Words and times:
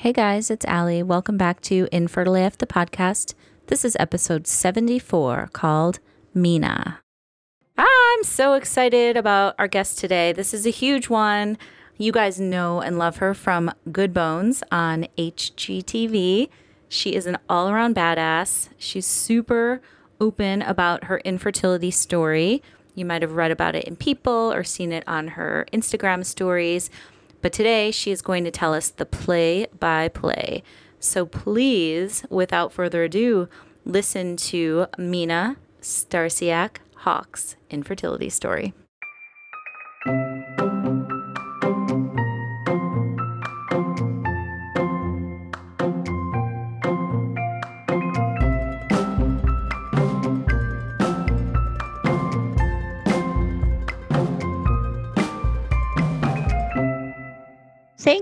Hey 0.00 0.12
guys, 0.12 0.50
it's 0.50 0.66
Ali. 0.66 1.02
Welcome 1.02 1.38
back 1.38 1.62
to 1.62 1.88
Infertile 1.90 2.34
AF, 2.34 2.58
the 2.58 2.66
podcast. 2.66 3.32
This 3.68 3.82
is 3.82 3.96
episode 3.98 4.46
74 4.46 5.48
called 5.54 6.00
Mina. 6.34 7.00
I'm 7.78 8.22
so 8.22 8.52
excited 8.52 9.16
about 9.16 9.54
our 9.58 9.66
guest 9.68 9.98
today. 9.98 10.34
This 10.34 10.52
is 10.52 10.66
a 10.66 10.70
huge 10.70 11.08
one. 11.08 11.56
You 11.96 12.12
guys 12.12 12.38
know 12.38 12.82
and 12.82 12.98
love 12.98 13.16
her 13.16 13.32
from 13.32 13.72
Good 13.90 14.12
Bones 14.12 14.62
on 14.70 15.06
HGTV. 15.16 16.50
She 16.90 17.14
is 17.14 17.24
an 17.24 17.38
all 17.48 17.70
around 17.70 17.96
badass. 17.96 18.68
She's 18.76 19.06
super 19.06 19.80
open 20.20 20.60
about 20.60 21.04
her 21.04 21.20
infertility 21.20 21.90
story. 21.90 22.62
You 22.94 23.06
might 23.06 23.22
have 23.22 23.32
read 23.32 23.50
about 23.50 23.74
it 23.74 23.84
in 23.84 23.96
People 23.96 24.52
or 24.52 24.62
seen 24.62 24.92
it 24.92 25.04
on 25.06 25.28
her 25.28 25.66
Instagram 25.72 26.22
stories. 26.24 26.90
But 27.46 27.52
today 27.52 27.92
she 27.92 28.10
is 28.10 28.22
going 28.22 28.42
to 28.42 28.50
tell 28.50 28.74
us 28.74 28.88
the 28.88 29.06
play 29.06 29.68
by 29.78 30.08
play. 30.08 30.64
So 30.98 31.24
please, 31.24 32.24
without 32.28 32.72
further 32.72 33.04
ado, 33.04 33.48
listen 33.84 34.36
to 34.50 34.88
Mina 34.98 35.56
Starsiak 35.80 36.78
Hawk's 36.96 37.54
infertility 37.70 38.30
story. 38.30 38.74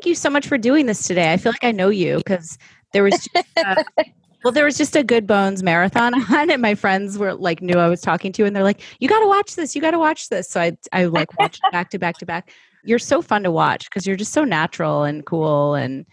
Thank 0.05 0.10
you 0.10 0.16
so 0.16 0.28
much 0.28 0.47
for 0.47 0.58
doing 0.58 0.84
this 0.84 1.06
today. 1.06 1.33
I 1.33 1.38
feel 1.38 1.50
like 1.50 1.64
I 1.64 1.72
know 1.72 1.88
you 1.88 2.19
because 2.19 2.58
there 2.92 3.02
was 3.02 3.27
just, 3.34 3.48
uh, 3.56 3.83
well, 4.44 4.52
there 4.52 4.66
was 4.66 4.77
just 4.77 4.94
a 4.96 5.02
Good 5.02 5.27
Bones 5.27 5.62
marathon 5.62 6.12
on, 6.30 6.50
and 6.50 6.61
my 6.61 6.74
friends 6.74 7.16
were 7.16 7.33
like 7.33 7.62
knew 7.62 7.78
I 7.78 7.88
was 7.88 8.02
talking 8.02 8.30
to, 8.33 8.42
you, 8.42 8.46
and 8.46 8.55
they're 8.55 8.62
like, 8.62 8.83
"You 9.00 9.08
got 9.08 9.20
to 9.20 9.27
watch 9.27 9.56
this. 9.56 9.74
You 9.74 9.80
got 9.80 9.92
to 9.92 9.98
watch 9.98 10.29
this." 10.29 10.51
So 10.51 10.61
I 10.61 10.77
I 10.92 11.06
like 11.06 11.39
watched 11.39 11.62
back 11.73 11.89
to 11.89 11.98
back 11.98 12.18
to 12.18 12.27
back. 12.27 12.51
You're 12.84 12.98
so 12.98 13.23
fun 13.23 13.45
to 13.45 13.51
watch 13.51 13.89
because 13.89 14.06
you're 14.06 14.14
just 14.14 14.34
so 14.34 14.45
natural 14.45 15.05
and 15.05 15.24
cool, 15.24 15.74
and 15.74 16.05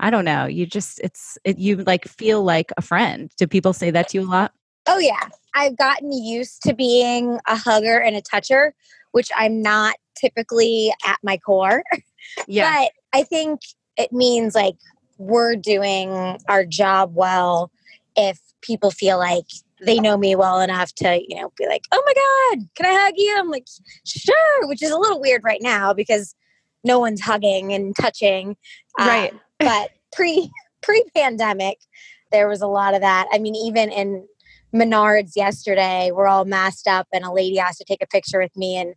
I 0.00 0.08
don't 0.08 0.24
know. 0.24 0.46
You 0.46 0.64
just 0.64 0.98
it's 1.00 1.36
it, 1.44 1.58
you 1.58 1.76
like 1.76 2.06
feel 2.06 2.42
like 2.42 2.72
a 2.78 2.82
friend. 2.82 3.30
Do 3.36 3.46
people 3.46 3.74
say 3.74 3.90
that 3.90 4.08
to 4.08 4.20
you 4.20 4.26
a 4.26 4.30
lot? 4.30 4.52
Oh 4.88 4.98
yeah, 4.98 5.28
I've 5.54 5.76
gotten 5.76 6.12
used 6.12 6.62
to 6.62 6.72
being 6.72 7.38
a 7.46 7.56
hugger 7.56 7.98
and 8.00 8.16
a 8.16 8.22
toucher, 8.22 8.72
which 9.12 9.28
I'm 9.36 9.60
not 9.60 9.96
typically 10.18 10.94
at 11.06 11.18
my 11.22 11.36
core. 11.36 11.82
Yeah. 12.48 12.80
But 12.80 12.92
I 13.14 13.22
think 13.22 13.60
it 13.96 14.12
means 14.12 14.56
like 14.56 14.74
we're 15.18 15.54
doing 15.54 16.38
our 16.48 16.64
job 16.64 17.12
well 17.14 17.70
if 18.16 18.40
people 18.60 18.90
feel 18.90 19.18
like 19.18 19.44
they 19.80 20.00
know 20.00 20.16
me 20.16 20.34
well 20.34 20.60
enough 20.60 20.92
to, 20.96 21.20
you 21.28 21.36
know, 21.36 21.52
be 21.56 21.66
like, 21.68 21.82
oh 21.92 22.02
my 22.04 22.56
God, 22.56 22.68
can 22.74 22.86
I 22.86 23.04
hug 23.04 23.14
you? 23.16 23.36
I'm 23.38 23.50
like, 23.50 23.66
sure, 24.04 24.66
which 24.66 24.82
is 24.82 24.90
a 24.90 24.98
little 24.98 25.20
weird 25.20 25.44
right 25.44 25.62
now 25.62 25.94
because 25.94 26.34
no 26.82 26.98
one's 26.98 27.20
hugging 27.20 27.72
and 27.72 27.94
touching. 27.94 28.56
Right. 28.98 29.32
Um, 29.32 29.40
but 29.60 29.90
pre 30.12 30.50
pre 30.82 31.04
pandemic, 31.14 31.78
there 32.32 32.48
was 32.48 32.62
a 32.62 32.66
lot 32.66 32.94
of 32.94 33.00
that. 33.02 33.28
I 33.32 33.38
mean, 33.38 33.54
even 33.54 33.92
in 33.92 34.26
Menards 34.74 35.36
yesterday, 35.36 36.10
we're 36.12 36.26
all 36.26 36.44
masked 36.44 36.88
up 36.88 37.06
and 37.12 37.24
a 37.24 37.32
lady 37.32 37.60
asked 37.60 37.78
to 37.78 37.84
take 37.84 38.02
a 38.02 38.08
picture 38.08 38.40
with 38.40 38.56
me 38.56 38.76
and 38.76 38.94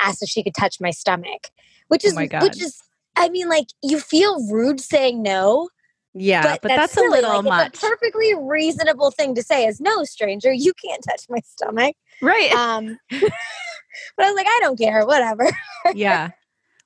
asked 0.00 0.22
if 0.22 0.30
she 0.30 0.42
could 0.42 0.54
touch 0.54 0.80
my 0.80 0.90
stomach. 0.90 1.48
Which 1.88 2.04
Oh 2.06 2.08
is 2.08 2.28
God. 2.28 2.42
which 2.42 2.62
is 2.62 2.82
I 3.18 3.28
mean, 3.28 3.48
like 3.48 3.66
you 3.82 3.98
feel 4.00 4.46
rude 4.48 4.80
saying 4.80 5.22
no, 5.22 5.68
Yeah, 6.14 6.56
but, 6.62 6.68
that's, 6.68 6.96
a 6.96 7.00
little 7.00 7.30
Like, 7.42 7.44
much, 7.44 7.66
It's 7.74 7.82
a 7.82 7.86
perfectly 7.86 8.34
reasonable 8.34 9.10
thing 9.10 9.34
to 9.34 9.42
say 9.42 9.66
is 9.66 9.80
no, 9.80 10.04
stranger, 10.04 10.52
you 10.52 10.72
can't 10.84 11.02
touch 11.02 11.22
my 11.28 11.40
stomach. 11.44 11.94
right? 12.22 12.52
Um, 12.52 12.98
but 13.10 14.26
I 14.26 14.30
was 14.30 14.36
like, 14.36 14.46
I 14.48 14.58
don't 14.62 14.78
care, 14.78 15.04
whatever. 15.06 15.48
yeah. 15.94 16.30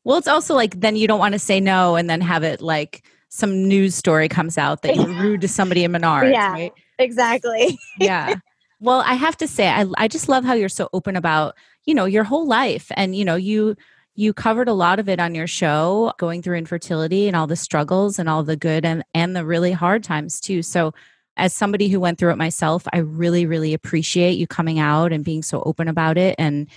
Well, 0.05 0.19
it's 0.19 0.29
also 0.29 0.55
like 0.55 0.81
then 0.81 0.97
you 0.97 1.07
don't 1.07 1.21
want 1.21 1.33
to 1.35 1.39
say 1.39 1.61
no 1.61 1.95
and 1.97 2.11
then 2.11 2.21
have 2.21 2.43
it 2.43 2.61
like 2.61 3.05
some 3.29 3.69
news 3.69 3.95
story 3.95 4.29
comes 4.29 4.59
out 4.59 4.83
that 4.83 4.97
you're 4.97 5.07
rude 5.07 5.41
to 5.43 5.49
somebody 5.49 5.85
in 5.85 5.93
Menards, 5.93 6.33
Yeah. 6.33 6.51
right? 6.53 6.73
exactly. 6.99 7.79
Yeah. 8.01 8.35
well, 8.81 9.03
I 9.07 9.15
have 9.15 9.37
to 9.39 9.47
say, 9.47 9.69
I 9.69 9.87
I 9.97 10.09
just 10.09 10.29
love 10.29 10.45
how 10.45 10.55
you're 10.55 10.69
so 10.69 10.89
open 10.93 11.15
about 11.17 11.55
you 11.87 11.95
know 11.95 12.05
your 12.05 12.25
whole 12.25 12.47
life, 12.47 12.91
and 12.97 13.15
you 13.17 13.25
know 13.25 13.37
you 13.37 13.77
you 14.15 14.33
covered 14.33 14.69
a 14.69 14.75
lot 14.75 14.99
of 14.99 15.09
it 15.09 15.21
on 15.21 15.35
your 15.35 15.47
show, 15.47 16.13
going 16.19 16.43
through 16.43 16.59
infertility 16.59 17.29
and 17.29 17.37
all 17.37 17.47
the 17.47 17.57
struggles 17.57 18.19
and 18.19 18.29
all 18.29 18.43
the 18.43 18.57
good 18.57 18.85
and 18.85 19.03
and 19.15 19.35
the 19.35 19.45
really 19.45 19.73
hard 19.73 20.05
times 20.05 20.41
too. 20.41 20.63
So. 20.63 20.93
As 21.39 21.55
somebody 21.55 21.89
who 21.89 21.99
went 21.99 22.19
through 22.19 22.33
it 22.33 22.37
myself, 22.37 22.87
I 22.93 22.99
really, 22.99 23.47
really 23.47 23.73
appreciate 23.73 24.33
you 24.33 24.47
coming 24.47 24.79
out 24.79 25.15
and 25.15 25.25
being 25.25 25.43
so 25.43 25.63
open 25.63 25.89
about 25.89 26.19
it. 26.19 26.35
And 26.39 26.69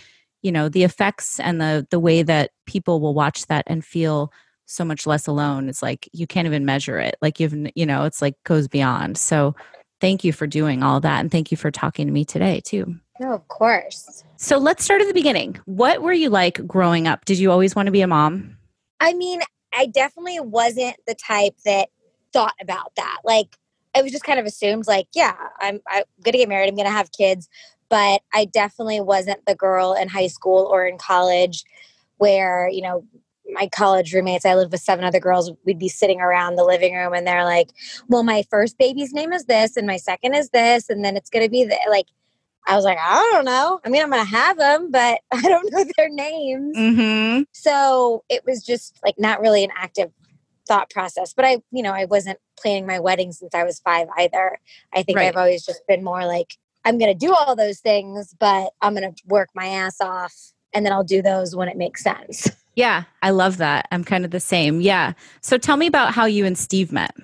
you 0.46 0.51
know 0.51 0.69
the 0.69 0.84
effects 0.84 1.40
and 1.40 1.59
the 1.59 1.88
the 1.90 2.00
way 2.00 2.22
that 2.22 2.51
people 2.68 3.01
will 3.01 3.16
watch 3.16 3.47
that 3.47 3.63
and 3.66 3.84
feel 3.84 4.31
so 4.67 4.85
much 4.85 5.07
less 5.07 5.25
alone 5.25 5.67
it's 5.67 5.81
like 5.81 6.07
you 6.13 6.28
can't 6.28 6.46
even 6.46 6.66
measure 6.66 7.00
it 7.00 7.16
like 7.19 7.40
you've 7.40 7.56
you 7.73 7.85
know 7.85 8.03
it's 8.03 8.22
like 8.22 8.35
goes 8.44 8.67
beyond 8.67 9.17
so 9.17 9.56
thank 10.00 10.23
you 10.23 10.31
for 10.31 10.46
doing 10.46 10.84
all 10.84 11.00
that 11.00 11.19
and 11.19 11.31
thank 11.31 11.50
you 11.50 11.57
for 11.57 11.72
talking 11.72 12.06
to 12.06 12.13
me 12.13 12.23
today 12.23 12.62
too 12.63 12.96
No, 13.19 13.33
of 13.33 13.47
course. 13.47 14.23
so 14.35 14.57
let's 14.57 14.83
start 14.83 15.01
at 15.01 15.07
the 15.07 15.13
beginning 15.13 15.57
what 15.65 16.01
were 16.01 16.13
you 16.13 16.29
like 16.29 16.65
growing 16.67 17.07
up 17.07 17.23
did 17.25 17.39
you 17.39 17.51
always 17.51 17.75
want 17.75 17.85
to 17.87 17.91
be 17.91 18.01
a 18.01 18.07
mom 18.07 18.55
I 18.99 19.13
mean, 19.13 19.41
I 19.73 19.87
definitely 19.87 20.39
wasn't 20.39 20.95
the 21.05 21.15
type 21.15 21.55
that 21.65 21.89
thought 22.33 22.55
about 22.61 22.93
that. 22.95 23.19
Like, 23.23 23.57
I 23.95 24.01
was 24.01 24.11
just 24.11 24.23
kind 24.23 24.39
of 24.39 24.45
assumed, 24.45 24.87
like, 24.87 25.07
yeah, 25.13 25.35
I'm, 25.59 25.79
I'm 25.89 26.03
gonna 26.23 26.37
get 26.37 26.49
married, 26.49 26.69
I'm 26.69 26.75
gonna 26.75 26.89
have 26.89 27.11
kids, 27.11 27.49
but 27.89 28.21
I 28.33 28.45
definitely 28.45 29.01
wasn't 29.01 29.45
the 29.45 29.55
girl 29.55 29.93
in 29.93 30.07
high 30.09 30.27
school 30.27 30.67
or 30.71 30.85
in 30.85 30.97
college 30.97 31.63
where 32.17 32.69
you 32.69 32.81
know 32.81 33.05
my 33.51 33.67
college 33.67 34.13
roommates. 34.13 34.45
I 34.45 34.55
lived 34.55 34.71
with 34.71 34.81
seven 34.81 35.05
other 35.05 35.19
girls. 35.19 35.51
We'd 35.65 35.77
be 35.77 35.89
sitting 35.89 36.19
around 36.19 36.55
the 36.55 36.63
living 36.63 36.95
room, 36.95 37.13
and 37.13 37.27
they're 37.27 37.45
like, 37.45 37.69
"Well, 38.07 38.23
my 38.23 38.43
first 38.49 38.78
baby's 38.78 39.13
name 39.13 39.31
is 39.34 39.45
this, 39.45 39.78
and 39.78 39.85
my 39.85 39.97
second 39.97 40.34
is 40.34 40.49
this, 40.49 40.90
and 40.90 41.05
then 41.05 41.16
it's 41.16 41.29
gonna 41.29 41.49
be 41.49 41.63
the 41.63 41.78
like." 41.90 42.07
I 42.67 42.76
was 42.76 42.85
like, 42.85 42.97
I 43.00 43.29
don't 43.34 43.46
know. 43.46 43.79
I 43.85 43.90
mean, 43.90 44.02
I'm 44.02 44.09
gonna 44.09 44.23
have 44.23 44.58
them, 44.58 44.91
but 44.91 45.20
I 45.32 45.41
don't 45.41 45.72
know 45.72 45.85
their 45.97 46.09
names. 46.09 46.78
mm-hmm 46.78 47.44
So 47.53 48.23
it 48.29 48.44
was 48.46 48.64
just 48.64 49.00
like 49.03 49.16
not 49.17 49.41
really 49.41 49.64
an 49.64 49.72
active 49.76 50.12
thought 50.67 50.90
process. 50.90 51.34
But 51.34 51.46
I, 51.46 51.62
you 51.72 51.84
know, 51.84 51.91
I 51.91 52.06
wasn't 52.06 52.40
planning 52.59 52.88
my 52.88 53.00
wedding 53.00 53.32
since 53.32 53.53
I 53.53 53.64
was 53.64 53.79
five 53.79 54.08
either. 54.17 54.59
I 54.94 55.03
think 55.03 55.17
Right. 55.17 55.28
I've 55.28 55.38
always 55.38 55.64
just 55.66 55.82
been 55.88 56.03
more 56.03 56.26
like, 56.26 56.58
I'm 56.84 56.97
going 56.97 57.12
to 57.12 57.26
do 57.26 57.34
all 57.34 57.56
those 57.56 57.79
things, 57.79 58.35
but 58.40 58.72
I'm 58.82 58.96
going 58.96 59.14
to 59.14 59.23
work 59.28 59.50
my 59.53 59.67
ass 59.67 60.02
off 60.02 60.34
and 60.73 60.85
then 60.85 60.94
I'll 60.94 61.03
do 61.03 61.22
those 61.22 61.56
when 61.56 61.67
it 61.67 61.78
makes 61.78 62.03
sense. 62.03 62.50
yeah 62.76 63.03
i 63.22 63.29
love 63.29 63.56
that 63.56 63.88
i'm 63.94 64.03
kind 64.03 64.26
of 64.26 64.32
the 64.32 64.40
same 64.41 64.82
yeah 64.82 65.14
so 65.40 65.58
tell 65.58 65.78
me 65.78 65.88
about 65.88 66.14
how 66.14 66.26
you 66.26 66.46
and 66.46 66.58
steve 66.58 66.91
met 66.91 67.16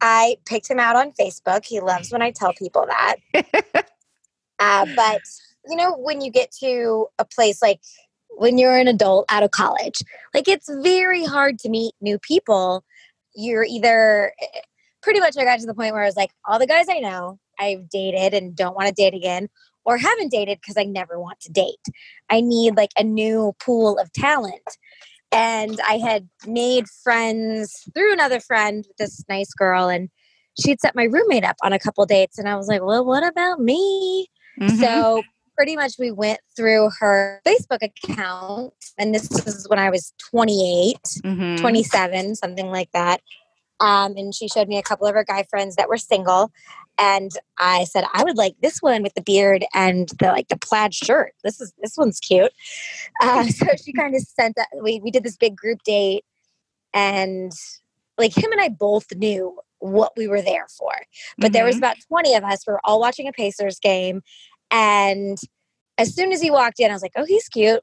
I 0.00 0.36
picked 0.44 0.70
him 0.70 0.78
out 0.78 0.96
on 0.96 1.12
Facebook. 1.12 1.64
He 1.64 1.80
loves 1.80 2.12
when 2.12 2.22
I 2.22 2.30
tell 2.30 2.52
people 2.52 2.86
that. 2.86 3.16
uh, 4.58 4.86
but, 4.96 5.22
you 5.68 5.76
know, 5.76 5.96
when 5.96 6.20
you 6.20 6.30
get 6.30 6.50
to 6.60 7.06
a 7.18 7.24
place 7.24 7.60
like 7.62 7.80
when 8.30 8.58
you're 8.58 8.76
an 8.76 8.88
adult 8.88 9.24
out 9.28 9.42
of 9.42 9.50
college, 9.50 10.02
like 10.34 10.48
it's 10.48 10.68
very 10.82 11.24
hard 11.24 11.58
to 11.60 11.68
meet 11.68 11.94
new 12.00 12.18
people. 12.18 12.84
You're 13.34 13.64
either 13.64 14.32
pretty 15.02 15.20
much 15.20 15.36
I 15.36 15.44
got 15.44 15.60
to 15.60 15.66
the 15.66 15.74
point 15.74 15.92
where 15.92 16.02
I 16.02 16.06
was 16.06 16.16
like, 16.16 16.30
all 16.46 16.58
the 16.58 16.66
guys 16.66 16.86
I 16.88 16.98
know, 16.98 17.38
I've 17.58 17.88
dated 17.88 18.34
and 18.34 18.54
don't 18.54 18.74
want 18.74 18.88
to 18.88 18.94
date 18.94 19.14
again, 19.14 19.48
or 19.84 19.98
haven't 19.98 20.32
dated 20.32 20.58
because 20.60 20.76
I 20.76 20.84
never 20.84 21.18
want 21.18 21.40
to 21.40 21.52
date. 21.52 21.74
I 22.28 22.40
need 22.40 22.76
like 22.76 22.90
a 22.98 23.04
new 23.04 23.54
pool 23.60 23.98
of 23.98 24.12
talent. 24.12 24.76
And 25.32 25.80
I 25.86 25.98
had 25.98 26.28
made 26.46 26.86
friends 26.88 27.84
through 27.94 28.12
another 28.12 28.40
friend 28.40 28.86
this 28.98 29.24
nice 29.28 29.52
girl, 29.52 29.88
and 29.88 30.08
she'd 30.58 30.80
set 30.80 30.94
my 30.94 31.04
roommate 31.04 31.44
up 31.44 31.56
on 31.62 31.72
a 31.72 31.78
couple 31.78 32.04
dates. 32.06 32.38
And 32.38 32.48
I 32.48 32.56
was 32.56 32.68
like, 32.68 32.82
well, 32.82 33.04
what 33.04 33.26
about 33.26 33.60
me? 33.60 34.28
Mm-hmm. 34.60 34.76
So 34.76 35.22
pretty 35.56 35.74
much 35.74 35.94
we 35.98 36.10
went 36.10 36.40
through 36.54 36.90
her 37.00 37.40
Facebook 37.46 37.82
account, 37.82 38.74
and 38.98 39.14
this 39.14 39.28
was 39.30 39.66
when 39.68 39.78
I 39.78 39.90
was 39.90 40.12
28, 40.30 40.96
mm-hmm. 41.24 41.56
27, 41.56 42.34
something 42.34 42.70
like 42.70 42.90
that. 42.92 43.20
Um, 43.80 44.16
and 44.16 44.34
she 44.34 44.48
showed 44.48 44.68
me 44.68 44.78
a 44.78 44.82
couple 44.82 45.06
of 45.06 45.14
her 45.14 45.24
guy 45.24 45.44
friends 45.50 45.76
that 45.76 45.88
were 45.88 45.98
single. 45.98 46.50
And 46.98 47.30
I 47.58 47.84
said, 47.84 48.04
I 48.14 48.24
would 48.24 48.38
like 48.38 48.54
this 48.62 48.78
one 48.80 49.02
with 49.02 49.14
the 49.14 49.20
beard 49.20 49.66
and 49.74 50.08
the 50.18 50.28
like 50.28 50.48
the 50.48 50.56
plaid 50.56 50.94
shirt. 50.94 51.34
This 51.44 51.60
is 51.60 51.74
this 51.78 51.96
one's 51.96 52.20
cute. 52.20 52.52
Uh, 53.20 53.44
so 53.48 53.66
she 53.82 53.92
kind 53.92 54.14
of 54.14 54.22
sent 54.22 54.56
that. 54.56 54.68
We 54.82 55.00
we 55.00 55.10
did 55.10 55.24
this 55.24 55.36
big 55.36 55.56
group 55.56 55.82
date, 55.84 56.24
and 56.94 57.52
like 58.16 58.36
him 58.36 58.50
and 58.50 58.60
I 58.60 58.70
both 58.70 59.14
knew 59.14 59.58
what 59.78 60.12
we 60.16 60.28
were 60.28 60.42
there 60.42 60.66
for. 60.76 60.92
But 61.38 61.46
mm-hmm. 61.46 61.52
there 61.52 61.64
was 61.64 61.76
mm-hmm. 61.76 61.84
about 61.84 61.96
twenty 62.08 62.34
of 62.34 62.44
us. 62.44 62.66
We 62.66 62.72
were 62.72 62.80
all 62.84 63.00
watching 63.00 63.28
a 63.28 63.32
Pacers 63.32 63.78
game, 63.78 64.22
and 64.70 65.38
as 65.98 66.14
soon 66.14 66.32
as 66.32 66.40
he 66.40 66.50
walked 66.50 66.80
in, 66.80 66.90
I 66.90 66.94
was 66.94 67.02
like, 67.02 67.12
"Oh, 67.16 67.24
he's 67.24 67.48
cute." 67.48 67.80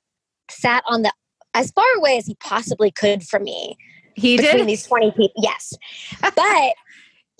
Sat 0.50 0.84
on 0.88 1.04
the 1.04 1.12
as 1.54 1.72
far 1.72 1.86
away 1.98 2.18
as 2.18 2.25
he 2.25 2.36
possibly 2.36 2.92
could 2.92 3.24
from 3.24 3.44
me 3.44 3.78
he 4.16 4.38
between 4.38 4.57
did 4.57 4.68
these 4.68 4.86
20 4.86 5.12
people. 5.12 5.31
Yes. 5.38 5.74
but 6.22 6.74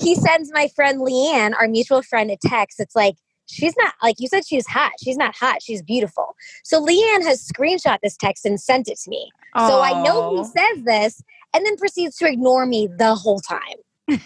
he 0.02 0.16
sends 0.16 0.52
my 0.54 0.68
friend 0.76 1.00
Leanne, 1.02 1.54
our 1.60 1.68
mutual 1.68 2.02
friend, 2.02 2.32
a 2.32 2.38
text. 2.38 2.80
It's 2.80 2.96
like, 2.96 3.16
she's 3.50 3.76
not 3.78 3.94
like 4.02 4.16
you 4.20 4.28
said 4.30 4.42
she's 4.48 4.66
hot 4.66 4.94
she's 5.04 5.18
not 5.18 5.36
hot 5.36 5.62
she's 5.62 5.82
beautiful 5.82 6.34
so 6.64 6.82
leanne 6.82 7.24
has 7.24 7.46
screenshot 7.46 7.98
this 8.02 8.16
text 8.16 8.46
and 8.46 8.58
sent 8.58 8.88
it 8.88 8.98
to 8.98 9.10
me 9.10 9.30
Aww. 9.58 9.68
so 9.68 9.82
i 9.82 10.02
know 10.02 10.38
he 10.38 10.44
says 10.46 10.86
this 10.86 11.22
and 11.54 11.66
then 11.66 11.76
proceeds 11.76 12.16
to 12.20 12.26
ignore 12.26 12.66
me 12.66 12.88
the 12.98 13.16
whole 13.16 13.42
time 13.42 13.60
he 14.08 14.18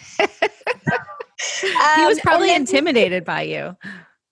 was 2.06 2.18
um, 2.18 2.22
probably 2.22 2.54
intimidated 2.54 3.24
by 3.24 3.42
you 3.42 3.76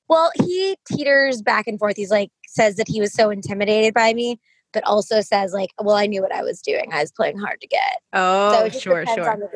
well 0.09 0.31
he 0.45 0.77
teeters 0.91 1.41
back 1.43 1.67
and 1.67 1.79
forth 1.79 1.97
he's 1.97 2.11
like 2.11 2.31
says 2.47 2.77
that 2.77 2.89
he 2.89 3.01
was 3.01 3.13
so 3.13 3.31
intimidated 3.31 3.95
by 3.95 4.13
me 4.13 4.39
but 4.77 4.85
also 4.85 5.23
says 5.23 5.55
like, 5.55 5.71
well, 5.81 5.97
I 5.97 6.05
knew 6.05 6.21
what 6.21 6.35
I 6.35 6.43
was 6.43 6.61
doing. 6.61 6.93
I 6.93 7.01
was 7.01 7.11
playing 7.11 7.39
hard 7.39 7.63
to 7.63 7.67
get. 7.67 8.03
Oh, 8.13 8.69
so 8.69 8.79
sure, 8.79 9.07
sure. 9.07 9.51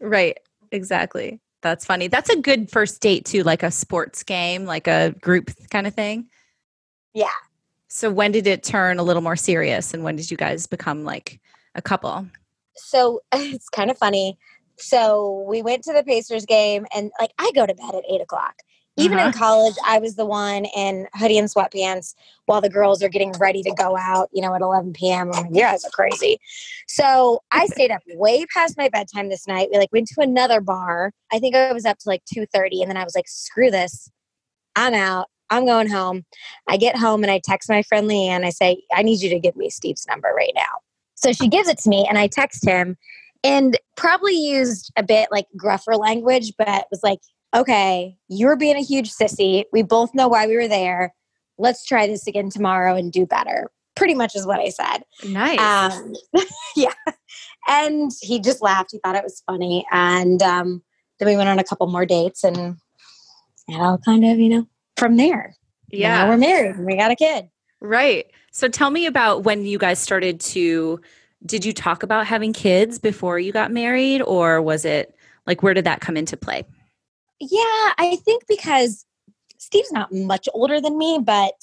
Right. 0.00 0.38
Exactly. 0.72 1.40
That's 1.60 1.84
funny. 1.84 2.08
That's 2.08 2.30
a 2.30 2.40
good 2.40 2.70
first 2.70 3.02
date 3.02 3.26
too, 3.26 3.42
like 3.42 3.62
a 3.62 3.70
sports 3.70 4.22
game, 4.22 4.64
like 4.64 4.86
a 4.86 5.14
group 5.20 5.50
kind 5.70 5.86
of 5.86 5.94
thing. 5.94 6.28
Yeah. 7.12 7.28
So 7.88 8.10
when 8.10 8.32
did 8.32 8.46
it 8.46 8.62
turn 8.62 8.98
a 8.98 9.02
little 9.02 9.20
more 9.20 9.36
serious 9.36 9.92
and 9.92 10.02
when 10.02 10.16
did 10.16 10.30
you 10.30 10.38
guys 10.38 10.66
become 10.66 11.04
like 11.04 11.38
a 11.74 11.82
couple? 11.82 12.26
So 12.76 13.20
it's 13.34 13.68
kind 13.68 13.90
of 13.90 13.98
funny. 13.98 14.38
So 14.78 15.44
we 15.48 15.62
went 15.62 15.84
to 15.84 15.92
the 15.92 16.04
Pacers 16.04 16.46
game 16.46 16.86
and 16.94 17.10
like 17.20 17.32
I 17.38 17.50
go 17.54 17.66
to 17.66 17.74
bed 17.74 17.94
at 17.94 18.04
eight 18.10 18.20
o'clock. 18.20 18.56
Even 18.98 19.18
uh-huh. 19.18 19.28
in 19.28 19.32
college, 19.34 19.74
I 19.86 19.98
was 19.98 20.16
the 20.16 20.24
one 20.24 20.64
in 20.64 21.06
hoodie 21.14 21.36
and 21.36 21.48
sweatpants 21.48 22.14
while 22.46 22.62
the 22.62 22.70
girls 22.70 23.02
are 23.02 23.10
getting 23.10 23.32
ready 23.32 23.62
to 23.62 23.70
go 23.72 23.94
out, 23.94 24.30
you 24.32 24.40
know, 24.40 24.54
at 24.54 24.62
11 24.62 24.94
p.m. 24.94 25.30
I'm 25.34 25.42
like, 25.42 25.54
you 25.54 25.60
guys 25.60 25.84
are 25.84 25.90
crazy. 25.90 26.38
So 26.88 27.42
I 27.52 27.66
stayed 27.66 27.90
up 27.90 28.00
way 28.14 28.46
past 28.46 28.78
my 28.78 28.88
bedtime 28.88 29.28
this 29.28 29.46
night. 29.46 29.68
We 29.70 29.78
like 29.78 29.92
went 29.92 30.08
to 30.08 30.22
another 30.22 30.62
bar. 30.62 31.12
I 31.30 31.38
think 31.38 31.54
I 31.54 31.72
was 31.74 31.84
up 31.84 31.98
to 31.98 32.08
like 32.08 32.22
2.30 32.34 32.80
and 32.80 32.90
then 32.90 32.96
I 32.96 33.04
was 33.04 33.14
like, 33.14 33.28
screw 33.28 33.70
this. 33.70 34.10
I'm 34.76 34.94
out. 34.94 35.28
I'm 35.50 35.66
going 35.66 35.88
home. 35.88 36.24
I 36.66 36.78
get 36.78 36.96
home 36.96 37.22
and 37.22 37.30
I 37.30 37.40
text 37.44 37.68
my 37.68 37.82
friend 37.82 38.08
Leanne. 38.08 38.46
I 38.46 38.50
say, 38.50 38.82
I 38.94 39.02
need 39.02 39.20
you 39.20 39.28
to 39.28 39.38
give 39.38 39.56
me 39.56 39.68
Steve's 39.68 40.06
number 40.08 40.32
right 40.34 40.52
now. 40.54 40.62
So 41.14 41.32
she 41.32 41.48
gives 41.48 41.68
it 41.68 41.78
to 41.78 41.90
me 41.90 42.06
and 42.08 42.18
I 42.18 42.28
text 42.28 42.64
him 42.64 42.96
and 43.46 43.78
probably 43.96 44.34
used 44.34 44.92
a 44.96 45.02
bit 45.02 45.28
like 45.30 45.46
gruffer 45.56 45.96
language, 45.96 46.52
but 46.58 46.86
was 46.90 47.02
like, 47.02 47.20
okay, 47.54 48.16
you're 48.28 48.56
being 48.56 48.76
a 48.76 48.82
huge 48.82 49.10
sissy. 49.10 49.64
We 49.72 49.82
both 49.82 50.14
know 50.14 50.28
why 50.28 50.46
we 50.46 50.56
were 50.56 50.68
there. 50.68 51.14
Let's 51.58 51.86
try 51.86 52.06
this 52.06 52.26
again 52.26 52.50
tomorrow 52.50 52.96
and 52.96 53.12
do 53.12 53.24
better. 53.24 53.70
Pretty 53.94 54.14
much 54.14 54.34
is 54.34 54.46
what 54.46 54.60
I 54.60 54.68
said. 54.68 55.04
Nice. 55.26 55.58
Um, 55.58 56.14
yeah. 56.76 56.92
And 57.68 58.10
he 58.20 58.40
just 58.40 58.62
laughed. 58.62 58.90
He 58.92 58.98
thought 58.98 59.16
it 59.16 59.24
was 59.24 59.42
funny. 59.46 59.86
And 59.90 60.42
um, 60.42 60.82
then 61.18 61.28
we 61.28 61.36
went 61.36 61.48
on 61.48 61.58
a 61.58 61.64
couple 61.64 61.86
more 61.86 62.04
dates 62.04 62.44
and 62.44 62.76
it 63.68 63.80
all 63.80 63.98
kind 63.98 64.24
of, 64.24 64.38
you 64.38 64.48
know, 64.48 64.68
from 64.96 65.16
there. 65.16 65.56
Yeah. 65.88 66.24
Now 66.24 66.28
we're 66.28 66.36
married 66.36 66.76
and 66.76 66.84
we 66.84 66.96
got 66.96 67.10
a 67.10 67.16
kid. 67.16 67.48
Right. 67.80 68.26
So 68.50 68.68
tell 68.68 68.90
me 68.90 69.06
about 69.06 69.44
when 69.44 69.64
you 69.64 69.78
guys 69.78 69.98
started 69.98 70.40
to, 70.40 71.00
did 71.46 71.64
you 71.64 71.72
talk 71.72 72.02
about 72.02 72.26
having 72.26 72.52
kids 72.52 72.98
before 72.98 73.38
you 73.38 73.52
got 73.52 73.70
married 73.70 74.20
or 74.22 74.60
was 74.60 74.84
it 74.84 75.14
like, 75.46 75.62
where 75.62 75.74
did 75.74 75.84
that 75.84 76.00
come 76.00 76.16
into 76.16 76.36
play? 76.36 76.64
Yeah, 77.40 77.92
I 77.98 78.18
think 78.24 78.44
because 78.48 79.04
Steve's 79.58 79.92
not 79.92 80.12
much 80.12 80.48
older 80.54 80.80
than 80.80 80.98
me, 80.98 81.20
but 81.22 81.54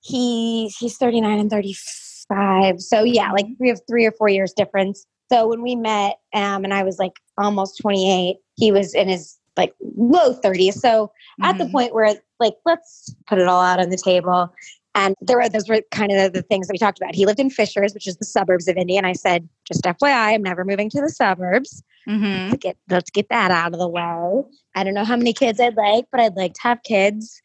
he 0.00 0.68
he's 0.78 0.96
39 0.96 1.38
and 1.38 1.50
35. 1.50 2.80
So 2.80 3.02
yeah, 3.02 3.30
like 3.32 3.46
we 3.58 3.68
have 3.68 3.80
three 3.88 4.06
or 4.06 4.12
four 4.12 4.28
years 4.28 4.52
difference. 4.52 5.06
So 5.30 5.46
when 5.46 5.62
we 5.62 5.76
met, 5.76 6.18
um, 6.32 6.64
and 6.64 6.72
I 6.72 6.82
was 6.82 6.98
like 6.98 7.12
almost 7.36 7.80
28, 7.80 8.36
he 8.56 8.72
was 8.72 8.94
in 8.94 9.08
his 9.08 9.36
like 9.56 9.74
low 9.96 10.34
30s. 10.34 10.74
So 10.74 11.06
mm-hmm. 11.06 11.44
at 11.44 11.58
the 11.58 11.64
mm-hmm. 11.64 11.72
point 11.72 11.94
where 11.94 12.14
like 12.40 12.54
let's 12.64 13.14
put 13.26 13.38
it 13.38 13.48
all 13.48 13.60
out 13.60 13.80
on 13.80 13.90
the 13.90 13.96
table. 13.96 14.52
And 14.94 15.14
there 15.20 15.36
were 15.36 15.48
those 15.48 15.68
were 15.68 15.80
kind 15.90 16.10
of 16.12 16.32
the 16.32 16.42
things 16.42 16.66
that 16.66 16.72
we 16.72 16.78
talked 16.78 16.98
about. 16.98 17.14
He 17.14 17.26
lived 17.26 17.38
in 17.38 17.50
Fishers, 17.50 17.94
which 17.94 18.06
is 18.06 18.16
the 18.16 18.24
suburbs 18.24 18.68
of 18.68 18.76
Indy, 18.76 18.96
and 18.96 19.06
I 19.06 19.12
said, 19.12 19.48
just 19.64 19.84
FYI, 19.84 20.34
I'm 20.34 20.42
never 20.42 20.64
moving 20.64 20.90
to 20.90 21.00
the 21.00 21.08
suburbs. 21.08 21.82
Mm-hmm. 22.08 22.50
Let's 22.50 22.62
get 22.62 22.76
let's 22.88 23.10
get 23.10 23.28
that 23.28 23.50
out 23.50 23.72
of 23.72 23.78
the 23.78 23.88
way. 23.88 24.42
I 24.74 24.84
don't 24.84 24.94
know 24.94 25.04
how 25.04 25.16
many 25.16 25.32
kids 25.32 25.60
I'd 25.60 25.76
like, 25.76 26.06
but 26.10 26.20
I'd 26.20 26.36
like 26.36 26.54
to 26.54 26.62
have 26.62 26.82
kids. 26.82 27.40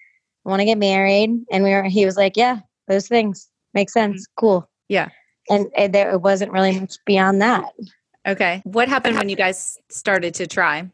I 0.46 0.50
want 0.50 0.62
to 0.62 0.66
get 0.66 0.78
married, 0.78 1.30
and 1.52 1.64
we 1.64 1.72
were. 1.72 1.84
He 1.84 2.06
was 2.06 2.18
like, 2.18 2.38
"Yeah, 2.38 2.60
those 2.88 3.08
things 3.08 3.50
make 3.74 3.90
sense. 3.90 4.22
Mm-hmm. 4.22 4.40
Cool." 4.40 4.70
Yeah, 4.88 5.10
and, 5.50 5.68
and 5.76 5.94
there 5.94 6.12
it 6.12 6.22
wasn't 6.22 6.52
really 6.52 6.80
much 6.80 6.96
beyond 7.06 7.42
that. 7.42 7.74
Okay, 8.26 8.62
what 8.64 8.88
happened 8.88 9.18
when 9.18 9.30
you 9.30 9.36
guys 9.36 9.78
started 9.90 10.34
to 10.36 10.48
try? 10.48 10.90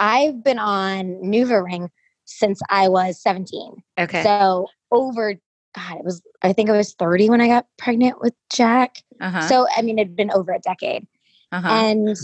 I've 0.00 0.42
been 0.42 0.58
on 0.58 1.20
NuvaRing 1.22 1.88
since 2.24 2.60
I 2.70 2.88
was 2.88 3.20
17. 3.22 3.82
Okay. 3.98 4.22
So 4.22 4.66
over 4.90 5.36
God, 5.74 5.98
it 5.98 6.04
was 6.04 6.22
I 6.42 6.52
think 6.52 6.70
I 6.70 6.76
was 6.76 6.94
30 6.94 7.30
when 7.30 7.40
I 7.40 7.48
got 7.48 7.66
pregnant 7.78 8.20
with 8.20 8.34
Jack. 8.52 8.98
Uh-huh. 9.20 9.40
So 9.42 9.66
I 9.76 9.82
mean 9.82 9.98
it'd 9.98 10.16
been 10.16 10.30
over 10.32 10.52
a 10.52 10.58
decade. 10.58 11.06
Uh-huh. 11.50 11.68
And 11.68 12.16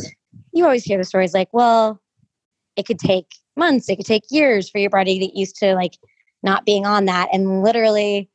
you 0.52 0.64
always 0.64 0.84
hear 0.84 0.98
the 0.98 1.04
stories 1.04 1.34
like, 1.34 1.48
well, 1.52 2.00
it 2.76 2.86
could 2.86 2.98
take 2.98 3.26
months, 3.56 3.88
it 3.88 3.96
could 3.96 4.06
take 4.06 4.24
years 4.30 4.70
for 4.70 4.78
your 4.78 4.90
body 4.90 5.18
to 5.18 5.26
get 5.26 5.36
used 5.36 5.56
to 5.56 5.74
like 5.74 5.98
not 6.42 6.64
being 6.64 6.86
on 6.86 7.06
that. 7.06 7.28
And 7.32 7.62
literally 7.62 8.30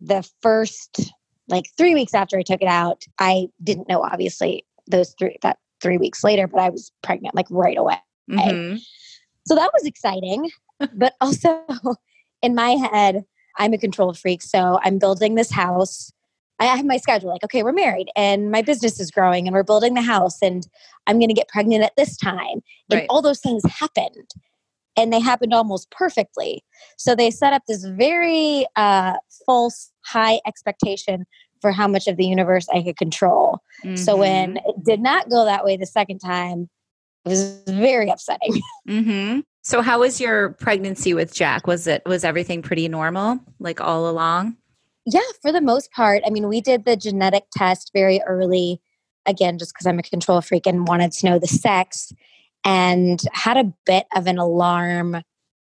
the 0.00 0.28
first 0.40 1.12
like 1.48 1.66
three 1.76 1.94
weeks 1.94 2.14
after 2.14 2.38
I 2.38 2.42
took 2.42 2.62
it 2.62 2.68
out, 2.68 3.04
I 3.18 3.48
didn't 3.62 3.88
know 3.88 4.02
obviously 4.02 4.64
those 4.86 5.14
three 5.18 5.36
that 5.42 5.58
three 5.80 5.98
weeks 5.98 6.22
later, 6.22 6.46
but 6.46 6.60
I 6.60 6.70
was 6.70 6.92
pregnant 7.02 7.34
like 7.34 7.46
right 7.50 7.76
away. 7.76 7.98
Mm-hmm. 8.30 8.76
So 9.46 9.54
that 9.54 9.70
was 9.72 9.84
exciting. 9.84 10.50
but 10.94 11.14
also 11.20 11.64
in 12.42 12.54
my 12.54 12.70
head, 12.70 13.24
I'm 13.58 13.72
a 13.72 13.78
control 13.78 14.12
freak. 14.14 14.42
So 14.42 14.78
I'm 14.82 14.98
building 14.98 15.34
this 15.34 15.50
house. 15.50 16.12
I 16.58 16.66
have 16.66 16.84
my 16.84 16.96
schedule 16.96 17.30
like, 17.30 17.44
okay, 17.44 17.62
we're 17.62 17.72
married 17.72 18.08
and 18.14 18.50
my 18.50 18.62
business 18.62 19.00
is 19.00 19.10
growing 19.10 19.46
and 19.46 19.54
we're 19.54 19.64
building 19.64 19.94
the 19.94 20.02
house 20.02 20.40
and 20.42 20.66
I'm 21.06 21.18
going 21.18 21.28
to 21.28 21.34
get 21.34 21.48
pregnant 21.48 21.82
at 21.82 21.96
this 21.96 22.16
time. 22.16 22.62
And 22.90 23.00
right. 23.00 23.06
all 23.10 23.20
those 23.20 23.40
things 23.40 23.62
happened 23.64 24.30
and 24.96 25.12
they 25.12 25.20
happened 25.20 25.54
almost 25.54 25.90
perfectly. 25.90 26.62
So 26.96 27.14
they 27.14 27.30
set 27.30 27.52
up 27.52 27.62
this 27.66 27.84
very 27.84 28.66
uh, 28.76 29.14
false 29.46 29.90
high 30.04 30.40
expectation 30.46 31.26
for 31.60 31.72
how 31.72 31.88
much 31.88 32.06
of 32.06 32.16
the 32.16 32.26
universe 32.26 32.68
I 32.72 32.82
could 32.82 32.96
control. 32.96 33.60
Mm-hmm. 33.84 33.96
So 33.96 34.16
when 34.16 34.54
mm-hmm. 34.54 34.70
it 34.70 34.84
did 34.84 35.00
not 35.00 35.30
go 35.30 35.44
that 35.44 35.64
way 35.64 35.76
the 35.76 35.86
second 35.86 36.18
time, 36.18 36.68
it 37.24 37.28
was 37.28 37.62
very 37.66 38.08
upsetting. 38.08 38.60
Mm-hmm. 38.88 39.40
So 39.62 39.80
how 39.80 40.00
was 40.00 40.20
your 40.20 40.50
pregnancy 40.50 41.14
with 41.14 41.32
Jack? 41.32 41.66
Was 41.66 41.86
it 41.86 42.02
was 42.04 42.24
everything 42.24 42.62
pretty 42.62 42.88
normal 42.88 43.38
like 43.60 43.80
all 43.80 44.08
along? 44.08 44.56
Yeah, 45.06 45.20
for 45.40 45.52
the 45.52 45.60
most 45.60 45.90
part. 45.92 46.22
I 46.26 46.30
mean, 46.30 46.48
we 46.48 46.60
did 46.60 46.84
the 46.84 46.96
genetic 46.96 47.44
test 47.52 47.90
very 47.94 48.20
early 48.26 48.80
again 49.26 49.58
just 49.58 49.72
because 49.72 49.86
I'm 49.86 49.98
a 49.98 50.02
control 50.02 50.40
freak 50.40 50.66
and 50.66 50.86
wanted 50.86 51.12
to 51.12 51.26
know 51.26 51.38
the 51.38 51.46
sex 51.46 52.12
and 52.64 53.20
had 53.32 53.56
a 53.56 53.72
bit 53.86 54.06
of 54.14 54.26
an 54.26 54.38
alarm 54.38 55.22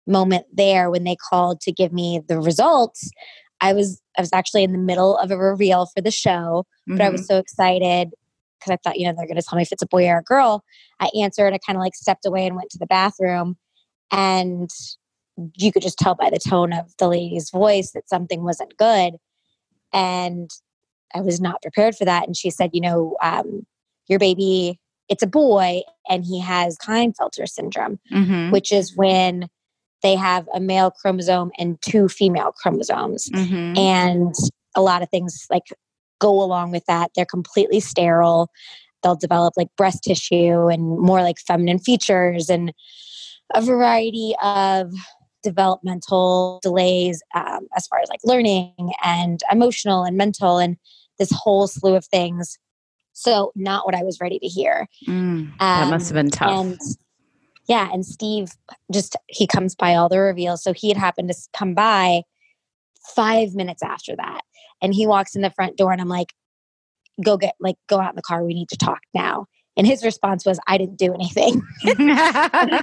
moment 0.06 0.46
there 0.52 0.90
when 0.90 1.04
they 1.04 1.16
called 1.16 1.60
to 1.62 1.72
give 1.72 1.92
me 1.92 2.20
the 2.28 2.38
results. 2.38 3.10
I 3.60 3.72
was 3.72 4.02
I 4.18 4.20
was 4.20 4.30
actually 4.34 4.64
in 4.64 4.72
the 4.72 4.78
middle 4.78 5.16
of 5.16 5.30
a 5.30 5.38
reveal 5.38 5.86
for 5.86 6.02
the 6.02 6.10
show, 6.10 6.66
mm-hmm. 6.88 6.98
but 6.98 7.04
I 7.04 7.08
was 7.08 7.22
mm-hmm. 7.22 7.34
so 7.34 7.38
excited 7.38 8.10
because 8.58 8.72
I 8.72 8.76
thought, 8.76 8.98
you 8.98 9.06
know, 9.06 9.14
they're 9.16 9.26
going 9.26 9.36
to 9.36 9.42
tell 9.42 9.56
me 9.56 9.62
if 9.62 9.72
it's 9.72 9.82
a 9.82 9.86
boy 9.86 10.06
or 10.08 10.18
a 10.18 10.22
girl. 10.22 10.64
I 11.00 11.10
answered. 11.18 11.52
I 11.52 11.58
kind 11.58 11.76
of 11.76 11.80
like 11.80 11.94
stepped 11.94 12.26
away 12.26 12.46
and 12.46 12.56
went 12.56 12.70
to 12.70 12.78
the 12.78 12.86
bathroom. 12.86 13.56
And 14.10 14.70
you 15.54 15.72
could 15.72 15.82
just 15.82 15.98
tell 15.98 16.14
by 16.14 16.30
the 16.30 16.38
tone 16.38 16.72
of 16.72 16.96
the 16.98 17.08
lady's 17.08 17.50
voice 17.50 17.92
that 17.92 18.08
something 18.08 18.42
wasn't 18.42 18.76
good. 18.76 19.14
And 19.92 20.50
I 21.14 21.20
was 21.20 21.40
not 21.40 21.62
prepared 21.62 21.94
for 21.96 22.04
that. 22.04 22.26
And 22.26 22.36
she 22.36 22.50
said, 22.50 22.70
you 22.72 22.80
know, 22.80 23.16
um, 23.22 23.66
your 24.08 24.18
baby, 24.18 24.78
it's 25.08 25.22
a 25.22 25.26
boy 25.26 25.82
and 26.08 26.24
he 26.24 26.40
has 26.40 26.78
Klinefelter 26.78 27.48
syndrome, 27.48 27.98
Mm-hmm. 28.12 28.50
which 28.50 28.72
is 28.72 28.96
when 28.96 29.48
they 30.02 30.14
have 30.14 30.46
a 30.54 30.60
male 30.60 30.90
chromosome 30.90 31.50
and 31.58 31.80
two 31.82 32.08
female 32.08 32.52
chromosomes. 32.52 33.28
Mm-hmm. 33.30 33.78
And 33.78 34.34
a 34.74 34.82
lot 34.82 35.02
of 35.02 35.08
things 35.10 35.46
like 35.50 35.64
go 36.20 36.42
along 36.42 36.70
with 36.70 36.84
that. 36.86 37.10
They're 37.14 37.24
completely 37.24 37.80
sterile. 37.80 38.50
They'll 39.02 39.16
develop 39.16 39.54
like 39.56 39.68
breast 39.76 40.02
tissue 40.04 40.68
and 40.68 40.98
more 40.98 41.22
like 41.22 41.38
feminine 41.38 41.78
features 41.78 42.48
and 42.48 42.72
a 43.54 43.60
variety 43.60 44.34
of 44.42 44.92
developmental 45.42 46.58
delays 46.62 47.22
um, 47.34 47.66
as 47.76 47.86
far 47.86 48.00
as 48.00 48.08
like 48.08 48.20
learning 48.24 48.74
and 49.04 49.40
emotional 49.52 50.02
and 50.02 50.16
mental 50.16 50.58
and 50.58 50.76
this 51.18 51.30
whole 51.32 51.66
slew 51.68 51.94
of 51.94 52.04
things. 52.06 52.58
So, 53.12 53.52
not 53.54 53.86
what 53.86 53.94
I 53.94 54.02
was 54.02 54.20
ready 54.20 54.38
to 54.38 54.46
hear. 54.46 54.88
Mm, 55.08 55.56
that 55.58 55.88
must 55.88 56.08
have 56.08 56.16
Um, 56.16 56.24
been 56.24 56.30
tough. 56.30 56.50
And 56.50 56.80
yeah, 57.68 57.88
and 57.92 58.04
Steve 58.04 58.50
just 58.92 59.16
he 59.28 59.46
comes 59.46 59.74
by 59.74 59.94
all 59.94 60.08
the 60.08 60.18
reveals. 60.18 60.62
So 60.62 60.72
he 60.72 60.88
had 60.88 60.98
happened 60.98 61.28
to 61.30 61.36
come 61.52 61.74
by 61.74 62.22
five 63.14 63.54
minutes 63.54 63.82
after 63.82 64.14
that. 64.16 64.42
And 64.82 64.94
he 64.94 65.06
walks 65.06 65.34
in 65.34 65.42
the 65.42 65.50
front 65.50 65.76
door 65.76 65.92
and 65.92 66.00
I'm 66.00 66.08
like, 66.08 66.34
go 67.24 67.36
get 67.36 67.54
like 67.60 67.76
go 67.88 67.98
out 67.98 68.10
in 68.10 68.16
the 68.16 68.22
car. 68.22 68.44
We 68.44 68.54
need 68.54 68.68
to 68.68 68.76
talk 68.76 69.00
now. 69.14 69.46
And 69.76 69.86
his 69.86 70.04
response 70.04 70.44
was, 70.44 70.58
I 70.66 70.78
didn't 70.78 70.98
do 70.98 71.14
anything. 71.14 71.62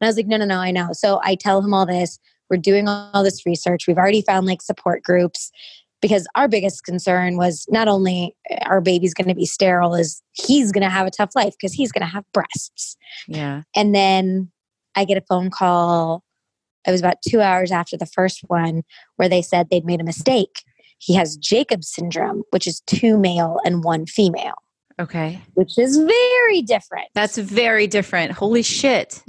And 0.00 0.06
I 0.06 0.08
was 0.08 0.16
like, 0.16 0.26
no, 0.26 0.36
no, 0.36 0.44
no, 0.44 0.58
I 0.58 0.70
know. 0.70 0.88
So 0.92 1.20
I 1.22 1.34
tell 1.34 1.62
him 1.62 1.72
all 1.74 1.86
this. 1.86 2.18
We're 2.50 2.56
doing 2.58 2.88
all 2.88 3.22
this 3.22 3.44
research. 3.46 3.86
We've 3.86 3.98
already 3.98 4.22
found 4.22 4.46
like 4.46 4.62
support 4.62 5.02
groups 5.02 5.50
because 6.02 6.26
our 6.34 6.46
biggest 6.48 6.84
concern 6.84 7.36
was 7.38 7.64
not 7.70 7.88
only 7.88 8.36
our 8.66 8.80
baby's 8.82 9.14
going 9.14 9.28
to 9.28 9.34
be 9.34 9.46
sterile, 9.46 9.94
is 9.94 10.22
he's 10.32 10.70
going 10.70 10.82
to 10.82 10.90
have 10.90 11.06
a 11.06 11.10
tough 11.10 11.30
life 11.34 11.54
because 11.58 11.72
he's 11.72 11.90
going 11.90 12.06
to 12.06 12.12
have 12.12 12.24
breasts. 12.34 12.96
yeah. 13.26 13.62
And 13.74 13.94
then 13.94 14.50
I 14.94 15.04
get 15.06 15.16
a 15.16 15.22
phone 15.22 15.48
call. 15.50 16.22
It 16.86 16.90
was 16.90 17.00
about 17.00 17.16
two 17.26 17.40
hours 17.40 17.72
after 17.72 17.96
the 17.96 18.04
first 18.06 18.40
one 18.48 18.82
where 19.16 19.28
they 19.30 19.40
said 19.40 19.68
they'd 19.70 19.86
made 19.86 20.02
a 20.02 20.04
mistake. 20.04 20.62
He 20.98 21.14
has 21.14 21.36
Jacobs 21.38 21.88
syndrome, 21.88 22.42
which 22.50 22.66
is 22.66 22.80
two 22.86 23.18
male 23.18 23.58
and 23.64 23.82
one 23.82 24.04
female, 24.04 24.54
Okay. 25.00 25.40
which 25.54 25.78
is 25.78 25.96
very 25.96 26.60
different. 26.60 27.08
That's 27.14 27.38
very 27.38 27.86
different. 27.86 28.32
Holy 28.32 28.62
shit. 28.62 29.22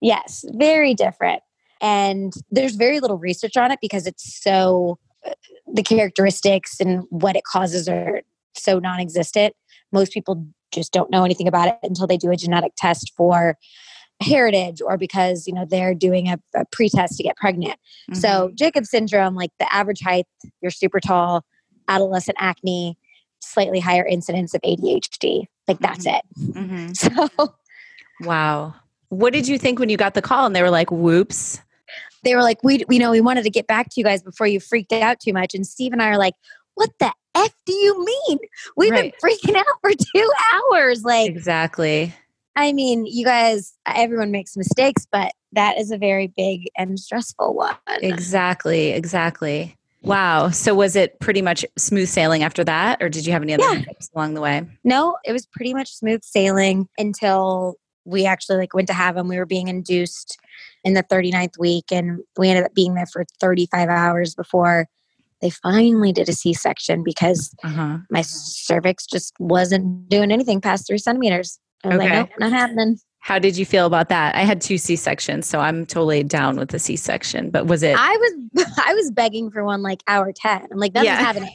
Yes, 0.00 0.44
very 0.54 0.94
different. 0.94 1.42
And 1.80 2.32
there's 2.50 2.74
very 2.74 3.00
little 3.00 3.18
research 3.18 3.56
on 3.56 3.70
it 3.70 3.78
because 3.82 4.06
it's 4.06 4.42
so, 4.42 4.98
uh, 5.26 5.32
the 5.72 5.82
characteristics 5.82 6.80
and 6.80 7.04
what 7.10 7.36
it 7.36 7.44
causes 7.44 7.88
are 7.88 8.22
so 8.54 8.78
non 8.78 9.00
existent. 9.00 9.54
Most 9.92 10.12
people 10.12 10.46
just 10.72 10.92
don't 10.92 11.10
know 11.10 11.24
anything 11.24 11.48
about 11.48 11.68
it 11.68 11.78
until 11.82 12.06
they 12.06 12.16
do 12.16 12.30
a 12.30 12.36
genetic 12.36 12.72
test 12.76 13.12
for 13.16 13.56
heritage 14.22 14.80
or 14.80 14.96
because, 14.96 15.46
you 15.46 15.52
know, 15.52 15.66
they're 15.68 15.94
doing 15.94 16.28
a, 16.28 16.38
a 16.54 16.64
pretest 16.72 17.16
to 17.18 17.22
get 17.22 17.36
pregnant. 17.36 17.78
So, 18.14 18.28
Mm-hmm. 18.28 18.54
Jacobs 18.54 18.90
syndrome, 18.90 19.34
like 19.34 19.50
the 19.58 19.72
average 19.74 20.00
height, 20.00 20.26
you're 20.62 20.70
super 20.70 21.00
tall, 21.00 21.44
adolescent 21.88 22.36
acne, 22.40 22.98
slightly 23.40 23.80
higher 23.80 24.06
incidence 24.06 24.54
of 24.54 24.60
ADHD. 24.62 25.44
Like 25.68 25.78
that's 25.80 26.06
it. 26.06 26.22
Mhm. 26.38 26.96
So, 27.36 27.54
Wow. 28.20 28.74
What 29.08 29.32
did 29.32 29.46
you 29.48 29.58
think 29.58 29.78
when 29.78 29.88
you 29.88 29.96
got 29.96 30.14
the 30.14 30.22
call 30.22 30.46
and 30.46 30.54
they 30.56 30.62
were 30.62 30.70
like, 30.70 30.90
whoops? 30.90 31.60
they 32.24 32.34
were 32.34 32.42
like, 32.42 32.58
we, 32.64 32.84
you 32.90 32.98
know, 32.98 33.12
we 33.12 33.20
wanted 33.20 33.44
to 33.44 33.50
get 33.50 33.68
back 33.68 33.86
to 33.88 34.00
you 34.00 34.04
guys 34.04 34.20
before 34.20 34.48
you 34.48 34.58
freaked 34.58 34.92
out 34.92 35.20
too 35.20 35.32
much. 35.32 35.54
And 35.54 35.64
Steve 35.64 35.92
and 35.92 36.02
I 36.02 36.08
are 36.08 36.18
like, 36.18 36.34
what 36.74 36.90
the 36.98 37.12
F 37.36 37.52
do 37.66 37.72
you 37.72 38.04
mean? 38.04 38.38
We've 38.76 38.90
Right. 38.90 39.14
been 39.22 39.30
freaking 39.30 39.54
out 39.56 39.64
for 39.80 39.90
two 40.16 40.32
hours. 40.52 41.04
Like, 41.04 41.30
Exactly. 41.30 42.12
I 42.56 42.72
mean, 42.72 43.06
you 43.06 43.24
guys, 43.24 43.74
everyone 43.86 44.32
makes 44.32 44.56
mistakes, 44.56 45.06
but 45.12 45.30
that 45.52 45.78
is 45.78 45.92
a 45.92 45.98
very 45.98 46.26
big 46.26 46.62
and 46.76 46.98
stressful 46.98 47.54
one. 47.54 47.76
Exactly. 48.00 48.88
Exactly. 48.90 49.76
Wow. 50.02 50.50
So 50.50 50.74
was 50.74 50.96
it 50.96 51.20
pretty 51.20 51.42
much 51.42 51.64
smooth 51.76 52.08
sailing 52.08 52.42
after 52.42 52.64
that, 52.64 53.00
or 53.02 53.08
did 53.08 53.24
you 53.26 53.32
have 53.32 53.42
any 53.42 53.54
other 53.54 53.62
Yeah. 53.62 53.82
along 54.16 54.34
the 54.34 54.40
way? 54.40 54.66
No, 54.84 55.16
it 55.24 55.32
was 55.32 55.46
pretty 55.46 55.74
much 55.74 55.94
smooth 55.94 56.24
sailing 56.24 56.88
until 56.98 57.76
we 58.06 58.24
actually 58.26 58.56
like 58.58 58.72
went 58.74 58.86
to 58.88 58.94
have 58.94 59.16
him. 59.16 59.28
We 59.28 59.36
were 59.38 59.46
being 59.46 59.68
induced 59.68 60.38
in 60.84 60.94
the 60.94 61.02
39th 61.02 61.58
week 61.58 61.86
and 61.90 62.20
we 62.38 62.48
ended 62.48 62.64
up 62.64 62.74
being 62.74 62.94
there 62.94 63.06
for 63.06 63.24
35 63.40 63.88
hours 63.88 64.34
before 64.34 64.86
they 65.42 65.50
finally 65.50 66.12
did 66.12 66.28
a 66.28 66.32
C-section 66.32 67.02
because 67.04 67.54
Uh 67.62 67.68
huh. 67.68 67.98
my 68.10 68.22
cervix 68.22 69.04
just 69.06 69.34
wasn't 69.38 70.08
doing 70.08 70.30
anything 70.32 70.60
past 70.60 70.86
three 70.86 70.98
centimeters. 70.98 71.58
I 71.84 71.88
was 71.88 71.98
like, 71.98 72.06
Okay. 72.08 72.18
nope, 72.20 72.30
not 72.38 72.52
happening. 72.52 72.98
How 73.18 73.38
did 73.40 73.56
you 73.56 73.66
feel 73.66 73.86
about 73.86 74.08
that? 74.08 74.36
I 74.36 74.42
had 74.42 74.60
two 74.60 74.78
C 74.78 74.94
sections, 74.94 75.48
so 75.48 75.58
I'm 75.58 75.84
totally 75.84 76.22
down 76.22 76.56
with 76.56 76.68
the 76.70 76.78
C 76.78 76.94
section. 76.96 77.50
But 77.50 77.66
was 77.66 77.82
it? 77.82 77.96
I 77.98 78.16
was 78.54 78.72
I 78.86 78.94
was 78.94 79.10
begging 79.10 79.50
for 79.50 79.64
one 79.64 79.82
like 79.82 80.02
hour 80.06 80.32
10. 80.32 80.68
I'm 80.70 80.78
like, 80.78 80.92
that's 80.92 81.04
Yeah. 81.04 81.16
happening. 81.20 81.52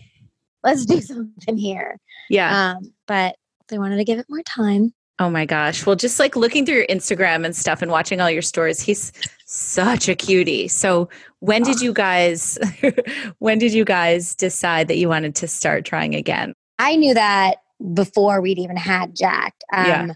Let's 0.64 0.86
do 0.86 1.00
something 1.02 1.58
here. 1.58 1.98
yeah. 2.30 2.74
Um, 2.76 2.94
but 3.08 3.36
they 3.70 3.80
wanted 3.80 3.96
to 3.98 4.04
give 4.04 4.20
it 4.20 4.26
more 4.30 4.44
time. 4.44 4.94
Oh 5.22 5.30
my 5.30 5.46
gosh. 5.46 5.86
Well, 5.86 5.96
just 5.96 6.18
like 6.18 6.36
looking 6.36 6.66
through 6.66 6.78
your 6.78 6.88
Instagram 6.88 7.46
and 7.46 7.56
stuff 7.56 7.84
and 7.84 7.92
watching 7.92 8.20
all 8.20 8.32
your 8.32 8.42
stories, 8.42 8.82
he's 8.82 9.12
such 9.46 10.10
a 10.10 10.16
cutie. 10.16 10.68
So, 10.68 11.10
when 11.42 11.62
did 11.62 11.80
you 11.80 11.94
guys 11.94 12.58
when 13.38 13.60
did 13.60 13.72
you 13.72 13.86
guys 13.86 14.34
decide 14.34 14.88
that 14.88 14.98
you 14.98 15.08
wanted 15.10 15.36
to 15.36 15.48
start 15.48 15.86
trying 15.86 16.16
again? 16.16 16.56
I 16.80 16.96
knew 16.96 17.14
that 17.14 17.58
before 17.94 18.42
we'd 18.42 18.58
even 18.58 18.78
had 18.78 19.16
Jack. 19.16 19.54
Um, 19.72 19.86
Yeah. 19.86 20.14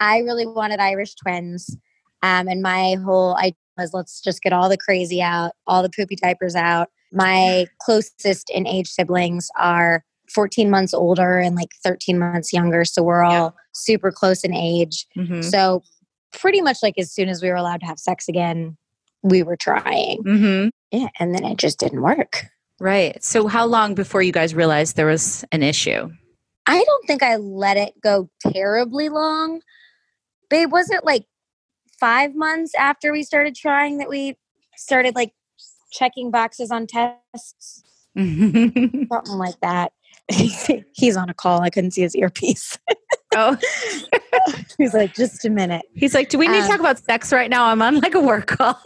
I 0.00 0.20
really 0.20 0.46
wanted 0.46 0.80
Irish 0.80 1.14
twins. 1.16 1.76
Um, 2.22 2.48
and 2.48 2.62
my 2.62 2.94
whole 3.04 3.36
idea 3.36 3.52
was 3.76 3.92
let's 3.92 4.22
just 4.22 4.42
get 4.42 4.54
all 4.54 4.70
the 4.70 4.78
crazy 4.78 5.20
out, 5.20 5.52
all 5.66 5.82
the 5.82 5.90
poopy 5.90 6.16
diapers 6.16 6.56
out. 6.56 6.88
My 7.12 7.66
closest 7.82 8.48
in 8.48 8.66
age 8.66 8.88
siblings 8.88 9.50
are 9.58 10.04
14 10.34 10.70
months 10.70 10.92
older 10.94 11.38
and 11.38 11.56
like 11.56 11.70
13 11.82 12.18
months 12.18 12.52
younger. 12.52 12.84
So 12.84 13.02
we're 13.02 13.22
all 13.22 13.54
super 13.72 14.10
close 14.10 14.44
in 14.44 14.54
age. 14.54 15.06
Mhm. 15.16 15.44
So 15.44 15.82
pretty 16.32 16.60
much 16.60 16.78
like 16.82 16.94
as 16.98 17.12
soon 17.12 17.28
as 17.28 17.42
we 17.42 17.48
were 17.48 17.56
allowed 17.56 17.80
to 17.80 17.86
have 17.86 17.98
sex 17.98 18.28
again, 18.28 18.76
we 19.22 19.42
were 19.42 19.56
trying. 19.56 20.22
Mhm. 20.24 20.70
Yeah. 20.90 21.08
And 21.18 21.34
then 21.34 21.44
it 21.44 21.56
just 21.58 21.78
didn't 21.78 22.02
work. 22.02 22.46
Right. 22.80 23.22
So, 23.24 23.48
how 23.48 23.66
long 23.66 23.94
before 23.94 24.22
you 24.22 24.32
guys 24.32 24.54
realized 24.54 24.96
there 24.96 25.06
was 25.06 25.44
an 25.50 25.62
issue? 25.62 26.10
I 26.66 26.84
don't 26.84 27.06
think 27.06 27.22
I 27.22 27.36
let 27.36 27.76
it 27.76 27.94
go 28.00 28.28
terribly 28.52 29.08
long. 29.08 29.62
Babe, 30.48 30.70
was 30.70 30.90
it 30.90 31.04
like 31.04 31.24
five 31.98 32.34
months 32.34 32.74
after 32.76 33.10
we 33.10 33.22
started 33.22 33.56
trying 33.56 33.98
that 33.98 34.08
we 34.08 34.36
started 34.76 35.16
like 35.16 35.32
checking 35.90 36.30
boxes 36.30 36.70
on 36.70 36.86
tests? 36.86 37.82
Something 38.16 39.08
like 39.10 39.58
that. 39.62 39.92
He's 40.94 41.16
on 41.16 41.28
a 41.30 41.34
call. 41.34 41.60
I 41.62 41.70
couldn't 41.70 41.92
see 41.92 42.02
his 42.02 42.14
earpiece. 42.14 42.78
oh, 43.34 43.56
He's 44.78 44.94
like, 44.94 45.14
just 45.14 45.44
a 45.44 45.50
minute. 45.50 45.82
he's 45.94 46.14
like, 46.14 46.28
"Do 46.28 46.38
we 46.38 46.46
need 46.48 46.58
to 46.58 46.62
Um, 46.64 46.68
talk 46.68 46.80
about 46.80 46.98
sex 46.98 47.32
right 47.32 47.50
now? 47.50 47.66
I'm 47.66 47.80
on 47.82 48.00
like 48.00 48.14
a 48.14 48.20
work 48.20 48.46
call." 48.46 48.76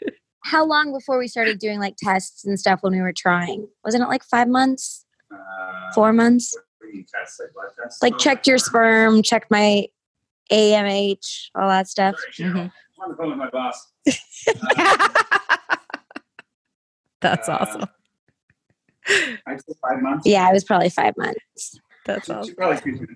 How 0.44 0.64
long 0.66 0.92
before 0.92 1.18
we 1.18 1.28
started 1.28 1.58
doing 1.60 1.78
like 1.78 1.94
tests 1.98 2.44
and 2.44 2.58
stuff 2.58 2.80
when 2.82 2.92
we 2.92 3.00
were 3.00 3.12
trying? 3.12 3.68
Wasn't 3.84 4.02
it 4.02 4.08
like 4.08 4.24
five 4.24 4.48
months? 4.48 5.04
Uh, 5.32 5.92
Four 5.94 6.12
months? 6.12 6.54
what 6.78 6.90
do 6.90 6.96
you 6.98 7.04
test, 7.04 7.40
like 7.40 7.52
blood 7.54 7.68
tests? 7.80 8.02
Like 8.02 8.18
checked 8.18 8.46
your 8.48 8.58
sperm, 8.58 9.22
checked 9.22 9.50
my 9.50 9.86
AMH, 10.50 11.50
all 11.54 11.68
that 11.68 11.86
stuff. 11.88 12.16
Sorry, 12.34 12.50
Cheryl. 12.50 12.54
Mhm. 12.54 12.72
I'm 13.04 13.04
on 13.04 13.10
the 13.10 13.16
phone 13.16 13.28
with 13.30 13.38
my 13.38 13.50
boss. 13.50 13.92
Uh, 14.76 15.76
That's 17.20 17.48
Uh, 17.48 17.58
awesome. 17.60 17.84
I'd 19.46 19.60
say 19.60 19.74
five 19.88 20.02
months. 20.02 20.26
Yeah, 20.26 20.48
it 20.48 20.52
was 20.52 20.64
probably 20.64 20.88
five 20.90 21.14
months. 21.16 21.78
That's 22.04 22.26
She- 22.26 22.32
she 22.32 22.36
awesome. 22.38 22.54
probably 22.56 22.76
speaks 22.78 23.00
with- 23.00 23.08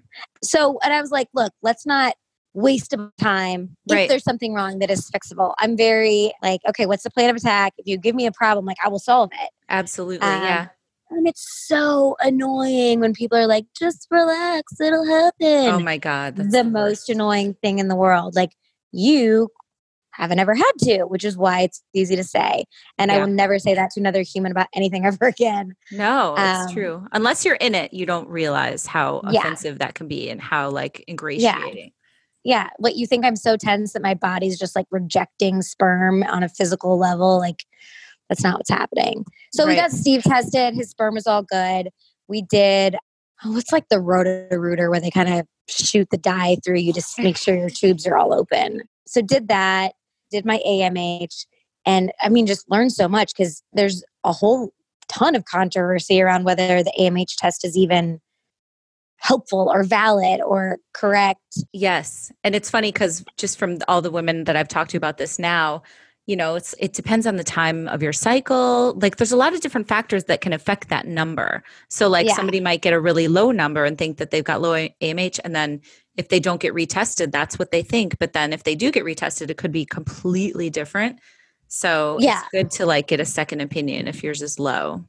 so 0.42 0.78
and 0.84 0.92
i 0.94 1.00
was 1.00 1.10
like 1.10 1.28
look 1.34 1.52
let's 1.62 1.84
not 1.84 2.14
waste 2.54 2.92
of 2.94 3.10
time 3.20 3.76
if 3.86 3.92
Right. 3.94 4.08
there's 4.08 4.22
something 4.24 4.54
wrong 4.54 4.78
that 4.78 4.90
is 4.90 5.10
fixable 5.10 5.54
i'm 5.58 5.76
very 5.76 6.32
like 6.42 6.60
okay 6.68 6.86
what's 6.86 7.02
the 7.02 7.10
plan 7.10 7.28
of 7.30 7.36
attack 7.36 7.74
if 7.78 7.86
you 7.86 7.98
give 7.98 8.14
me 8.14 8.26
a 8.26 8.32
problem 8.32 8.64
like 8.64 8.76
i 8.84 8.88
will 8.88 8.98
solve 9.00 9.30
it 9.32 9.50
Absolutely. 9.68 10.26
Um, 10.26 10.42
yeah. 10.42 10.68
and 11.10 11.26
it's 11.28 11.66
so 11.66 12.16
annoying 12.20 13.00
when 13.00 13.12
people 13.12 13.36
are 13.36 13.46
like 13.48 13.66
just 13.78 14.06
relax 14.10 14.80
it'll 14.80 15.04
happen 15.04 15.66
Oh 15.74 15.80
my 15.80 15.98
God. 15.98 16.36
That's 16.36 16.52
the 16.52 16.62
the 16.62 16.70
most 16.70 17.10
annoying 17.10 17.54
thing 17.62 17.78
in 17.80 17.88
the 17.88 17.96
world 17.96 18.34
like 18.36 18.52
you 18.92 19.48
haven't 20.16 20.38
ever 20.38 20.54
had 20.54 20.72
to, 20.80 21.04
which 21.04 21.24
is 21.24 21.36
why 21.36 21.60
it's 21.60 21.82
easy 21.94 22.16
to 22.16 22.24
say. 22.24 22.64
And 22.98 23.12
I 23.12 23.18
will 23.18 23.26
never 23.26 23.58
say 23.58 23.74
that 23.74 23.90
to 23.92 24.00
another 24.00 24.22
human 24.22 24.50
about 24.50 24.68
anything 24.74 25.04
ever 25.04 25.26
again. 25.26 25.74
No, 25.92 26.34
it's 26.38 26.66
Um, 26.68 26.74
true. 26.74 27.06
Unless 27.12 27.44
you're 27.44 27.56
in 27.56 27.74
it, 27.74 27.92
you 27.92 28.06
don't 28.06 28.28
realize 28.28 28.86
how 28.86 29.20
Yeah. 29.30 29.40
offensive 29.40 29.78
that 29.80 29.94
can 29.94 30.08
be 30.08 30.30
and 30.30 30.40
how 30.40 30.70
like 30.70 31.04
ingratiating. 31.08 31.92
Yeah. 32.44 32.68
What 32.78 32.96
you 32.96 33.06
think 33.06 33.24
I'm 33.24 33.36
so 33.36 33.56
tense 33.56 33.92
that 33.92 34.02
my 34.02 34.14
body's 34.14 34.58
just 34.58 34.74
like 34.76 34.86
rejecting 34.90 35.62
sperm 35.62 36.22
on 36.22 36.42
a 36.42 36.48
physical 36.48 36.98
level. 36.98 37.38
Like 37.38 37.64
that's 38.28 38.42
not 38.42 38.58
what's 38.58 38.70
happening. 38.70 39.24
So 39.52 39.66
we 39.66 39.74
got 39.76 39.90
Steve 39.90 40.22
tested. 40.22 40.74
His 40.74 40.90
sperm 40.90 41.14
was 41.14 41.26
all 41.26 41.42
good. 41.42 41.90
We 42.28 42.42
did, 42.42 42.96
oh, 43.44 43.52
what's 43.52 43.72
like 43.72 43.88
the 43.88 44.00
Roto-Rooter 44.00 44.90
where 44.90 45.00
they 45.00 45.10
kind 45.10 45.32
of 45.32 45.46
shoot 45.68 46.08
the 46.10 46.16
dye 46.16 46.56
through 46.64 46.78
you 46.78 46.92
to 46.92 47.02
make 47.18 47.36
sure 47.36 47.56
your 47.56 47.70
tubes 47.70 48.06
are 48.06 48.16
all 48.16 48.32
open. 48.32 48.82
So 49.06 49.22
did 49.22 49.48
that, 49.48 49.92
did 50.36 50.44
my 50.44 50.60
AMH. 50.66 51.46
And 51.86 52.12
I 52.22 52.28
mean, 52.28 52.46
just 52.46 52.70
learned 52.70 52.92
so 52.92 53.08
much 53.08 53.32
because 53.34 53.62
there's 53.72 54.04
a 54.24 54.32
whole 54.32 54.72
ton 55.08 55.34
of 55.34 55.44
controversy 55.44 56.20
around 56.20 56.44
whether 56.44 56.82
the 56.82 56.92
AMH 56.98 57.36
test 57.38 57.64
is 57.64 57.76
even 57.76 58.20
helpful 59.18 59.70
or 59.72 59.82
valid 59.82 60.40
or 60.40 60.78
correct. 60.92 61.40
Yes. 61.72 62.30
And 62.44 62.54
it's 62.54 62.70
funny 62.70 62.92
because 62.92 63.24
just 63.36 63.58
from 63.58 63.78
all 63.88 64.02
the 64.02 64.10
women 64.10 64.44
that 64.44 64.56
I've 64.56 64.68
talked 64.68 64.90
to 64.90 64.96
about 64.96 65.16
this 65.16 65.38
now, 65.38 65.82
you 66.26 66.34
know, 66.34 66.56
it's 66.56 66.74
it 66.80 66.92
depends 66.92 67.26
on 67.26 67.36
the 67.36 67.44
time 67.44 67.86
of 67.88 68.02
your 68.02 68.12
cycle. 68.12 68.94
Like 69.00 69.16
there's 69.16 69.32
a 69.32 69.36
lot 69.36 69.54
of 69.54 69.60
different 69.60 69.86
factors 69.86 70.24
that 70.24 70.40
can 70.40 70.52
affect 70.52 70.88
that 70.88 71.06
number. 71.06 71.62
So 71.88 72.08
like 72.08 72.26
Yeah. 72.26 72.34
somebody 72.34 72.58
might 72.60 72.82
get 72.82 72.92
a 72.92 73.00
really 73.00 73.28
low 73.28 73.52
number 73.52 73.84
and 73.84 73.96
think 73.96 74.18
that 74.18 74.32
they've 74.32 74.44
got 74.44 74.60
low 74.60 74.72
AMH 75.00 75.38
and 75.44 75.54
then 75.54 75.80
if 76.16 76.28
they 76.28 76.40
don't 76.40 76.60
get 76.60 76.74
retested, 76.74 77.30
that's 77.30 77.58
what 77.58 77.70
they 77.70 77.82
think. 77.82 78.18
But 78.18 78.32
then 78.32 78.52
if 78.52 78.64
they 78.64 78.74
do 78.74 78.90
get 78.90 79.04
retested, 79.04 79.50
it 79.50 79.56
could 79.56 79.70
be 79.72 79.84
completely 79.84 80.68
different. 80.68 81.20
So 81.68 82.16
Yeah. 82.20 82.40
it's 82.40 82.48
good 82.50 82.70
to 82.78 82.86
like 82.86 83.06
get 83.06 83.20
a 83.20 83.24
second 83.24 83.60
opinion 83.60 84.08
if 84.08 84.24
yours 84.24 84.42
is 84.42 84.58
low. 84.58 85.04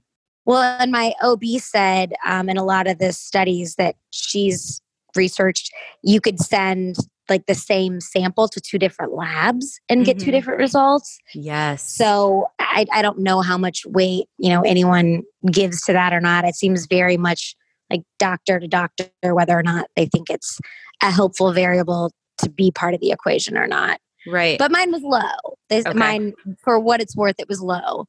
Well, 0.46 0.62
and 0.80 0.92
my 0.92 1.14
OB 1.22 1.44
said 1.60 2.14
um, 2.26 2.48
in 2.48 2.58
a 2.58 2.64
lot 2.64 2.88
of 2.88 3.00
the 3.00 3.12
studies 3.12 3.76
that 3.76 3.96
she's 4.12 4.82
researched, 5.16 5.74
you 6.04 6.22
could 6.22 6.40
send 6.40 6.96
like 7.30 7.46
the 7.46 7.56
same 7.56 8.00
sample 8.00 8.48
to 8.48 8.60
two 8.62 8.78
different 8.80 9.14
labs 9.14 9.80
and 9.90 10.06
get 10.06 10.18
two 10.20 10.28
Mhm. 10.28 10.32
different 10.32 10.60
results. 10.60 11.18
Yes. 11.34 11.92
So 11.96 12.48
I, 12.60 12.86
I 12.94 13.02
don't 13.02 13.20
know 13.20 13.42
how 13.42 13.58
much 13.58 13.86
weight 13.86 14.28
you 14.38 14.50
know 14.50 14.62
anyone 14.62 15.24
gives 15.52 15.82
to 15.84 15.94
that 15.94 16.14
or 16.14 16.20
not. 16.22 16.46
It 16.46 16.56
seems 16.56 16.86
very 16.86 17.18
much 17.18 17.56
like 17.90 18.02
doctor 18.20 18.60
to 18.60 18.68
doctor 18.68 19.06
whether 19.24 19.58
or 19.58 19.64
not 19.64 19.88
they 19.96 20.06
think 20.06 20.30
it's 20.30 20.60
a 21.02 21.12
helpful 21.12 21.54
variable 21.54 22.12
to 22.40 22.50
be 22.50 22.72
part 22.72 22.94
of 22.94 23.00
the 23.02 23.12
equation 23.12 23.58
or 23.58 23.68
not. 23.68 24.00
right. 24.28 24.60
But 24.60 24.72
mine 24.72 24.92
was 24.92 25.02
low. 25.04 25.56
This, 25.70 25.86
Okay. 25.86 25.98
Mine, 25.98 26.34
for 26.64 26.80
what 26.80 27.02
it's 27.02 27.16
worth, 27.16 27.36
it 27.40 27.48
was 27.48 27.62
low. 27.62 28.06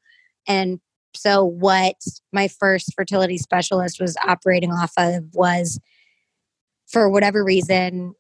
And 0.49 0.81
so, 1.15 1.45
what 1.45 1.95
my 2.33 2.49
first 2.49 2.93
fertility 2.95 3.39
specialist 3.39 4.01
was 4.01 4.17
operating 4.27 4.71
off 4.73 4.93
of 4.99 5.25
was 5.35 5.81
for 6.87 7.09
whatever 7.09 7.45
reason, 7.45 8.15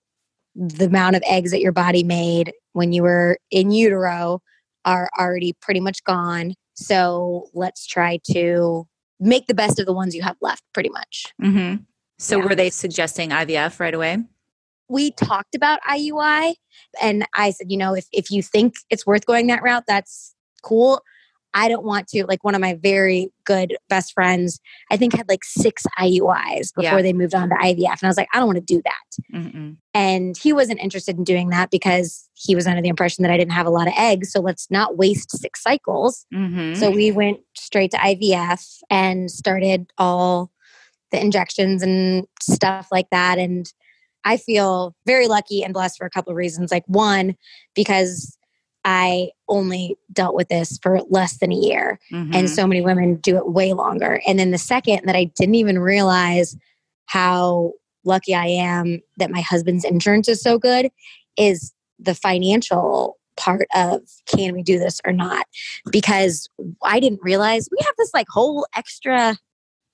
the 0.58 0.86
amount 0.86 1.16
of 1.16 1.22
eggs 1.26 1.52
that 1.52 1.60
your 1.60 1.72
body 1.72 2.02
made 2.02 2.52
when 2.72 2.92
you 2.92 3.02
were 3.02 3.38
in 3.50 3.70
utero 3.70 4.40
are 4.84 5.08
already 5.18 5.54
pretty 5.62 5.80
much 5.80 6.02
gone. 6.04 6.54
So, 6.74 7.48
let's 7.54 7.86
try 7.86 8.18
to 8.32 8.86
make 9.20 9.46
the 9.46 9.54
best 9.54 9.78
of 9.80 9.86
the 9.86 9.92
ones 9.92 10.14
you 10.14 10.22
have 10.22 10.36
left, 10.40 10.62
pretty 10.74 10.90
much. 10.90 11.32
hmm 11.40 11.76
So 12.18 12.38
Yeah. 12.38 12.44
were 12.44 12.54
they 12.54 12.70
suggesting 12.70 13.30
IVF 13.30 13.80
right 13.80 13.94
away? 13.94 14.18
we 14.88 15.10
talked 15.12 15.54
about 15.54 15.80
IUI 15.88 16.54
and 17.02 17.26
I 17.34 17.50
said, 17.50 17.70
you 17.70 17.76
know, 17.76 17.94
if, 17.94 18.06
if 18.12 18.30
you 18.30 18.42
think 18.42 18.74
it's 18.90 19.06
worth 19.06 19.26
going 19.26 19.46
that 19.48 19.62
route, 19.62 19.84
that's 19.86 20.34
cool. 20.62 21.02
I 21.54 21.68
don't 21.68 21.84
want 21.84 22.08
to, 22.08 22.24
like 22.26 22.44
one 22.44 22.54
of 22.54 22.60
my 22.60 22.74
very 22.74 23.30
good 23.44 23.76
best 23.88 24.12
friends, 24.12 24.60
I 24.90 24.96
think 24.96 25.14
had 25.16 25.28
like 25.28 25.44
six 25.44 25.84
IUIs 25.98 26.74
before 26.74 26.98
Yeah. 26.98 27.02
they 27.02 27.12
moved 27.12 27.34
on 27.34 27.48
to 27.48 27.54
IVF. 27.54 27.92
And 28.00 28.04
I 28.04 28.06
was 28.08 28.16
like, 28.16 28.28
I 28.34 28.38
don't 28.38 28.46
want 28.46 28.58
to 28.58 28.74
do 28.74 28.82
that. 28.84 29.36
Mm-mm. 29.38 29.76
And 29.94 30.36
he 30.36 30.52
wasn't 30.52 30.80
interested 30.80 31.16
in 31.16 31.24
doing 31.24 31.48
that 31.48 31.70
because 31.70 32.28
he 32.34 32.54
was 32.54 32.66
under 32.66 32.82
the 32.82 32.88
impression 32.88 33.22
that 33.22 33.32
I 33.32 33.36
didn't 33.36 33.52
have 33.52 33.66
a 33.66 33.70
lot 33.70 33.88
of 33.88 33.94
eggs. 33.96 34.30
So 34.30 34.40
let's 34.40 34.70
not 34.70 34.96
waste 34.98 35.36
six 35.36 35.62
cycles. 35.62 36.26
Mhm. 36.34 36.76
So 36.76 36.90
we 36.90 37.10
went 37.10 37.40
straight 37.56 37.90
to 37.92 37.96
IVF 37.98 38.78
and 38.90 39.30
started 39.30 39.90
all 39.98 40.50
the 41.10 41.20
injections 41.20 41.82
and 41.82 42.26
stuff 42.40 42.88
like 42.92 43.08
that. 43.10 43.38
And 43.38 43.72
I 44.24 44.36
feel 44.36 44.94
very 45.06 45.26
lucky 45.28 45.64
and 45.64 45.72
blessed 45.72 45.96
for 45.96 46.06
a 46.06 46.10
couple 46.10 46.30
of 46.30 46.36
reasons. 46.36 46.70
Like, 46.70 46.84
one, 46.86 47.34
because 47.74 48.36
I 48.90 49.32
only 49.50 49.98
dealt 50.14 50.34
with 50.34 50.48
this 50.48 50.78
for 50.82 51.00
less 51.10 51.36
than 51.36 51.52
a 51.52 51.56
year, 51.56 51.98
and 52.10 52.32
Mhm. 52.32 52.48
so 52.48 52.66
many 52.66 52.80
women 52.80 53.16
do 53.16 53.36
it 53.36 53.52
way 53.52 53.74
longer. 53.74 54.22
And 54.26 54.38
then 54.38 54.50
the 54.50 54.56
second, 54.56 55.02
that 55.04 55.14
I 55.14 55.24
didn't 55.24 55.56
even 55.56 55.78
realize 55.78 56.56
how 57.04 57.72
lucky 58.04 58.34
I 58.34 58.46
am 58.46 59.02
that 59.18 59.30
my 59.30 59.42
husband's 59.42 59.84
insurance 59.84 60.26
is 60.26 60.40
so 60.40 60.58
good 60.58 60.90
is 61.36 61.74
the 61.98 62.14
financial 62.14 63.18
part 63.36 63.66
of 63.74 64.00
can 64.26 64.54
we 64.54 64.62
do 64.62 64.78
this 64.78 65.02
or 65.04 65.12
not 65.12 65.44
because 65.92 66.48
I 66.82 66.98
didn't 66.98 67.20
realize 67.22 67.68
we 67.70 67.78
have 67.84 67.94
this 67.98 68.14
like 68.14 68.26
whole 68.30 68.66
extra 68.74 69.36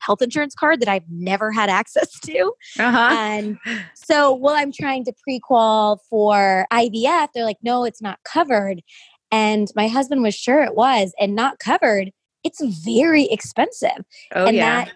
health 0.04 0.22
insurance 0.22 0.54
card 0.54 0.80
that 0.80 0.88
I've 0.88 1.08
never 1.10 1.50
had 1.50 1.70
access 1.70 2.18
to. 2.20 2.52
uh-huh. 2.78 3.08
And 3.16 3.58
so 3.94 4.32
while 4.32 4.54
I'm 4.54 4.72
trying 4.72 5.04
to 5.04 5.12
pre-qual 5.22 6.00
for 6.08 6.66
IVF, 6.72 7.28
they're 7.34 7.44
like, 7.44 7.58
no, 7.62 7.84
it's 7.84 8.02
not 8.02 8.18
covered. 8.24 8.82
And 9.30 9.68
my 9.74 9.88
husband 9.88 10.22
was 10.22 10.34
sure 10.34 10.62
it 10.62 10.74
was 10.74 11.12
and 11.18 11.34
not 11.34 11.58
covered. 11.58 12.12
It's 12.44 12.62
very 12.84 13.24
expensive. 13.24 14.04
oh 14.34 14.46
and 14.46 14.56
yeah. 14.56 14.84
that 14.84 14.92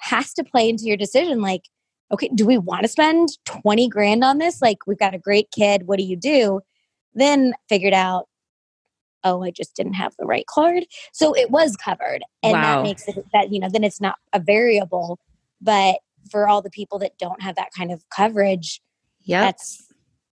has 0.00 0.32
to 0.34 0.44
play 0.44 0.68
into 0.68 0.84
your 0.84 0.96
decision. 0.96 1.40
Like, 1.40 1.62
okay, 2.12 2.30
do 2.34 2.46
we 2.46 2.58
want 2.58 2.82
to 2.82 2.88
spend 2.88 3.28
20 3.44 3.88
grand 3.88 4.24
on 4.24 4.38
this? 4.38 4.62
Like, 4.62 4.78
we've 4.86 4.98
got 4.98 5.14
a 5.14 5.18
great 5.18 5.50
kid. 5.50 5.86
What 5.86 5.98
do 5.98 6.04
you 6.04 6.16
do? 6.16 6.60
Then 7.14 7.54
figured 7.68 7.92
out, 7.94 8.27
oh, 9.24 9.42
I 9.42 9.50
just 9.50 9.74
didn't 9.74 9.94
have 9.94 10.14
the 10.18 10.26
right 10.26 10.46
card. 10.46 10.84
So 11.12 11.34
it 11.34 11.50
was 11.50 11.76
covered. 11.76 12.22
And 12.42 12.52
Wow. 12.52 12.62
that 12.62 12.82
makes 12.82 13.08
it 13.08 13.24
that, 13.32 13.52
you 13.52 13.60
know, 13.60 13.68
then 13.70 13.84
it's 13.84 14.00
not 14.00 14.16
a 14.32 14.40
variable. 14.40 15.18
But 15.60 15.98
for 16.30 16.48
all 16.48 16.62
the 16.62 16.70
people 16.70 16.98
that 17.00 17.18
don't 17.18 17.42
have 17.42 17.56
that 17.56 17.70
kind 17.76 17.90
of 17.90 18.04
coverage, 18.10 18.80
yeah, 19.22 19.40
that's 19.42 19.84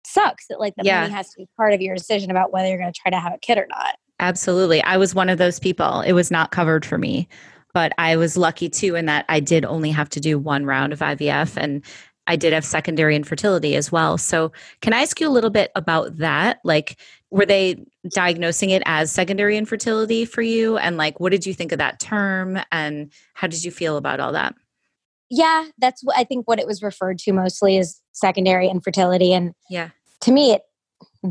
sucks 0.06 0.46
that 0.48 0.58
like 0.58 0.74
the 0.76 0.84
Yeah. 0.84 1.02
money 1.02 1.12
has 1.12 1.28
to 1.30 1.36
be 1.38 1.48
part 1.56 1.72
of 1.72 1.80
your 1.80 1.94
decision 1.94 2.30
about 2.30 2.52
whether 2.52 2.68
you're 2.68 2.78
going 2.78 2.92
to 2.92 2.98
try 3.00 3.10
to 3.10 3.20
have 3.20 3.34
a 3.34 3.38
kid 3.38 3.58
or 3.58 3.66
not. 3.68 3.96
Absolutely. 4.18 4.82
I 4.82 4.96
was 4.96 5.14
one 5.14 5.28
of 5.28 5.38
those 5.38 5.58
people. 5.58 6.00
It 6.00 6.12
was 6.12 6.30
not 6.30 6.50
covered 6.50 6.84
for 6.84 6.98
me, 6.98 7.28
but 7.72 7.92
I 7.98 8.16
was 8.16 8.36
lucky 8.36 8.68
too 8.68 8.94
in 8.96 9.06
that 9.06 9.24
I 9.28 9.40
did 9.40 9.64
only 9.64 9.90
have 9.90 10.08
to 10.10 10.20
do 10.20 10.38
one 10.38 10.64
round 10.66 10.92
of 10.92 10.98
IVF 11.00 11.56
and 11.56 11.84
I 12.26 12.36
did 12.36 12.52
have 12.52 12.64
secondary 12.64 13.16
infertility 13.16 13.74
as 13.76 13.90
well. 13.90 14.18
So, 14.18 14.52
can 14.82 14.92
I 14.92 15.00
ask 15.00 15.20
you 15.20 15.28
a 15.28 15.30
little 15.30 15.50
bit 15.50 15.70
about 15.74 16.18
that? 16.18 16.58
Like, 16.64 16.96
were 17.30 17.46
they 17.46 17.84
diagnosing 18.12 18.70
it 18.70 18.82
as 18.86 19.12
secondary 19.12 19.56
infertility 19.56 20.24
for 20.24 20.42
you? 20.42 20.76
And, 20.78 20.96
like, 20.96 21.20
what 21.20 21.30
did 21.30 21.46
you 21.46 21.54
think 21.54 21.72
of 21.72 21.78
that 21.78 22.00
term? 22.00 22.58
And 22.72 23.12
how 23.34 23.46
did 23.46 23.64
you 23.64 23.70
feel 23.70 23.96
about 23.96 24.20
all 24.20 24.32
that? 24.32 24.54
Yeah, 25.30 25.66
that's 25.78 26.02
what 26.02 26.18
I 26.18 26.24
think 26.24 26.48
what 26.48 26.58
it 26.58 26.66
was 26.66 26.82
referred 26.82 27.18
to 27.20 27.32
mostly 27.32 27.76
is 27.76 28.00
secondary 28.12 28.68
infertility. 28.68 29.32
And 29.32 29.54
Yeah. 29.68 29.90
to 30.22 30.32
me, 30.32 30.52
it 30.52 30.62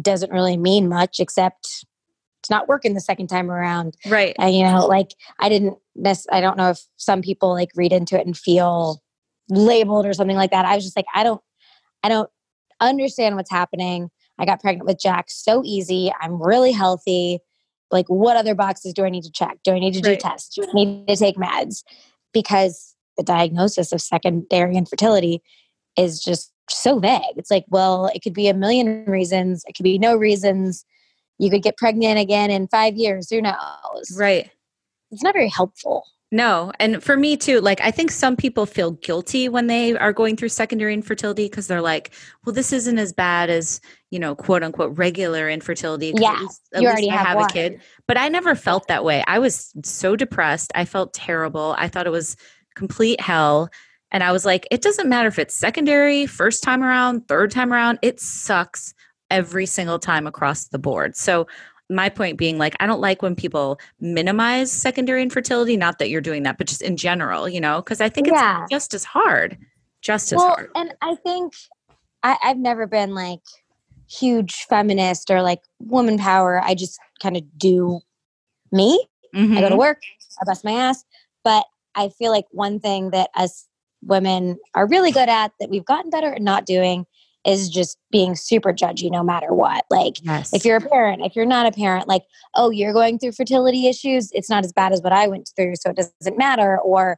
doesn't 0.01 0.31
really 0.31 0.55
mean 0.55 0.87
much 0.87 1.19
except 1.19 1.85
it's 2.41 2.49
not 2.49 2.69
working 2.69 2.93
the 2.93 3.01
second 3.01 3.27
time 3.27 3.51
around. 3.51 3.95
Right. 4.07 4.33
And, 4.39 4.55
you 4.55 4.63
know, 4.63 4.87
like 4.87 5.09
I 5.39 5.49
didn't, 5.49 5.77
nec- 5.95 6.31
I 6.31 6.39
don't 6.39 6.55
know 6.55 6.69
if 6.69 6.79
some 6.95 7.21
people 7.21 7.51
like 7.51 7.71
read 7.75 7.91
into 7.91 8.17
it 8.17 8.25
and 8.25 8.37
feel 8.37 9.01
labeled 9.49 10.05
or 10.05 10.13
something 10.13 10.37
like 10.37 10.51
that. 10.51 10.63
I 10.63 10.75
was 10.75 10.85
just 10.85 10.95
like, 10.95 11.07
I 11.13 11.23
don't, 11.23 11.41
I 12.01 12.07
don't 12.07 12.29
understand 12.79 13.35
what's 13.35 13.51
happening. 13.51 14.09
I 14.39 14.45
got 14.45 14.61
pregnant 14.61 14.87
with 14.87 14.99
Jack 14.99 15.25
so 15.29 15.61
easy. 15.63 16.11
I'm 16.19 16.41
really 16.41 16.71
healthy. 16.71 17.39
Like, 17.91 18.07
what 18.07 18.37
other 18.37 18.55
boxes 18.55 18.93
do 18.93 19.03
I 19.03 19.09
need 19.09 19.23
to 19.23 19.31
check? 19.31 19.57
Do 19.63 19.73
I 19.73 19.79
need 19.79 19.93
to 19.95 20.01
do 20.01 20.09
Right. 20.11 20.19
tests? 20.19 20.55
Do 20.55 20.63
I 20.63 20.71
need 20.73 21.07
to 21.07 21.15
take 21.15 21.35
meds? 21.35 21.83
Because 22.33 22.95
the 23.17 23.23
diagnosis 23.23 23.91
of 23.91 24.01
secondary 24.01 24.75
infertility 24.75 25.41
is 25.97 26.23
just 26.23 26.53
so 26.69 26.99
vague. 26.99 27.35
It's 27.35 27.51
like, 27.51 27.65
well, 27.69 28.07
it 28.13 28.21
could 28.21 28.33
be 28.33 28.47
a 28.47 28.53
million 28.53 29.05
reasons. 29.05 29.63
It 29.67 29.73
could 29.75 29.83
be 29.83 29.97
no 29.99 30.15
reasons. 30.15 30.85
You 31.39 31.49
could 31.49 31.63
get 31.63 31.77
pregnant 31.77 32.19
again 32.19 32.51
in 32.51 32.67
five 32.67 32.95
years. 32.95 33.29
Who 33.29 33.41
knows? 33.41 34.15
Right. 34.15 34.49
It's 35.11 35.23
not 35.23 35.33
very 35.33 35.49
helpful. 35.49 36.05
No. 36.31 36.71
And 36.79 37.03
for 37.03 37.17
me 37.17 37.35
too, 37.37 37.59
like 37.59 37.81
I 37.81 37.89
think 37.89 38.11
some 38.11 38.35
people 38.35 38.67
feel 38.67 38.91
guilty 38.91 39.49
when 39.49 39.65
they 39.65 39.97
are 39.97 40.13
going 40.13 40.35
through 40.35 40.49
secondary 40.49 40.93
infertility 40.93 41.45
because 41.45 41.65
they're 41.65 41.81
like, 41.81 42.11
well, 42.45 42.53
this 42.53 42.71
isn't 42.71 42.99
as 42.99 43.11
bad 43.13 43.49
as, 43.49 43.81
you 44.11 44.19
know, 44.19 44.35
quote 44.35 44.61
unquote 44.61 44.95
regular 44.95 45.49
infertility. 45.49 46.13
Yeah, 46.15 46.33
At 46.33 46.39
least, 46.41 46.61
at 46.73 46.81
you 46.81 46.87
already 46.87 47.09
I 47.09 47.15
have 47.15 47.27
have 47.39 47.49
a 47.49 47.53
kid. 47.53 47.81
But 48.07 48.17
I 48.17 48.29
never 48.29 48.53
felt 48.53 48.87
that 48.87 49.03
way. 49.03 49.23
I 49.25 49.39
was 49.39 49.73
so 49.83 50.15
depressed. 50.15 50.71
I 50.75 50.85
felt 50.85 51.13
terrible. 51.13 51.75
I 51.79 51.87
thought 51.87 52.05
it 52.05 52.11
was 52.11 52.35
complete 52.75 53.19
hell. 53.19 53.69
And 54.11 54.23
I 54.23 54.31
was 54.31 54.45
like, 54.45 54.67
it 54.69 54.81
doesn't 54.81 55.09
matter 55.09 55.27
if 55.27 55.39
it's 55.39 55.55
secondary, 55.55 56.25
first 56.25 56.63
time 56.63 56.83
around, 56.83 57.27
third 57.27 57.51
time 57.51 57.71
around, 57.73 57.99
it 58.01 58.19
sucks 58.19 58.93
every 59.29 59.65
single 59.65 59.99
time 59.99 60.25
across 60.25 60.67
the 60.67 60.79
board. 60.79 61.15
So 61.15 61.47
my 61.89 62.09
point 62.09 62.37
being 62.37 62.57
like 62.57 62.75
I 62.79 62.85
don't 62.85 63.01
like 63.01 63.21
when 63.21 63.35
people 63.35 63.79
minimize 63.99 64.71
secondary 64.71 65.21
infertility, 65.23 65.75
not 65.75 65.99
that 65.99 66.09
you're 66.09 66.21
doing 66.21 66.43
that, 66.43 66.57
but 66.57 66.67
just 66.67 66.81
in 66.81 66.97
general, 66.97 67.49
you 67.49 67.59
know, 67.59 67.81
because 67.81 67.99
I 68.01 68.09
think 68.09 68.27
it's 68.27 68.35
Yeah. 68.35 68.65
just 68.69 68.93
as 68.93 69.03
hard. 69.03 69.57
Just 70.01 70.31
as 70.31 70.37
well, 70.37 70.49
hard. 70.55 70.71
and 70.75 70.93
I 71.01 71.15
think 71.15 71.53
I, 72.23 72.37
I've 72.43 72.57
never 72.57 72.87
been 72.87 73.13
like 73.13 73.41
huge 74.09 74.65
feminist 74.69 75.29
or 75.29 75.41
like 75.41 75.61
woman 75.79 76.17
power. 76.17 76.61
I 76.63 76.73
just 76.75 76.99
kind 77.21 77.35
of 77.35 77.43
do 77.57 77.99
me. 78.71 79.05
I 79.35 79.61
go 79.61 79.69
to 79.69 79.75
Mhm. 79.75 79.77
work, 79.77 80.01
I 80.41 80.45
bust 80.45 80.63
my 80.63 80.71
ass. 80.71 81.03
But 81.43 81.65
I 81.95 82.09
feel 82.09 82.31
like 82.31 82.45
one 82.51 82.79
thing 82.79 83.09
that 83.11 83.29
us 83.35 83.67
women 84.03 84.57
are 84.75 84.87
really 84.87 85.11
good 85.11 85.27
at 85.29 85.51
that 85.59 85.69
we've 85.69 85.85
gotten 85.85 86.09
better 86.09 86.33
at 86.33 86.41
not 86.41 86.65
doing 86.65 87.05
is 87.45 87.69
just 87.69 87.97
being 88.11 88.35
super 88.35 88.73
judgy 88.73 89.09
no 89.09 89.23
matter 89.23 89.53
what. 89.53 89.85
Like 89.89 90.15
Yes. 90.23 90.53
if 90.53 90.65
you're 90.65 90.77
a 90.77 90.81
parent, 90.81 91.21
if 91.25 91.35
you're 91.35 91.45
not 91.45 91.65
a 91.65 91.71
parent, 91.71 92.07
like, 92.07 92.23
oh, 92.55 92.69
you're 92.69 92.93
going 92.93 93.17
through 93.17 93.31
fertility 93.31 93.87
issues, 93.87 94.29
it's 94.33 94.49
not 94.49 94.65
as 94.65 94.73
bad 94.73 94.91
as 94.91 95.01
what 95.01 95.13
I 95.13 95.27
went 95.27 95.49
through, 95.55 95.75
so 95.77 95.89
it 95.91 95.95
doesn't 95.95 96.37
matter, 96.37 96.77
or 96.79 97.17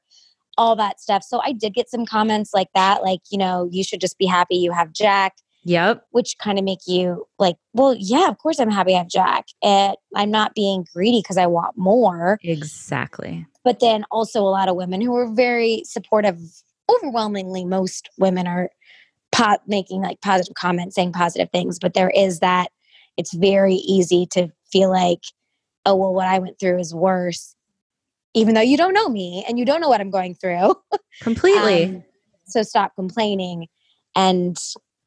all 0.57 0.75
that 0.75 0.99
stuff. 0.99 1.23
So 1.23 1.41
I 1.43 1.53
did 1.53 1.73
get 1.73 1.89
some 1.89 2.05
comments 2.05 2.51
like 2.53 2.67
that, 2.75 3.01
like, 3.01 3.21
you 3.31 3.37
know, 3.37 3.67
you 3.71 3.83
should 3.83 4.01
just 4.01 4.17
be 4.17 4.25
happy 4.25 4.55
you 4.55 4.71
have 4.71 4.91
Jack, 4.93 5.33
Yep. 5.63 6.05
which 6.11 6.35
kind 6.39 6.59
of 6.59 6.65
make 6.65 6.79
you 6.87 7.25
like, 7.39 7.55
well, 7.73 7.95
yeah, 7.97 8.27
of 8.27 8.37
course 8.37 8.59
I'm 8.59 8.69
happy 8.69 8.93
I 8.93 8.99
have 8.99 9.07
Jack. 9.07 9.45
And 9.63 9.95
I'm 10.15 10.29
not 10.29 10.53
being 10.53 10.85
greedy 10.93 11.21
because 11.21 11.37
I 11.37 11.47
want 11.47 11.77
more. 11.77 12.37
Exactly. 12.43 13.47
But 13.63 13.79
then 13.79 14.03
also 14.11 14.41
a 14.41 14.49
lot 14.49 14.69
of 14.69 14.75
women 14.75 15.01
who 15.01 15.15
are 15.15 15.31
very 15.31 15.83
supportive, 15.85 16.39
overwhelmingly, 16.89 17.63
most 17.63 18.09
women 18.17 18.47
are 18.47 18.69
po- 19.41 19.57
making 19.67 20.01
like 20.01 20.21
positive 20.21 20.55
comments, 20.55 20.95
saying 20.95 21.13
positive 21.13 21.49
things. 21.51 21.79
But 21.79 21.93
there 21.93 22.11
is 22.11 22.39
that 22.39 22.71
it's 23.17 23.33
very 23.33 23.75
easy 23.75 24.25
to 24.31 24.49
feel 24.71 24.89
like, 24.89 25.21
oh, 25.85 25.95
well, 25.95 26.13
what 26.13 26.27
I 26.27 26.39
went 26.39 26.59
through 26.59 26.79
is 26.79 26.93
worse, 26.93 27.55
even 28.33 28.55
though 28.55 28.61
you 28.61 28.77
don't 28.77 28.93
know 28.93 29.09
me 29.09 29.43
and 29.47 29.59
you 29.59 29.65
don't 29.65 29.81
know 29.81 29.89
what 29.89 30.01
I'm 30.01 30.11
going 30.11 30.35
through. 30.35 30.75
Completely. 31.21 31.85
Um, 31.85 32.03
so 32.45 32.63
stop 32.63 32.93
complaining. 32.95 33.67
And 34.15 34.57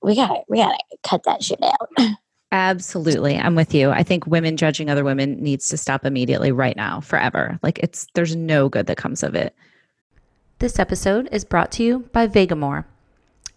we 0.03 0.15
got 0.15 0.45
we 0.49 0.59
got 0.59 0.73
to 0.73 0.97
cut 1.07 1.25
that 1.25 1.43
shit 1.43 1.63
out. 1.63 1.91
Absolutely. 2.53 3.37
I'm 3.37 3.55
with 3.55 3.75
you. 3.75 3.91
I 3.91 4.03
think 4.03 4.27
women 4.27 4.57
judging 4.57 4.89
other 4.89 5.05
women 5.05 5.43
needs 5.43 5.69
to 5.71 5.77
stop 5.77 6.07
immediately 6.07 6.53
right 6.53 6.77
now, 6.77 7.01
forever. 7.01 7.59
Like 7.63 7.81
it's 7.81 8.07
there's 8.15 8.37
no 8.37 8.69
good 8.69 8.87
that 8.87 8.97
comes 8.97 9.23
of 9.23 9.35
it. 9.35 9.55
This 10.61 10.79
episode 10.79 11.29
is 11.33 11.45
brought 11.45 11.73
to 11.73 11.83
you 11.83 12.09
by 12.13 12.29
Vegamour. 12.29 12.85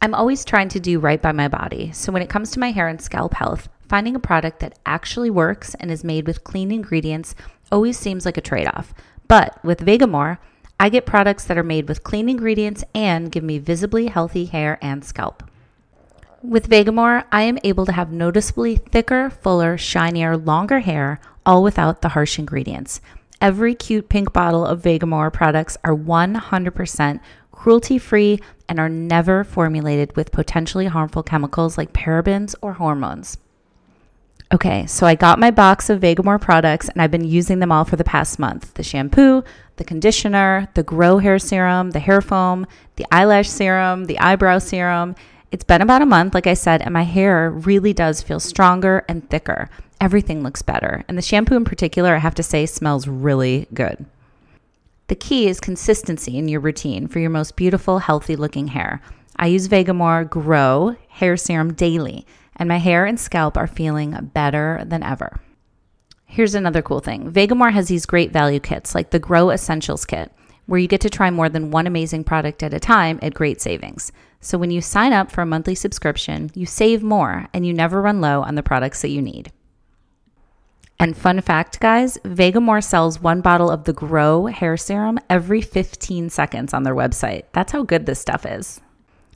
I'm 0.02 0.14
always 0.14 0.46
trying 0.46 0.70
to 0.70 0.80
do 0.80 1.00
right 1.00 1.22
by 1.22 1.32
my 1.32 1.48
body. 1.48 1.92
So 1.92 2.12
when 2.12 2.22
it 2.22 2.30
comes 2.30 2.52
to 2.52 2.60
my 2.60 2.72
hair 2.72 2.88
and 2.88 3.02
scalp 3.02 3.34
health, 3.34 3.68
finding 3.90 4.16
a 4.16 4.20
product 4.20 4.60
that 4.60 4.78
actually 4.86 5.30
works 5.30 5.76
and 5.76 5.90
is 5.90 6.04
made 6.04 6.28
with 6.28 6.44
clean 6.44 6.72
ingredients 6.72 7.34
always 7.72 7.98
seems 7.98 8.26
like 8.26 8.38
a 8.38 8.42
trade-off. 8.42 8.94
But 9.28 9.64
with 9.66 9.86
Vegamour, 9.86 10.38
I 10.80 10.90
get 10.90 11.08
products 11.08 11.46
that 11.46 11.58
are 11.58 11.64
made 11.64 11.88
with 11.88 12.04
clean 12.04 12.30
ingredients 12.30 12.84
and 12.94 13.32
give 13.32 13.44
me 13.44 13.58
visibly 13.58 14.08
healthy 14.08 14.46
hair 14.46 14.78
and 14.82 15.04
scalp. 15.04 15.44
With 16.44 16.70
Vegamour, 16.70 17.24
I 17.32 17.42
am 17.42 17.58
able 17.64 17.88
to 17.88 17.92
have 17.92 18.12
noticeably 18.12 18.76
thicker, 18.76 19.32
fuller, 19.32 19.76
shinier, 19.78 20.38
longer 20.38 20.80
hair, 20.82 21.20
all 21.44 21.64
without 21.64 22.04
the 22.04 22.10
harsh 22.10 22.38
ingredients. 22.38 23.02
Every 23.42 23.74
cute 23.74 24.10
pink 24.10 24.32
bottle 24.32 24.64
of 24.66 24.84
Vegamour 24.84 25.34
products 25.34 25.78
are 25.84 25.96
100% 25.96 27.20
cruelty 27.52 27.98
free 27.98 28.40
and 28.70 28.80
are 28.80 28.90
never 28.90 29.44
formulated 29.44 30.16
with 30.16 30.32
potentially 30.32 30.88
harmful 30.88 31.24
chemicals 31.24 31.78
like 31.78 31.94
parabens 31.94 32.56
or 32.62 32.74
hormones. 32.74 33.38
Okay, 34.54 34.86
so 34.86 35.06
I 35.06 35.16
got 35.16 35.40
my 35.40 35.52
box 35.52 35.90
of 35.90 36.00
Vegamour 36.00 36.40
products 36.40 36.88
and 36.88 37.02
I've 37.02 37.12
been 37.12 37.26
using 37.26 37.60
them 37.60 37.72
all 37.72 37.84
for 37.84 37.98
the 37.98 38.04
past 38.06 38.40
month 38.40 38.74
the 38.76 38.84
shampoo, 38.84 39.44
the 39.76 39.84
conditioner, 39.84 40.70
the 40.74 40.84
grow 40.84 41.18
hair 41.18 41.38
serum, 41.38 41.92
the 41.92 42.00
hair 42.00 42.22
foam, 42.22 42.66
the 42.96 43.06
eyelash 43.12 43.50
serum, 43.50 44.06
the 44.06 44.18
eyebrow 44.20 44.60
serum. 44.60 45.16
It's 45.52 45.66
been 45.66 45.82
about 45.82 46.02
a 46.02 46.06
month, 46.06 46.34
like 46.34 46.48
I 46.48 46.54
said, 46.54 46.82
and 46.82 46.94
my 46.94 47.04
hair 47.04 47.52
really 47.52 47.94
does 47.94 48.22
feel 48.22 48.40
stronger 48.40 49.04
and 49.10 49.30
thicker. 49.30 49.70
Everything 50.00 50.44
looks 50.44 50.62
better. 50.62 51.04
And 51.08 51.18
the 51.18 51.22
shampoo 51.22 51.56
in 51.56 51.66
particular, 51.66 52.16
I 52.16 52.20
have 52.20 52.36
to 52.36 52.44
say, 52.44 52.66
smells 52.66 53.08
really 53.08 53.68
good. 53.74 54.06
The 55.08 55.16
key 55.16 55.48
is 55.48 55.62
consistency 55.62 56.38
in 56.38 56.50
your 56.50 56.60
routine 56.60 57.08
for 57.08 57.20
your 57.20 57.30
most 57.30 57.56
beautiful, 57.56 58.00
healthy 58.00 58.36
looking 58.36 58.68
hair. 58.68 59.02
I 59.38 59.48
use 59.48 59.70
Vegamour 59.70 60.30
Grow 60.30 60.98
hair 61.08 61.38
serum 61.38 61.74
daily, 61.74 62.26
and 62.58 62.68
my 62.68 62.78
hair 62.78 63.06
and 63.06 63.18
scalp 63.18 63.56
are 63.56 63.68
feeling 63.68 64.32
better 64.34 64.84
than 64.86 65.04
ever. 65.04 65.40
Here's 66.26 66.56
another 66.56 66.82
cool 66.82 67.00
thing 67.00 67.32
Vegamour 67.32 67.72
has 67.72 67.88
these 67.88 68.06
great 68.06 68.34
value 68.34 68.60
kits, 68.60 68.94
like 68.94 69.12
the 69.12 69.20
Grow 69.20 69.50
Essentials 69.50 70.04
Kit, 70.04 70.30
where 70.66 70.80
you 70.80 70.90
get 70.90 71.00
to 71.02 71.10
try 71.10 71.30
more 71.30 71.48
than 71.48 71.72
one 71.72 71.88
amazing 71.88 72.26
product 72.26 72.62
at 72.62 72.74
a 72.74 72.80
time 72.80 73.18
at 73.22 73.34
great 73.34 73.62
savings. 73.62 74.12
So 74.42 74.58
when 74.58 74.72
you 74.72 74.82
sign 74.82 75.14
up 75.14 75.32
for 75.32 75.42
a 75.42 75.46
monthly 75.46 75.76
subscription, 75.76 76.52
you 76.54 76.66
save 76.66 77.02
more 77.02 77.48
and 77.54 77.66
you 77.66 77.74
never 77.74 78.02
run 78.02 78.20
low 78.20 78.42
on 78.42 78.56
the 78.56 78.64
products 78.64 79.02
that 79.04 79.10
you 79.10 79.22
need. 79.22 79.54
And 81.00 81.16
fun 81.16 81.42
fact, 81.42 81.80
guys, 81.80 82.18
Vegamour 82.24 82.84
sells 82.84 83.22
one 83.22 83.42
bottle 83.42 83.70
of 83.70 83.84
the 83.84 83.94
Grow 83.94 84.48
hair 84.48 84.76
serum 84.78 85.20
every 85.30 85.62
15 85.62 86.30
seconds 86.32 86.74
on 86.74 86.82
their 86.84 86.96
website. 86.96 87.44
That's 87.54 87.72
how 87.72 87.84
good 87.84 88.08
this 88.08 88.20
stuff 88.20 88.46
is. 88.46 88.82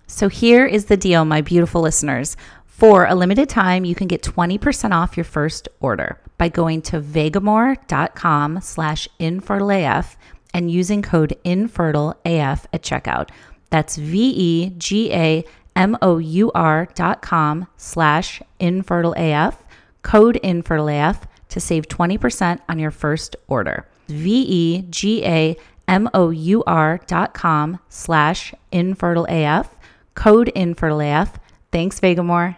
So 0.08 0.28
here 0.28 0.65
is 0.65 0.86
the 0.86 0.97
deal, 0.97 1.24
my 1.24 1.41
beautiful 1.41 1.82
listeners. 1.82 2.36
For 2.65 3.06
a 3.06 3.13
limited 3.13 3.47
time, 3.47 3.86
you 3.86 3.93
can 3.93 4.08
get 4.08 4.24
20% 4.24 4.91
off 4.91 5.15
your 5.15 5.24
first 5.24 5.69
order 5.82 6.19
by 6.39 6.50
going 6.50 6.82
to 6.84 7.00
vegamour.com 7.00 8.60
slash 8.62 9.08
infertileaf 9.19 10.15
and 10.54 10.71
using 10.71 11.04
code 11.04 11.38
infertileaf 11.45 12.65
at 12.74 12.82
checkout. 12.82 13.30
That's 13.69 13.97
V-E-G-A-M-O-U-R 13.97 14.78
dot 16.95 17.21
com 17.21 17.67
slash 17.78 18.41
infertileaf, 18.60 19.56
code 20.02 20.39
infertileaf 20.43 21.21
to 21.51 21.59
save 21.59 21.87
20% 21.87 22.59
on 22.67 22.79
your 22.79 22.91
first 22.91 23.35
order. 23.47 23.85
V-E-G-A-M-O-U-R 24.07 24.89
dot 27.07 27.33
com 27.33 27.79
slash 27.87 28.53
infertileaf, 28.73 29.67
code 30.15 30.51
infertileaf. 30.55 31.35
Thanks, 31.71 31.99
Vegamour. 31.99 32.57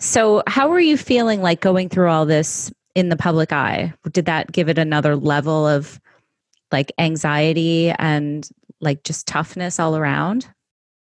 So, 0.00 0.42
how 0.46 0.68
were 0.68 0.80
you 0.80 0.96
feeling 0.96 1.42
like 1.42 1.60
going 1.60 1.88
through 1.88 2.08
all 2.08 2.24
this 2.26 2.72
in 2.94 3.10
the 3.10 3.16
public 3.16 3.52
eye? 3.52 3.92
Did 4.10 4.24
that 4.24 4.50
give 4.50 4.68
it 4.68 4.78
another 4.78 5.14
level 5.14 5.66
of 5.66 6.00
like 6.72 6.90
anxiety 6.98 7.90
and 7.90 8.48
like 8.80 9.04
just 9.04 9.26
toughness 9.26 9.78
all 9.78 9.96
around? 9.96 10.48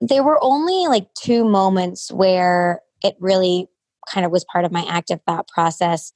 there 0.01 0.23
were 0.23 0.39
only 0.43 0.87
like 0.89 1.13
two 1.15 1.45
moments 1.45 2.13
where 2.13 2.83
it 3.03 3.17
really 3.19 3.67
kind 4.09 4.27
of 4.27 4.33
was 4.33 4.45
part 4.45 4.65
of 4.65 4.73
my 4.73 4.85
active 4.89 5.21
thought 5.27 5.49
process 5.49 6.13